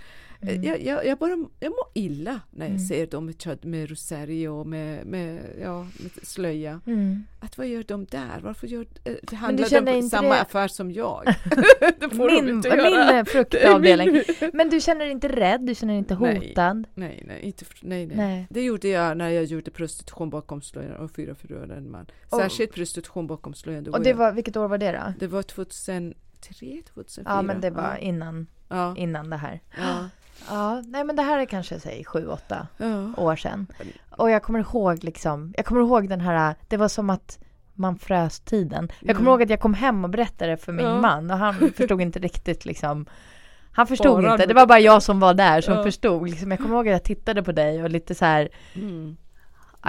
[0.49, 0.63] Mm.
[0.65, 4.49] Jag, jag, jag, bara, jag mår illa när jag ser dem med, chad- med rosario
[4.49, 6.81] och med, med, ja, med slöja.
[6.87, 7.25] Mm.
[7.41, 8.41] Att vad gör de där?
[8.43, 8.87] Varför gör,
[9.23, 11.23] det handlar de på inte samma det- affär som jag?
[12.01, 14.23] det får Min, inte min eh, fruktavdelning.
[14.53, 16.49] Men du känner dig inte rädd, du känner dig inte Nej.
[16.49, 16.85] hotad?
[16.95, 18.17] Nej, nej, inte, för- nej, nej.
[18.17, 18.47] Nej.
[18.51, 22.07] Det gjorde jag när jag gjorde prostitution bakom slöjan och fyra förlorade en man.
[22.31, 23.87] Särskilt prostitution bakom slöjan.
[23.95, 25.13] Och det var, vilket år var det då?
[25.19, 26.15] det var 2003,
[26.95, 27.25] 2004.
[27.27, 27.97] Ja men det var Ja.
[27.99, 29.61] innan, Ja, innan det här.
[29.79, 30.09] ja,
[30.49, 33.23] Ja, nej men det här är kanske säg sju, åtta ja.
[33.23, 33.67] år sedan.
[34.11, 37.39] Och jag kommer ihåg liksom, jag kommer ihåg den här, det var som att
[37.75, 38.89] man frös tiden.
[39.01, 39.35] Jag kommer Ja.
[39.35, 41.01] ihåg att jag kom hem och berättade för min Ja.
[41.01, 43.07] man och han förstod inte riktigt liksom
[43.73, 45.83] han förstod Bara inte, det var bara jag som var där som Ja.
[45.83, 46.29] förstod.
[46.29, 49.17] Liksom, jag kommer ihåg att jag tittade på dig och lite så här Mm.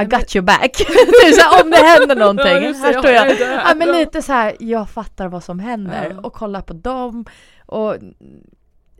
[0.02, 0.76] I got your back.
[1.36, 2.46] Så här, om det händer någonting.
[2.48, 3.40] Här jag står jag.
[3.40, 6.22] Ja, men lite så här, jag fattar vad som händer Ja.
[6.22, 7.26] och kollar på dem.
[7.66, 7.96] Och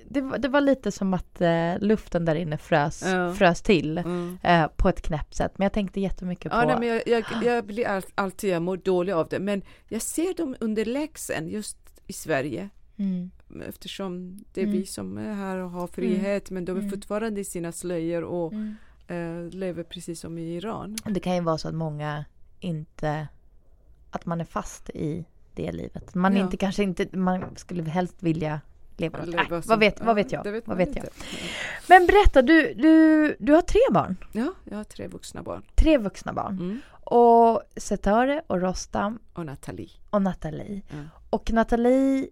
[0.10, 3.34] det, var- det var lite som att eh, luften där inne frös, Ja.
[3.34, 4.38] frös till Mm.
[4.44, 5.52] eh, på ett knäppt sätt.
[5.58, 6.58] Men jag tänkte jättemycket på...
[6.58, 9.62] Ja, nej, men jag, jag, jag blir all, alltid, jag mår dåligt av det, men
[9.88, 11.78] jag ser dem underlägsen just
[12.08, 13.32] i Sverige mm,
[13.68, 14.78] eftersom det är Mm.
[14.78, 16.90] vi som är här och har frihet, men de är Mm.
[16.92, 18.76] fortfarande i sina slöjor och mm.
[19.08, 20.96] eh, lever precis som i Iran.
[21.06, 22.26] Det kan ju vara så att många
[22.60, 23.28] inte...
[24.12, 26.16] Att man är fast i det livet.
[26.16, 26.44] Man Ja.
[26.44, 27.18] inte kanske inte...
[27.18, 28.62] Man skulle helst vilja
[28.98, 29.12] Nej,
[29.50, 30.44] som- vad, vet, ja, vad vet jag?
[30.44, 31.06] det vet vad vet jag?
[31.90, 34.18] Men berätta, du, du, du har tre barn.
[34.32, 35.64] Ja, jag har tre vuxna barn.
[35.76, 36.54] Tre vuxna barn.
[36.60, 36.80] Mm.
[37.04, 39.90] Och Setare och Rostam Och Nathalie.
[40.10, 40.82] och Nathalie.
[40.90, 40.96] Ja.
[41.30, 42.28] Och Nathalie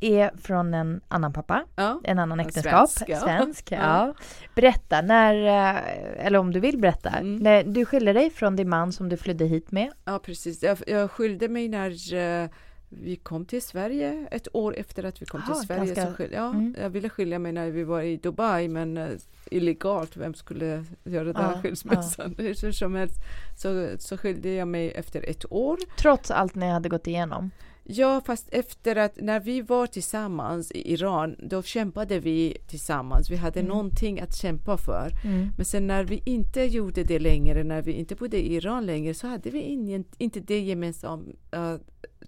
[0.00, 2.00] är från en annan pappa, Ja.
[2.04, 2.90] en annan En äktenskap.
[2.90, 3.18] svensk, ja.
[3.20, 3.78] Svensk, ja.
[3.78, 4.14] Ja.
[4.54, 7.36] Berätta, när, eh, eller om du vill berätta, Mm.
[7.36, 9.92] när du skiljer dig från din man som du flydde hit med.
[10.04, 10.62] Ja, precis.
[10.62, 12.48] Jag, jag skilde mig när eh,
[12.92, 15.84] vi kom till Sverige, ett år efter att vi kom Aha, till Sverige.
[15.94, 16.74] ganska- Så skil, ja, mm.
[16.80, 19.08] Jag ville skilja mig när vi var i Dubai, men eh,
[19.50, 20.16] illegalt.
[20.16, 22.34] Vem skulle göra den Ja, här skilsmässan?
[22.38, 23.14] Hur som helst
[23.56, 25.78] så, så skilde jag mig efter ett år.
[25.98, 27.50] Trots allt ni hade gått igenom.
[27.92, 33.30] Ja, fast efter att när vi var tillsammans i Iran, då kämpade vi tillsammans.
[33.30, 35.10] Vi hade någonting att kämpa för.
[35.56, 39.14] Men sen när vi inte gjorde det längre, när vi inte bodde i Iran längre,
[39.14, 41.76] så hade vi ingen, inte det gemensamma äh,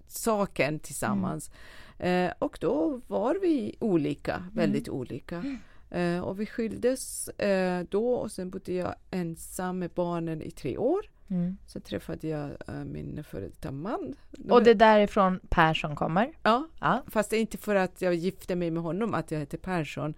[0.07, 1.51] saken tillsammans.
[1.99, 5.43] Eh, och då var vi olika, väldigt olika.
[5.89, 10.77] Eh, och vi skildes eh, då och sen bodde jag ensam med barnen i tre
[10.77, 11.05] år.
[11.29, 11.57] Mm.
[11.65, 14.15] Sen träffade jag eh, min före detta man.
[14.49, 16.33] Och det är därifrån Persson kommer?
[16.43, 17.03] Ja, Ja.
[17.07, 20.13] fast det är inte för att jag gifte mig med honom att jag heter Persson.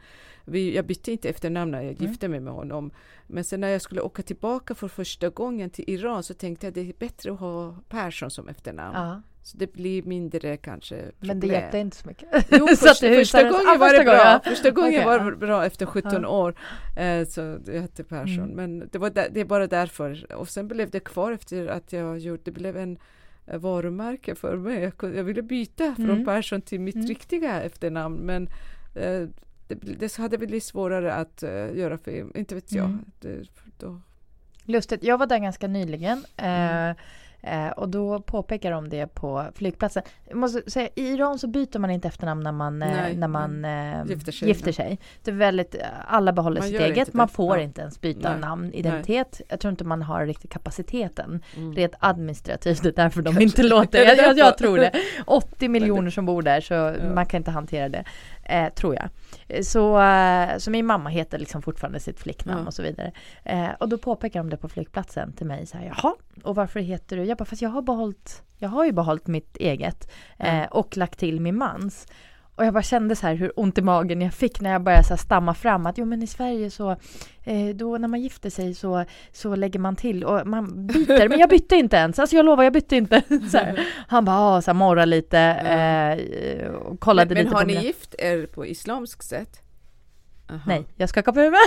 [0.46, 2.92] Vi, jag bytte inte efternamn när jag gifte mig med honom.
[3.28, 6.70] Men sen när jag skulle åka tillbaka för första gången till Iran så tänkte jag
[6.72, 8.96] att det är bättre att ha Persson som efternamn.
[8.96, 9.22] ja.
[9.46, 11.16] Så det blir mindre kanske problem.
[11.28, 12.30] Men det hjälpte inte så mycket.
[12.52, 14.40] Jo, Så att första, gången var det bra.
[14.44, 16.28] Första gången Okej, var det bra efter 17 Ja.
[16.30, 16.56] år.
[16.98, 18.44] Eh, så det hette Persson.
[18.52, 18.56] Mm.
[18.56, 20.34] Men det, var där, det är bara därför.
[20.34, 22.98] Och sen blev det kvar efter att jag gjort, det blev en
[23.46, 24.82] varumärke för mig.
[24.84, 26.26] Jag, kunde, jag ville byta från Mm.
[26.26, 27.08] Persson till mitt Mm.
[27.08, 28.16] riktiga efternamn.
[28.16, 28.44] Men
[28.96, 29.28] eh,
[29.68, 32.32] det, det hade blivit svårare att eh, göra film.
[32.36, 32.86] Inte vet jag.
[32.86, 33.06] Mm.
[33.20, 33.48] Det,
[33.80, 34.02] då,
[34.64, 36.26] Lustigt, jag var där ganska nyligen.
[36.38, 36.90] Mm.
[36.90, 36.96] Eh,
[37.46, 40.04] eh, och då påpekar de det på flygplatsen.
[40.28, 43.28] Jag måste säga, i Iran så byter man inte efternamn när man, eh, Nej, när
[43.28, 44.48] man eh, gifter sig.
[44.48, 45.00] gifter sig.
[45.24, 45.76] Det är väldigt,
[46.08, 47.14] alla behåller Man sitt eget.
[47.14, 47.64] Man får Ja.
[47.64, 48.40] inte ens byta Nej.
[48.40, 49.42] namn, identitet.
[49.50, 51.44] Jag tror inte man har riktigt kapaciteten.
[51.58, 51.76] Mm.
[51.76, 54.00] Rent administrativt, det är därför de inte låter.
[54.06, 54.92] Jag, jag, jag tror det.
[55.26, 58.04] 80 miljoner som bor där så man kan inte hantera det.
[58.46, 59.10] Eh, tror jag.
[59.48, 62.68] Eh, Så, eh, så min mamma heter liksom fortfarande sitt flicknamn Ja.
[62.68, 63.12] och så vidare.
[63.44, 66.14] Eh, och då påpekar de det på flygplatsen till mig så här, jaha,
[66.44, 67.24] och varför heter du?
[67.24, 71.20] Jag bara, fast jag har behållit, jag har ju behållit mitt eget eh, och lagt
[71.20, 72.08] till min mans.
[72.56, 75.04] Och jag bara kände så här hur ont i magen jag fick när jag började
[75.04, 76.92] så stamma fram att jo men i Sverige så
[77.44, 81.30] eh, då när man gifter sig så, så lägger man till och man byter.
[81.30, 82.20] Men jag bytte inte ens.
[82.20, 83.22] Alltså jag lovar jag bytte inte.
[84.08, 87.68] Han bara ah, så här, morrade lite eh, och kollade men men lite har på
[87.68, 89.62] ni gift er på islamskt sätt?
[90.50, 90.62] Aha.
[90.68, 91.60] Nej, jag skakar på huvudet.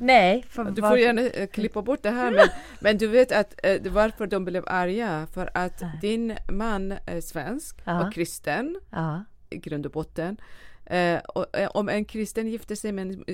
[0.00, 2.46] Nej, för Du var- får gärna eh, klippa bort det här men,
[2.80, 7.76] men du vet att eh, varför de blev arga för att din man är svensk
[7.84, 8.06] Ja.
[8.06, 9.24] och kristen Ja.
[9.52, 10.36] I grund och botten.
[10.86, 13.24] Eh, och, eh, om en kristen gifter sig med en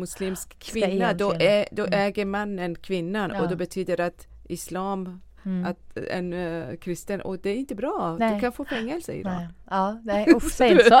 [0.00, 3.42] muslimsk kvinna då, är, då äger mannen kvinnan Ja.
[3.42, 5.64] och då betyder det att islam Mm.
[5.70, 8.16] att en eh, kristen och det är inte bra.
[8.18, 8.34] Nej.
[8.34, 9.38] Du kan få fängelse i Nej.
[9.38, 9.48] det.
[9.70, 11.00] Ja, nej usch, säg inte så.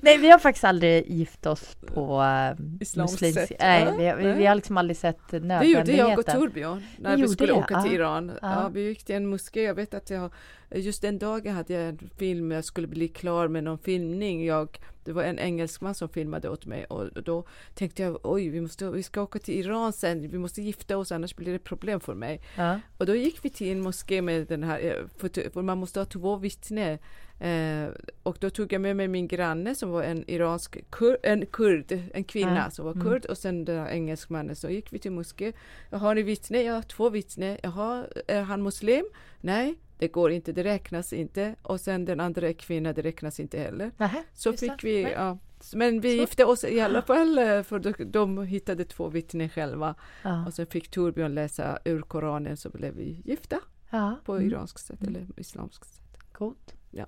[0.00, 2.64] nej, vi har faktiskt aldrig gift oss på uh,
[2.96, 3.18] muslimsk...
[3.48, 3.52] sätt.
[3.60, 5.96] Nej, vi, vi, vi har liksom aldrig sett Det nödvändigheten.
[5.96, 7.58] gjorde jag och Torbjörn när vi gjorde skulle det?
[7.58, 7.92] åka till.
[7.94, 8.32] Iran.
[8.42, 8.62] Ja.
[8.62, 8.68] Ja.
[8.68, 9.62] vi gick till en moské.
[9.62, 10.32] Jag vet att jag
[10.70, 12.50] just den dagen hade jag en film.
[12.50, 14.44] Jag skulle bli klar med någon filmning.
[14.46, 17.44] Jag, det var en engelsman som filmade åt mig och då
[17.74, 20.28] tänkte jag oj, vi, måste, vi ska åka till Iran sen.
[20.28, 22.40] Vi måste gifta oss annars blir det problem för mig.
[22.56, 22.80] Ja.
[22.98, 25.06] Och då gick vi till en moské med den här, eh,
[25.50, 26.98] för, man måste ha två vittnen.
[27.40, 27.88] Eh,
[28.22, 31.92] och då tog jag med mig min granne som var en iransk kur, en kurd,
[32.14, 32.70] en kvinna Ja.
[32.70, 33.06] som var Mm.
[33.06, 34.56] kurd och sen den här engelskmannen.
[34.56, 35.52] Så gick vi till moské.
[35.90, 36.62] Har ni vittne?
[36.62, 37.58] Jag har två vittnen.
[37.62, 39.04] Jaha, är han muslim?
[39.40, 41.54] Nej, det går inte, det räknas inte.
[41.62, 43.90] Och sen den andra är kvinna, det räknas inte heller.
[43.96, 45.12] Nähä, Så fick vi, Nej.
[45.12, 45.38] ja.
[45.74, 46.20] Men vi Så.
[46.20, 49.94] gifte oss i alla fall eh, för de, de hittade två vittnen själva.
[50.22, 50.46] Ja.
[50.46, 53.60] Och sen fick Torbjörn läsa ur Koranen så blev vi gifta
[53.90, 54.16] Ja.
[54.24, 54.46] på mm.
[54.48, 56.32] iranskt sätt eller islamskt sätt.
[56.32, 56.74] Coolt.
[56.90, 57.06] Ja.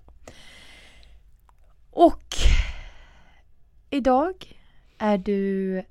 [1.90, 2.24] Och
[3.90, 4.56] idag
[4.98, 5.82] är du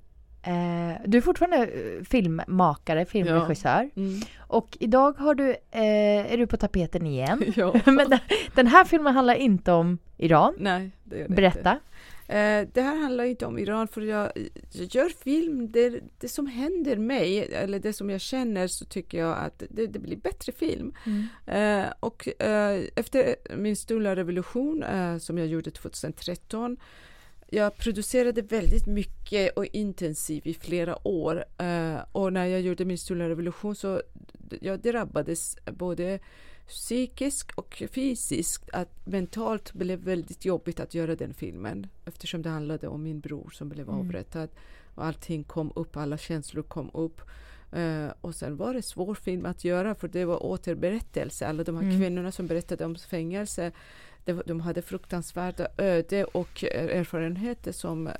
[0.41, 3.89] eh, du är fortfarande eh, filmmakare, filmregissör.
[3.95, 4.19] Mm.
[4.38, 7.43] Och idag har du, eh, är du på tapeten igen.
[7.55, 7.73] Ja.
[7.85, 8.19] Men den,
[8.55, 10.53] den här filmen handlar inte om Iran.
[10.57, 11.72] Nej, det gör det Berätta.
[11.72, 11.81] Inte.
[12.27, 14.31] Eh, det här handlar inte om Iran för jag,
[14.72, 19.18] jag gör film, det, det som händer mig eller det som jag känner så tycker
[19.18, 20.93] jag att det, det blir bättre film.
[21.45, 26.77] Eh, och eh, efter min stora revolution eh, som jag gjorde 2013
[27.49, 32.98] jag producerade väldigt mycket och intensivt i flera år eh, och när jag gjorde min
[32.98, 34.02] stora revolution så
[34.61, 36.19] jag drabbades både
[36.68, 42.88] psykiskt och fysiskt att mentalt blev väldigt jobbigt att göra den filmen eftersom det handlade
[42.88, 43.99] om min bror som blev Mm.
[43.99, 44.49] avrättad
[44.95, 47.22] och allting kom upp, alla känslor kom upp
[47.72, 51.48] Eh, och sen var det svår film att göra för det var återberättelse.
[51.48, 51.99] Alla de här Mm.
[51.99, 53.72] kvinnorna som berättade om fängelse,
[54.45, 58.14] de hade fruktansvärda öde och erfarenheter som, eh,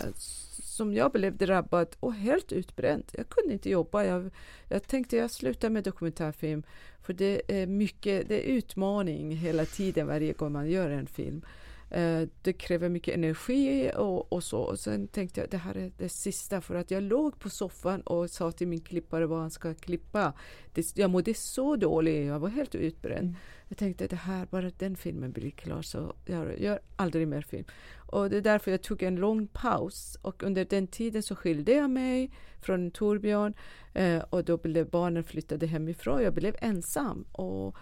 [0.64, 3.04] som jag blev drabbad och helt utbränd.
[3.12, 4.04] Jag kunde inte jobba.
[4.04, 4.30] Jag,
[4.70, 6.64] jag tänkte jag slutar med dokumentärfilm
[7.02, 11.42] för det är mycket, det är utmaning hela tiden varje gång man gör en film.
[11.89, 14.59] Eh, det kräver mycket energi och, och så.
[14.59, 18.01] Och sen tänkte jag det här är det sista för att jag låg på soffan
[18.01, 20.34] och sa till min klippare vad han ska klippa.
[20.73, 23.27] Det, jag mådde så dåligt, jag var helt utbränd.
[23.27, 23.35] Mm.
[23.68, 27.65] Jag tänkte det här, bara den filmen blir klar så jag gör aldrig mer film.
[27.95, 31.72] Och det är därför jag tog en lång paus och under den tiden så skilde
[31.72, 32.31] jag mig
[32.61, 33.53] från Torbjörn
[33.93, 36.23] eh, och då blev barnen flyttade hemifrån.
[36.23, 37.76] Jag blev ensam och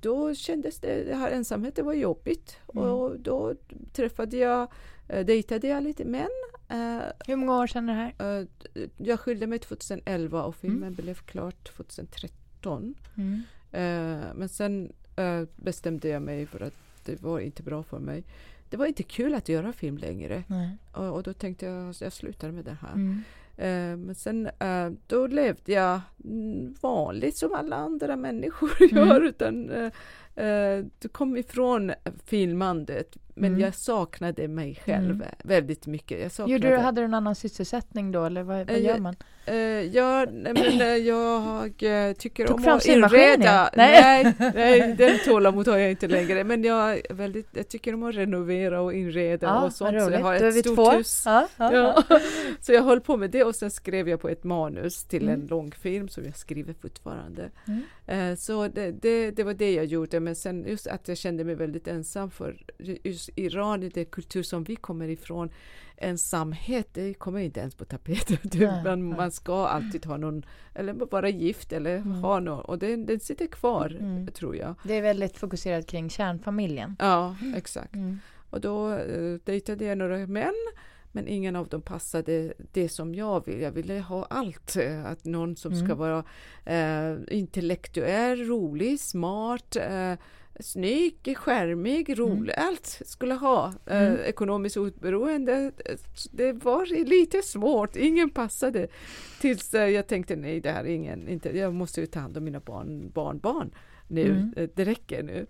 [0.00, 2.84] då kändes det, det här ensamheten var jobbigt Mm.
[2.90, 3.54] och då
[3.92, 4.68] träffade jag,
[5.08, 6.28] eh, dejtade jag lite män.
[6.68, 8.40] Eh, Hur många år sedan är det här?
[8.40, 12.94] eh, jag skilde mig 2011 och filmen blev klar 2013.
[13.16, 13.42] Mm.
[13.72, 16.74] Eh, men sen eh, bestämde jag mig för att
[17.04, 18.24] det var inte bra för mig.
[18.70, 20.42] Det var inte kul att göra film längre
[20.92, 23.22] och, och då tänkte jag att jag slutar med det här.
[23.58, 23.92] Mm.
[23.92, 29.08] Eh, men sen eh, då levde jag mm, vanligt som alla andra människor Mm.
[29.08, 29.20] gör.
[29.20, 31.92] Utan, eh, eh, du kom ifrån
[32.26, 33.60] filmandet men Mm.
[33.60, 35.26] jag saknade mig själv Mm.
[35.44, 36.20] väldigt mycket.
[36.20, 38.98] Jag saknade, Gjorde du, hade du en annan sysselsättning då eller vad, vad Eh, gör
[38.98, 39.16] man?
[39.92, 43.70] Jag, nej, men, eh, jag tycker Tog om att inreda.
[43.76, 44.52] Nej, Nej.
[44.54, 46.44] nej, den tålamod har jag inte längre.
[46.44, 50.02] Men jag, väldigt, jag tycker om att renovera och inreda och sånt.
[50.04, 50.90] Så jag har ett stort två.
[50.90, 51.22] hus.
[51.26, 52.02] Ja, ja, Ja.
[52.08, 52.18] ja.
[52.60, 55.40] Så jag höll på med det och sen skrev jag på ett manus till Mm.
[55.40, 57.50] en långfilm som jag skriver fortfarande.
[57.66, 57.82] Mm.
[58.08, 61.44] Eh, Så det, det, det var det jag gjorde men sen just att jag kände
[61.44, 62.56] mig väldigt ensam för
[63.04, 65.50] just Iran, det kultur som vi kommer ifrån,
[65.96, 68.36] ensamhet det kommer inte ens på tapeten.
[68.52, 69.18] Nej, man, nej.
[69.18, 70.42] man ska alltid ha någon,
[70.74, 72.12] eller vara gift eller Mm.
[72.12, 74.26] ha någon och den, den sitter kvar Mm.
[74.26, 74.74] tror jag.
[74.84, 76.96] Det är väldigt fokuserat kring kärnfamiljen.
[76.98, 77.94] Ja, exakt.
[77.94, 78.18] Mm.
[78.50, 80.54] Och då eh, dejtade jag några män
[81.12, 83.60] men ingen av dem passade det som jag vill.
[83.60, 84.76] Jag ville ha allt.
[84.76, 85.98] eh, Att någon som ska Mm.
[85.98, 86.24] vara
[86.64, 90.12] eh, intellektuell, rolig, smart, eh,
[90.60, 92.54] snygg, skärmig, rolig.
[92.56, 93.72] Allt skulle ha.
[93.86, 94.20] Eh, Mm.
[94.24, 95.72] Ekonomiskt oberoende.
[96.30, 97.96] Det var lite svårt.
[97.96, 98.88] Ingen passade.
[99.40, 101.28] Tills eh, jag tänkte nej, det här är ingen.
[101.28, 103.70] Inte, jag måste ju ta hand om mina barn, barnbarn
[104.08, 104.30] nu.
[104.30, 104.52] Mm.
[104.56, 105.46] Eh, Det räcker nu.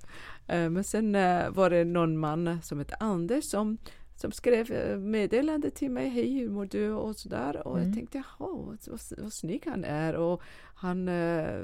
[0.46, 1.12] Men sen
[1.54, 3.78] var det någon man som hette Anders som,
[4.20, 6.08] som skrev eh, meddelande till mig.
[6.08, 6.90] Hej, hur mår du?
[6.90, 7.66] Och sådär.
[7.66, 7.88] Och Mm.
[7.88, 8.48] jag tänkte, jaha,
[8.86, 10.14] vad, vad, snygg han är.
[10.16, 10.42] Och
[10.74, 11.60] han eh,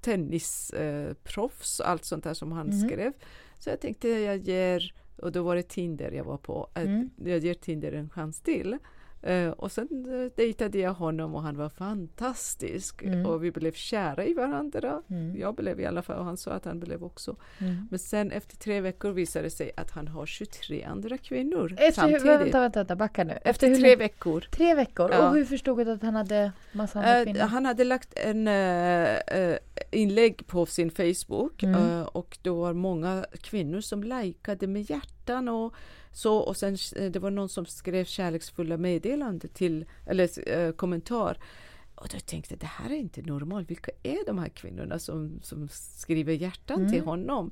[0.00, 2.88] tennisproffs och allt sånt där som han Mm.
[2.88, 3.12] skrev.
[3.58, 7.10] Så jag tänkte jag ger, och då var det Tinder jag var på, Mm.
[7.16, 8.78] jag ger Tinder en chans till.
[9.22, 13.26] Eh, och sen uh, dejtade jag honom och han var fantastisk Mm.
[13.26, 15.02] och vi blev kära i varandra.
[15.10, 15.36] Mm.
[15.40, 17.36] Jag blev i alla fall och han sa att han blev också.
[17.58, 17.86] Mm.
[17.90, 21.90] Men sen efter tre veckor visade det sig att han har 23 andra kvinnor Efter
[21.92, 22.24] samtidigt.
[22.24, 23.38] vänta, vänta, vänta, backa nu.
[23.44, 24.40] Efter hur tre veckor.
[24.50, 25.10] Tre veckor?
[25.12, 25.28] Ja.
[25.28, 27.40] Och hur förstod du att han hade massa andra Eh, kvinnor?
[27.40, 29.56] han hade lagt en eh, eh,
[29.90, 35.74] inlägg på sin Facebook eh, och det var många kvinnor som likade med hjärtan och
[36.12, 41.38] så och sen eh, det var någon som skrev kärleksfulla meddelanden till eller eh, kommentar
[41.94, 43.70] och då tänkte jag det här är inte normalt.
[43.70, 47.06] Vilka är de här kvinnorna som, som skriver hjärtan till Mm.
[47.08, 47.50] honom?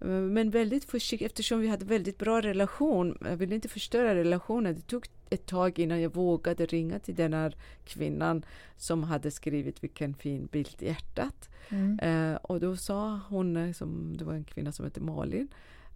[0.00, 3.18] Eh, Men väldigt försiktigt eftersom vi hade väldigt bra relation.
[3.20, 4.74] Jag ville inte förstöra relationen.
[4.74, 8.44] Det tog ett tag innan jag vågade ringa till den här kvinnan
[8.76, 11.48] som hade skrivit vilken fin bild i hjärtat.
[11.68, 11.98] Mm.
[11.98, 15.48] Eh, och då sa hon, eh, som, det var en kvinna som hette Malin,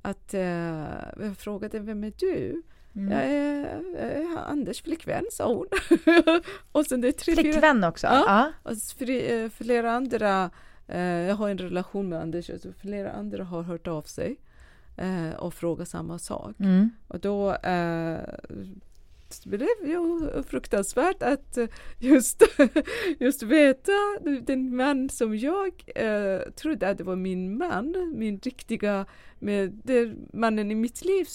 [0.02, 0.40] att eh,
[1.20, 2.62] jag frågade vem är du?
[2.94, 3.12] Mm.
[3.12, 5.66] Jag är, jag är Anders flickvän, sa hon.
[6.72, 8.06] och sen det är tre, fyra, Flickvän också?
[8.06, 8.24] Ja.
[8.26, 8.70] Ja.
[8.70, 10.50] och fri- eh, flera andra,
[10.88, 14.36] eh, jag har en relation med Anders, och flera andra har hört av sig
[14.96, 16.60] eh, och frågat samma sak.
[16.60, 16.90] Mm.
[17.08, 17.56] Och då
[19.30, 21.66] eh, blev jag fruktansvärt att eh,
[21.98, 22.42] just,
[23.18, 23.92] just veta
[24.42, 29.06] den man som jag eh, trodde att det var min man, min riktiga,
[29.38, 31.26] med det, mannen i mitt liv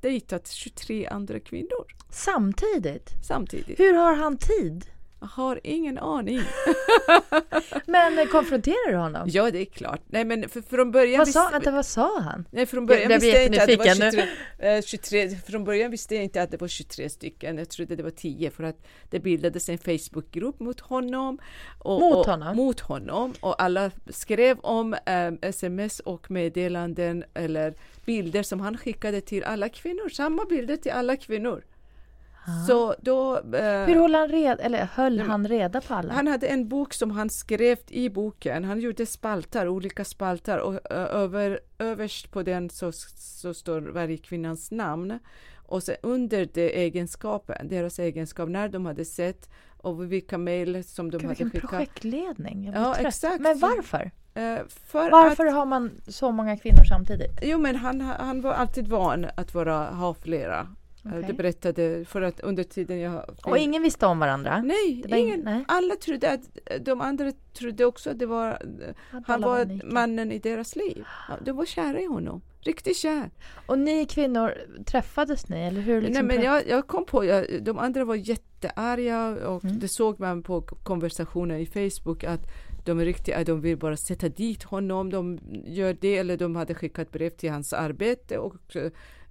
[0.00, 3.10] dejtat 23 andra kvinnor Samtidigt?
[3.22, 3.80] samtidigt.
[3.80, 4.86] Hur har han tid?
[5.20, 6.40] Jag har ingen aning.
[7.86, 9.22] Men eh, konfronterar du honom?
[9.26, 10.00] Ja, det är klart.
[10.06, 12.44] Nej, men för, från början Vad sa, visste- vänta, vad sa han?
[12.50, 15.36] Nej, från början Jag blir visste jag inte att det var jättenyfiken 23, eh, 23,
[15.46, 17.58] Från början visste jag inte att det var 23 stycken.
[17.58, 21.38] Jag trodde det var 10 för att det bildades en Facebookgrupp mot honom.
[21.78, 22.56] Och, Mot och, honom?
[22.56, 23.34] Mot honom.
[23.40, 27.74] Och alla skrev om eh, sms och meddelanden eller
[28.04, 30.08] bilder som han skickade till alla kvinnor.
[30.08, 31.62] Samma bilder till alla kvinnor.
[32.68, 33.36] Så då...
[33.36, 36.12] eh, Hur höll han reda, eller höll men- han reda på alla?
[36.12, 38.64] han hade en bok som han skrev i boken.
[38.64, 44.16] Han gjorde spaltar, olika spaltar och ö, över, överst på den så, så står varje
[44.16, 45.18] kvinnans namn.
[45.66, 51.10] Och sen under det egenskapen, deras egenskap, när de hade sett och vilka mejl som
[51.10, 51.70] de Gud, hade vilken skickat.
[51.70, 52.64] projektledning.
[52.64, 53.06] Jag Ja, trött.
[53.06, 53.40] exakt.
[53.40, 54.10] Men varför?
[54.34, 57.30] Eh, för Varför att, har man så många kvinnor samtidigt?
[57.42, 60.68] Jo men han, han var alltid van att vara, ha flera.
[61.04, 61.24] Okej.
[61.26, 63.24] Det berättade för att under tiden jag...
[63.44, 64.62] Och ingen visste om varandra?
[64.62, 65.64] Nej, var ingen, nej.
[65.68, 66.40] alla trodde att
[66.80, 68.50] de andra trodde också att det var
[69.10, 69.86] Att han var unika.
[69.86, 71.04] mannen i deras liv.
[71.44, 72.40] De var kära i honom.
[72.60, 73.30] Riktigt kär.
[73.66, 74.54] Och ni kvinnor,
[74.86, 76.00] träffades ni eller hur?
[76.00, 79.78] Liksom Nej, men jag, jag kom på, jag, de andra var jättearga och Mm.
[79.78, 82.40] det såg man på konversationer i Facebook att
[82.84, 85.10] de är riktigt, att de vill bara sätta dit honom.
[85.10, 88.54] De gör det eller de hade skickat brev till hans arbete och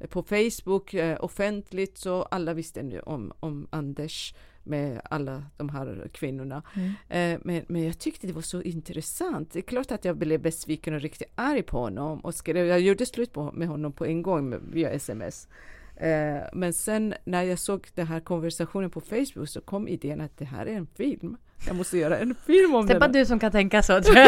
[0.09, 6.09] på Facebook eh, offentligt så alla visste nu om, om Anders med alla de här
[6.13, 6.63] kvinnorna.
[6.76, 6.91] Mm.
[7.09, 9.51] Eh, men, men jag tyckte det var så intressant.
[9.51, 12.80] Det är klart att jag blev besviken och riktigt arg på honom och skrev, jag
[12.80, 15.47] gjorde slut på, med honom på en gång via sms.
[15.95, 20.38] Eh, men sen när jag såg den här konversationen på Facebook så kom idén att
[20.38, 21.38] det här är en film.
[21.68, 23.11] Jag måste göra en film om Det är den.
[23.11, 24.27] bara du som kan tänka så tror jag.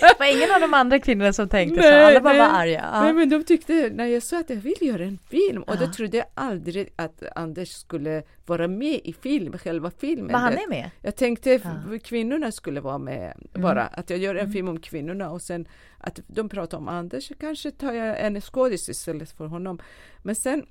[0.00, 2.40] det var ingen av de andra kvinnorna som tänkte så, Nej, alla bara nej.
[2.42, 2.90] var arga.
[2.92, 3.02] Ja.
[3.02, 5.84] Nej men de tyckte, när jag sa att jag vill göra en film och då
[5.84, 5.92] Ja.
[5.92, 10.26] trodde jag aldrig att Anders skulle vara med i film, själva filmen.
[10.26, 10.90] Men han Det- är med?
[11.02, 11.70] Jag tänkte Ja.
[11.86, 12.00] Mm.
[12.00, 16.20] kvinnorna skulle vara med bara, att jag gör en film om kvinnorna och sen att
[16.26, 19.78] de pratar om Anders, så kanske tar jag en skådis istället för honom.
[20.22, 20.66] Men sen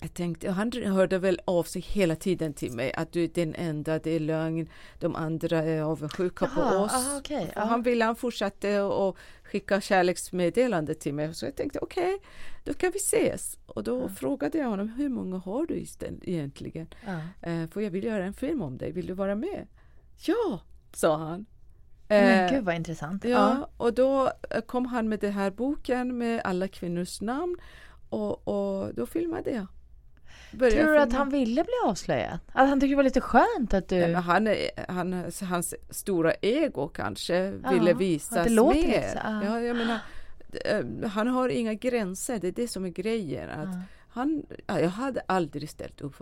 [0.00, 3.54] jag tänkte, han hörde väl av sig hela tiden till mig att du är den
[3.54, 4.68] enda, det är lögn,
[4.98, 6.92] de andra är avundsjuka på oss.
[6.92, 7.64] aha, För ja.
[7.64, 11.34] Han ville, han fortsatte och skicka kärleksmeddelande till mig.
[11.34, 12.18] Så jag tänkte okej,
[12.64, 13.58] då kan vi ses.
[13.66, 15.86] Och då frågade jag honom, hur många har du
[16.22, 16.86] egentligen?
[17.06, 17.48] Ja.
[17.50, 19.66] Eh, för jag vill göra en film om dig, vill du vara med?
[20.26, 20.60] Ja,
[20.92, 21.46] sa han.
[22.08, 23.24] Men Eh, gud vad intressant.
[23.24, 27.56] Ja, och då eh, kom han med den här boken med alla kvinnors namn
[28.10, 29.66] och, och då filmade jag.
[30.52, 32.38] Började Tror du att han ville bli avslöjad?
[32.52, 33.96] Att han tyckte det var lite skönt att du...
[33.98, 34.48] Nej, men han,
[34.88, 39.08] han, hans stora ego kanske Ja, ville visas det låter mer.
[39.12, 39.44] så, ja.
[39.44, 39.98] Ja, jag menar,
[40.64, 43.50] eh, han har inga gränser, det är det som är grejen.
[43.50, 43.80] Att Ja.
[44.08, 46.16] han, ja, jag hade aldrig ställt upp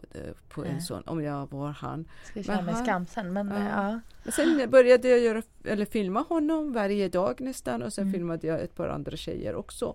[0.49, 2.09] på, en sån om jag var han.
[2.25, 3.59] Ska känna mig skamsen men Ja.
[3.91, 4.01] ja.
[4.23, 8.13] Men sen började jag göra, eller filma honom varje dag nästan och sen Mm.
[8.13, 9.95] filmade jag ett par andra tjejer också.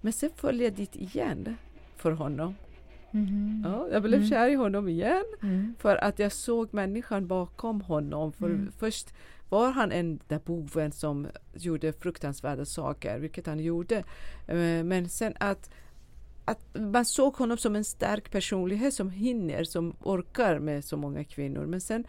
[0.00, 1.56] Men sen följde jag dit igen
[1.96, 2.54] för honom.
[3.14, 3.62] Mhm.
[3.66, 4.28] Ja, jag blev Mm.
[4.30, 5.74] kär i honom igen Mm.
[5.78, 8.32] för att jag såg människan bakom honom.
[8.32, 8.72] För Mm.
[8.78, 9.14] Först
[9.48, 13.96] var han en där boven som gjorde fruktansvärda saker, vilket han gjorde.
[14.48, 15.70] Eh, Men sen att,
[16.44, 21.24] att man såg honom som en stark personlighet som hinner, som orkar med så många
[21.24, 21.66] kvinnor.
[21.66, 22.04] Men sen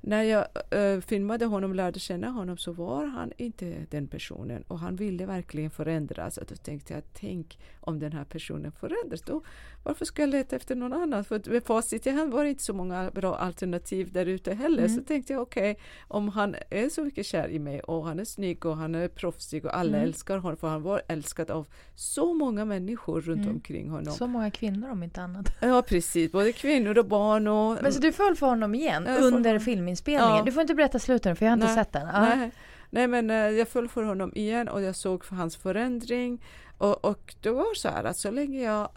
[0.00, 4.62] när jag eh, filmade honom och lärde känna honom så var han inte den personen
[4.68, 6.38] och han ville verkligen förändras.
[6.38, 9.22] Och då tänkte jag, tänk om den här personen förändras.
[9.22, 9.42] Då,
[9.82, 11.24] varför ska jag leta efter någon annan?
[11.24, 14.88] För med facit i hand var det inte så många bra alternativ där ute heller.
[14.88, 15.78] Så tänkte jag, okej,
[16.08, 19.08] om han är så mycket kär i mig och han är snygg och han är
[19.08, 23.90] proffsig och alla älskar honom för han var älskad av så många människor runt omkring
[23.90, 24.14] honom.
[24.14, 25.46] Så många kvinnor om inte annat.
[25.60, 29.58] Ja precis, både kvinnor och barn och Men så du föll för honom igen under
[29.58, 30.36] filminspelningen?
[30.36, 30.42] Ja.
[30.44, 32.06] Du får inte berätta slutet för jag har inte Nej, sett den.
[32.06, 32.50] Ja.
[32.94, 36.42] Nej, men eh, jag föll för honom igen och jag såg för hans förändring.
[36.78, 38.88] Och, och det var så här att så länge jag,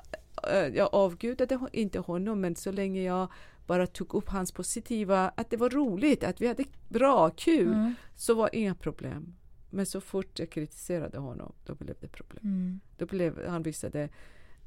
[0.54, 3.28] eh, jag avgudade inte honom men så länge jag
[3.68, 7.96] bara tog upp hans positiva, att det var roligt, att vi hade bra, kul, Mm.
[8.16, 9.36] så var inga problem.
[9.70, 12.40] Men så fort jag kritiserade honom, då blev det problem.
[12.44, 12.80] Mm.
[12.98, 14.10] Då blev, han visade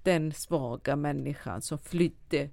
[0.02, 2.48] den svaga människan som flydde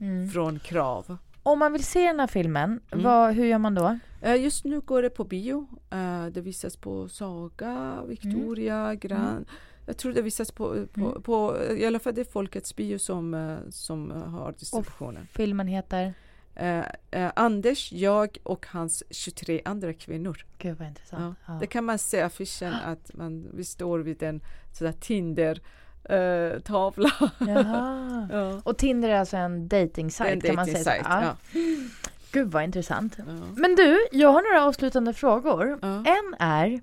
[0.00, 0.28] Mm.
[0.30, 1.16] från krav.
[1.42, 3.04] Om man vill se den här filmen, Mm.
[3.04, 3.98] vad, hur gör man då?
[4.22, 5.68] Eh, Just nu går det på bio.
[5.90, 9.46] Eh, Det visas på Saga, Victoria, Grand.
[9.86, 13.34] Jag tror det visas på, på, på i alla fall det är Folkets bio som,
[13.34, 15.26] eh, som eh, har distributionen.
[15.32, 16.14] Filmen heter?
[16.54, 20.44] Eh, eh, Anders, jag och hans 23 andra kvinnor.
[20.58, 21.36] Gud vad intressant.
[21.46, 21.52] Ja.
[21.54, 21.58] Ja.
[21.60, 24.40] Det kan man se affischen att man, vi står vid en
[24.72, 25.60] sådär Tinder
[26.04, 27.10] eh, tavla.
[27.38, 28.60] Ja.
[28.64, 31.36] Och Tinder är alltså en en kan man säga.
[31.52, 31.60] Ja.
[32.32, 33.14] Gud vad intressant.
[33.18, 33.24] Ja.
[33.56, 35.78] Men du, jag har några avslutande frågor.
[35.82, 36.04] Ja.
[36.06, 36.80] En är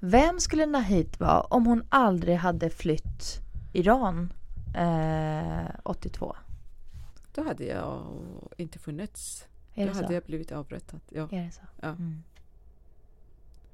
[0.00, 3.40] Vem skulle Nahid vara om hon aldrig hade flytt
[3.72, 4.32] Iran
[4.76, 6.36] eh, 82?
[7.34, 8.06] Då hade jag
[8.56, 9.46] inte funnits.
[9.74, 10.02] Då så?
[10.02, 11.00] hade jag blivit avrättad.
[11.08, 11.28] Ja.
[11.32, 11.62] Är det så?
[11.80, 11.88] Ja.
[11.88, 12.22] Mm.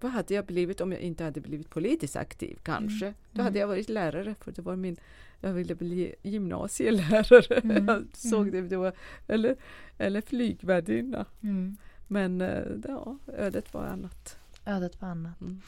[0.01, 2.59] Vad hade jag blivit om jag inte hade blivit politiskt aktiv?
[2.63, 3.15] Kanske.
[3.33, 4.97] Då hade jag varit lärare för det var min
[5.41, 7.55] jag ville bli gymnasielärare.
[7.65, 7.87] Mm.
[7.89, 8.93] Jag såg det, det var,
[9.29, 9.57] eller,
[9.99, 11.27] eller flygvärdinna.
[11.43, 11.77] Mm.
[12.07, 14.39] Men eh, ja, ödet var annat.
[14.67, 15.41] Ödet var annat.
[15.41, 15.61] Mm.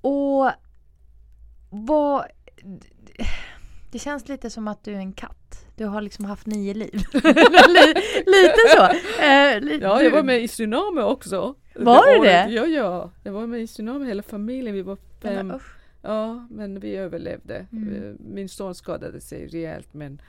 [0.00, 0.50] Och
[1.70, 2.24] vad...
[3.92, 5.66] Det känns lite som att du är en katt.
[5.76, 6.92] Du har liksom haft nio liv.
[7.68, 7.94] Li-
[8.26, 8.84] lite så.
[9.22, 11.54] Eh, li- Ja, jag var med i Tsunami också.
[11.74, 12.52] Var det det?
[12.52, 13.10] Ja, ja.
[13.22, 14.74] Det var med i tsunami, hela familjen.
[14.74, 15.46] Vi var fem.
[15.46, 15.60] Men.
[16.04, 17.66] Ja, men vi överlevde.
[17.72, 17.94] Mm.
[17.94, 20.20] Eh, Min son skadade sig rejält men,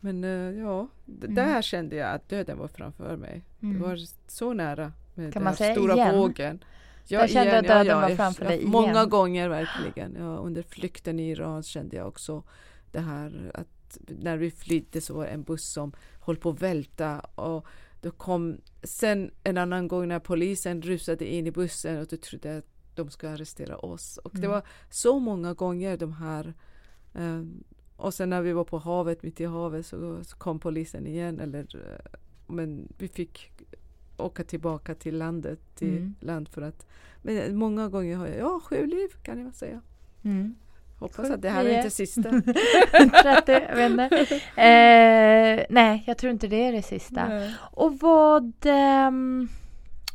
[0.00, 0.30] men eh,
[0.60, 0.88] ja,
[1.22, 1.34] Mm.
[1.34, 3.42] där kände jag att döden var framför mig.
[3.62, 3.74] Mm.
[3.74, 3.98] Det var
[4.28, 6.18] så nära med Kan den man här säga stora igen?
[6.18, 6.64] vågen.
[7.08, 9.08] Där kände att döden var framför dig Många igen?
[9.08, 10.16] gånger verkligen.
[10.18, 12.42] Ja, under flykten i Iran kände jag också
[12.92, 16.62] det här att när vi flydde så var det en buss som höll på att
[16.62, 17.66] välta och
[18.00, 22.48] då kom sen en annan gång när polisen rusade in i bussen och då trodde
[22.48, 24.16] jag att de ska arrestera oss.
[24.16, 24.50] Och det Mm.
[24.50, 26.54] var så många gånger de här
[27.14, 27.42] eh,
[27.96, 31.40] och sen när vi var på havet, mitt i havet så, så kom polisen igen
[31.40, 33.50] eller eh, men vi fick
[34.16, 36.14] åka tillbaka till landet, till Mm.
[36.20, 36.86] land för att
[37.22, 39.80] men många gånger har jag, ja sju liv kan jag säga.
[40.22, 40.54] Mm.
[40.98, 42.22] Hoppas att det här är Sju, inte sista.
[43.22, 44.34] 30, jag vet inte.
[44.62, 47.28] Eh, nej, jag tror inte det är det sista.
[47.28, 47.54] Nej.
[47.72, 48.52] Och vad...
[48.64, 49.48] ehm,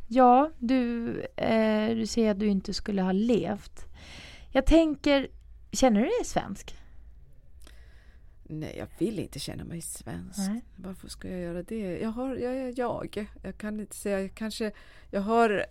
[0.08, 3.86] ja, du, eh, du säger att du inte skulle ha levt.
[4.52, 5.28] Jag tänker,
[5.72, 6.76] känner du dig svensk?
[8.44, 10.40] Nej, jag vill inte känna mig svensk.
[10.40, 10.62] Nej.
[10.76, 12.00] Varför ska jag göra det?
[12.00, 13.28] Jag, har, jag är jag.
[13.44, 14.72] Jag kan inte säga, jag kanske,
[15.12, 15.66] jag har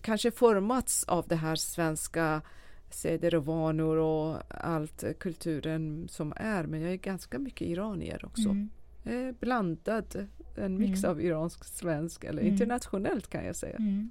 [0.00, 2.42] kanske formats av det här svenska
[2.90, 6.64] seder och vanor och allt kulturen som är.
[6.64, 8.48] Men jag är ganska mycket iranier också.
[8.48, 9.34] Mm.
[9.40, 10.28] Blandad,
[10.58, 11.10] en mix Mm.
[11.10, 12.52] av iransk-svensk eller Mm.
[12.52, 13.76] internationellt kan jag säga.
[13.76, 14.10] Mm.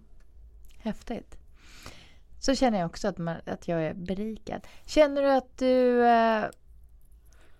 [0.80, 1.38] Häftigt.
[2.40, 4.62] Så känner jag också att, man, att jag är berikad.
[4.86, 6.44] Känner du att du eh,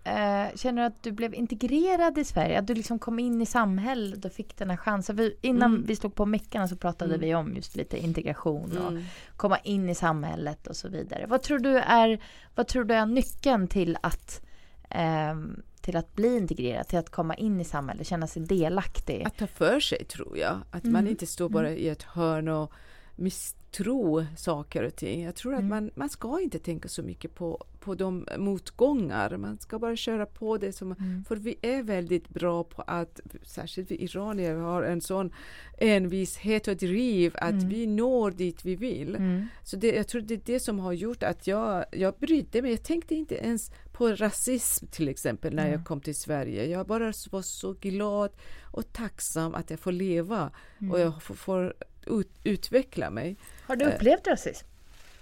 [0.04, 2.58] eh, Känner du att du blev integrerad i Sverige?
[2.58, 5.16] Att du liksom kom in i samhället och fick den här chansen?
[5.16, 5.84] För innan Mm.
[5.86, 7.20] vi slog på mickarna så pratade Mm.
[7.26, 9.04] vi om just lite integration och Mm.
[9.36, 11.26] komma in i samhället och så vidare.
[11.26, 12.22] Vad tror du är,
[12.54, 14.46] vad tror du är nyckeln till att,
[14.90, 19.22] ehm, till att bli integrerad, till att komma in i samhället, känna sig delaktig?
[19.26, 20.60] Att ta för sig tror jag.
[20.70, 21.10] Att man Mm.
[21.10, 22.72] inte står bara i ett hörn och
[23.16, 25.22] misstro saker och ting.
[25.24, 25.68] Jag tror att Mm.
[25.68, 29.36] man, man ska inte tänka så mycket på, på de motgångar.
[29.36, 31.24] Man ska bara köra på det som Mm.
[31.24, 35.32] För vi är väldigt bra på att, särskilt vi iranier, har en sån
[35.78, 37.68] envishet och driv att Mm.
[37.68, 39.14] vi når dit vi vill.
[39.16, 39.46] Mm.
[39.62, 42.70] Så det, jag tror det är det som har gjort att jag, jag brydde mig.
[42.70, 45.74] Jag tänkte inte ens på rasism till exempel när Mm.
[45.74, 46.66] jag kom till Sverige.
[46.66, 48.30] Jag bara var så glad
[48.72, 50.92] och tacksam att jag får leva Mm.
[50.92, 51.74] och jag får, får
[52.06, 53.36] ut, utveckla mig.
[53.66, 54.66] Har du Eh, upplevt rasism?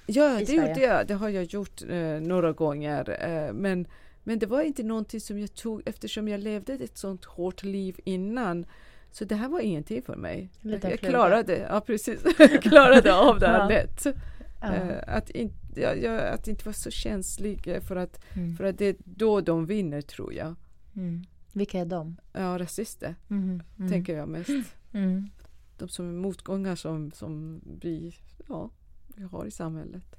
[0.06, 1.06] Ja, det gjorde jag.
[1.06, 3.16] Det har jag gjort eh, några gånger.
[3.28, 3.86] Eh, men,
[4.24, 8.00] men det var inte någonting som jag tog eftersom jag levde ett sånt hårt liv
[8.04, 8.66] innan.
[9.10, 10.50] Så det här var ingenting för mig.
[10.60, 12.20] Jag, jag klarade, ja, precis.
[12.62, 14.06] Klarade av det här lätt.
[14.62, 14.74] Ja.
[14.74, 18.56] Eh, att, in, ja, jag, att inte vara så känslig eh, för att, Mm.
[18.56, 20.54] för att det är då de vinner tror jag.
[20.96, 21.24] Mm.
[21.52, 22.16] Vilka är de?
[22.32, 23.62] Ja, rasister Mm.
[23.90, 24.48] Tänker jag mest.
[24.92, 25.28] Mm.
[25.78, 28.14] De som är motgångar som, som vi,
[28.48, 28.70] ja,
[29.16, 30.16] vi har i samhället.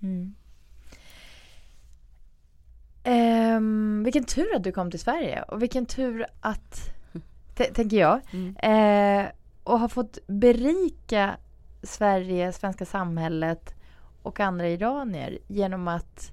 [3.04, 6.90] Ehm, vilken tur att du kom till Sverige och vilken tur att,
[7.74, 8.20] tänker jag,
[8.64, 9.26] eh,
[9.64, 11.38] och har fått berika
[11.84, 13.76] Sverige, svenska samhället
[14.24, 16.32] och andra iranier genom att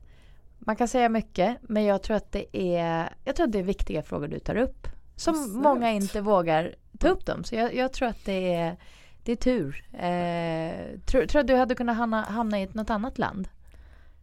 [0.59, 3.62] man kan säga mycket men jag tror att det är, jag tror att det är
[3.62, 4.87] viktiga frågor du tar upp.
[5.17, 5.62] Som snällt.
[5.62, 7.45] många inte vågar ta upp dem.
[7.45, 8.77] Så jag, jag tror att det är,
[9.25, 9.85] det är tur.
[9.93, 13.49] Eh, tror, tror att du hade kunnat hamna, hamna i ett, något annat land?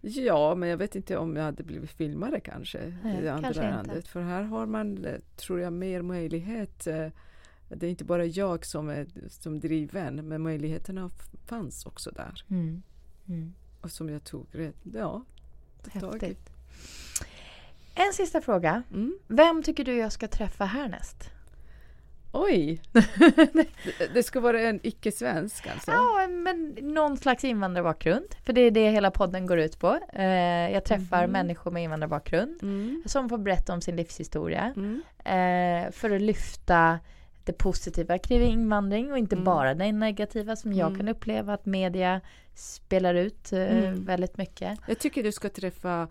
[0.01, 3.51] Ja, men jag vet inte om jag hade blivit filmare kanske Nej, i det andra
[3.51, 4.07] landet.
[4.07, 6.87] För här har man, eh, tror jag, mer möjlighet.
[6.87, 7.07] eh,
[7.69, 11.09] Det är inte bara jag som är som driven, men möjligheterna
[11.45, 12.43] fanns också där.
[12.49, 12.81] Mm.
[13.29, 13.53] Mm.
[13.81, 15.23] Och som jag tog rätt, ja.
[15.91, 16.49] Häftigt.
[17.95, 18.83] En sista fråga.
[18.91, 19.17] Mm.
[19.27, 21.29] Vem tycker du jag ska träffa härnäst?
[22.31, 22.81] Oj!
[24.13, 25.91] det, ska vara en icke-svensk alltså?
[25.91, 28.25] Ja, men någon slags invandrarbakgrund.
[28.45, 29.99] För det är det hela podden går ut på.
[30.13, 30.25] Eh,
[30.71, 31.31] jag träffar Mhm.
[31.31, 33.03] människor med invandrarbakgrund Mm.
[33.05, 34.73] som får berätta om sin livshistoria.
[34.75, 35.01] Mm.
[35.17, 36.99] Eh, för att lyfta
[37.47, 39.45] det positiva kring invandring och inte Mm.
[39.45, 40.97] bara det negativa som jag Mm.
[40.99, 42.21] kan uppleva att media
[42.55, 44.05] spelar ut eh, Mm.
[44.05, 44.79] väldigt mycket.
[44.87, 46.07] Jag tycker du ska träffa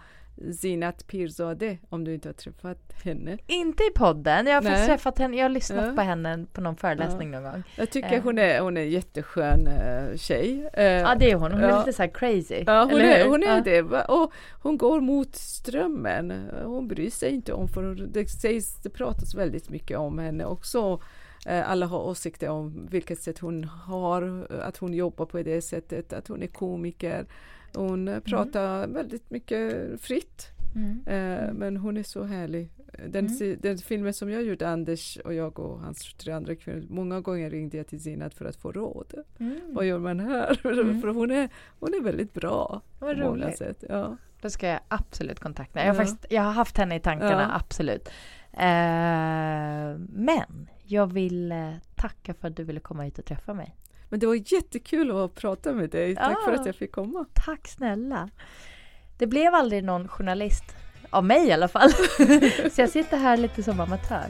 [0.61, 3.39] Zinat Pirzadeh om du inte har träffat henne.
[3.47, 4.47] Inte i podden.
[4.47, 5.37] Jag har faktiskt träffat henne.
[5.37, 5.93] Jag har lyssnat Ja.
[5.95, 7.63] på henne på någon föreläsning någon gång.
[7.77, 8.23] Jag tycker Eh.
[8.23, 10.71] hon är, hon är en jätteskön uh, tjej.
[10.73, 11.53] Eh, Ja, det är hon.
[11.53, 11.79] Hon är Ja.
[11.79, 12.65] lite så här crazy.
[12.67, 13.31] Ja, hon är, hur?
[13.31, 13.61] hon är ja.
[13.65, 13.83] det.
[14.05, 14.33] Och
[14.63, 16.51] hon går mot strömmen.
[16.65, 21.01] Hon bryr sig inte om, för det, sägs, det pratas väldigt mycket om henne också.
[21.47, 26.13] Eh, Alla har åsikter om vilket sätt hon har, att hon jobbar på det sättet,
[26.13, 27.27] att hon är komiker.
[27.75, 30.47] Hon eh, pratar väldigt mycket fritt.
[30.75, 31.01] Mm.
[31.07, 32.71] Eh, Men hon är så härlig.
[33.09, 33.59] Den, Mm.
[33.63, 37.51] den filmen som jag gjorde, Anders och jag och hans tre andra kvinnor, många gånger
[37.51, 39.15] ringde jag till Zinat för att få råd.
[39.39, 39.61] Mm.
[39.69, 40.55] Vad gör man här?
[41.01, 41.49] För hon är,
[41.81, 43.59] hon är väldigt bra Vad roligt.
[43.59, 43.85] sätt.
[43.89, 44.17] Ja.
[44.41, 46.07] Då ska jag absolut kontakta Jag har, Ja.
[46.07, 47.57] faktiskt, jag har haft henne i tankarna, Ja.
[47.57, 48.09] absolut.
[48.53, 53.77] Eh, men jag vill eh, tacka för att du ville komma hit och träffa mig.
[54.09, 56.17] Men det var jättekul att prata med dig.
[56.17, 56.61] Tack för Ja.
[56.61, 57.25] att jag fick komma.
[57.47, 58.29] Tack snälla.
[59.19, 60.65] Det blev aldrig någon journalist,
[61.11, 61.91] av mig i alla fall.
[62.73, 64.25] Så jag sitter här lite som amatör.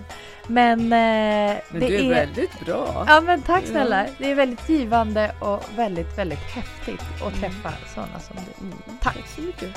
[0.47, 2.09] Men, eh, Men det du är, är...
[2.09, 3.05] väldigt bra.
[3.09, 4.07] Ja men tack snälla.
[4.19, 8.67] Det är väldigt givande och väldigt, väldigt häftigt att träffa sådana som du.
[8.67, 8.79] Mm.
[9.01, 9.27] Tack.
[9.37, 9.77] så mycket.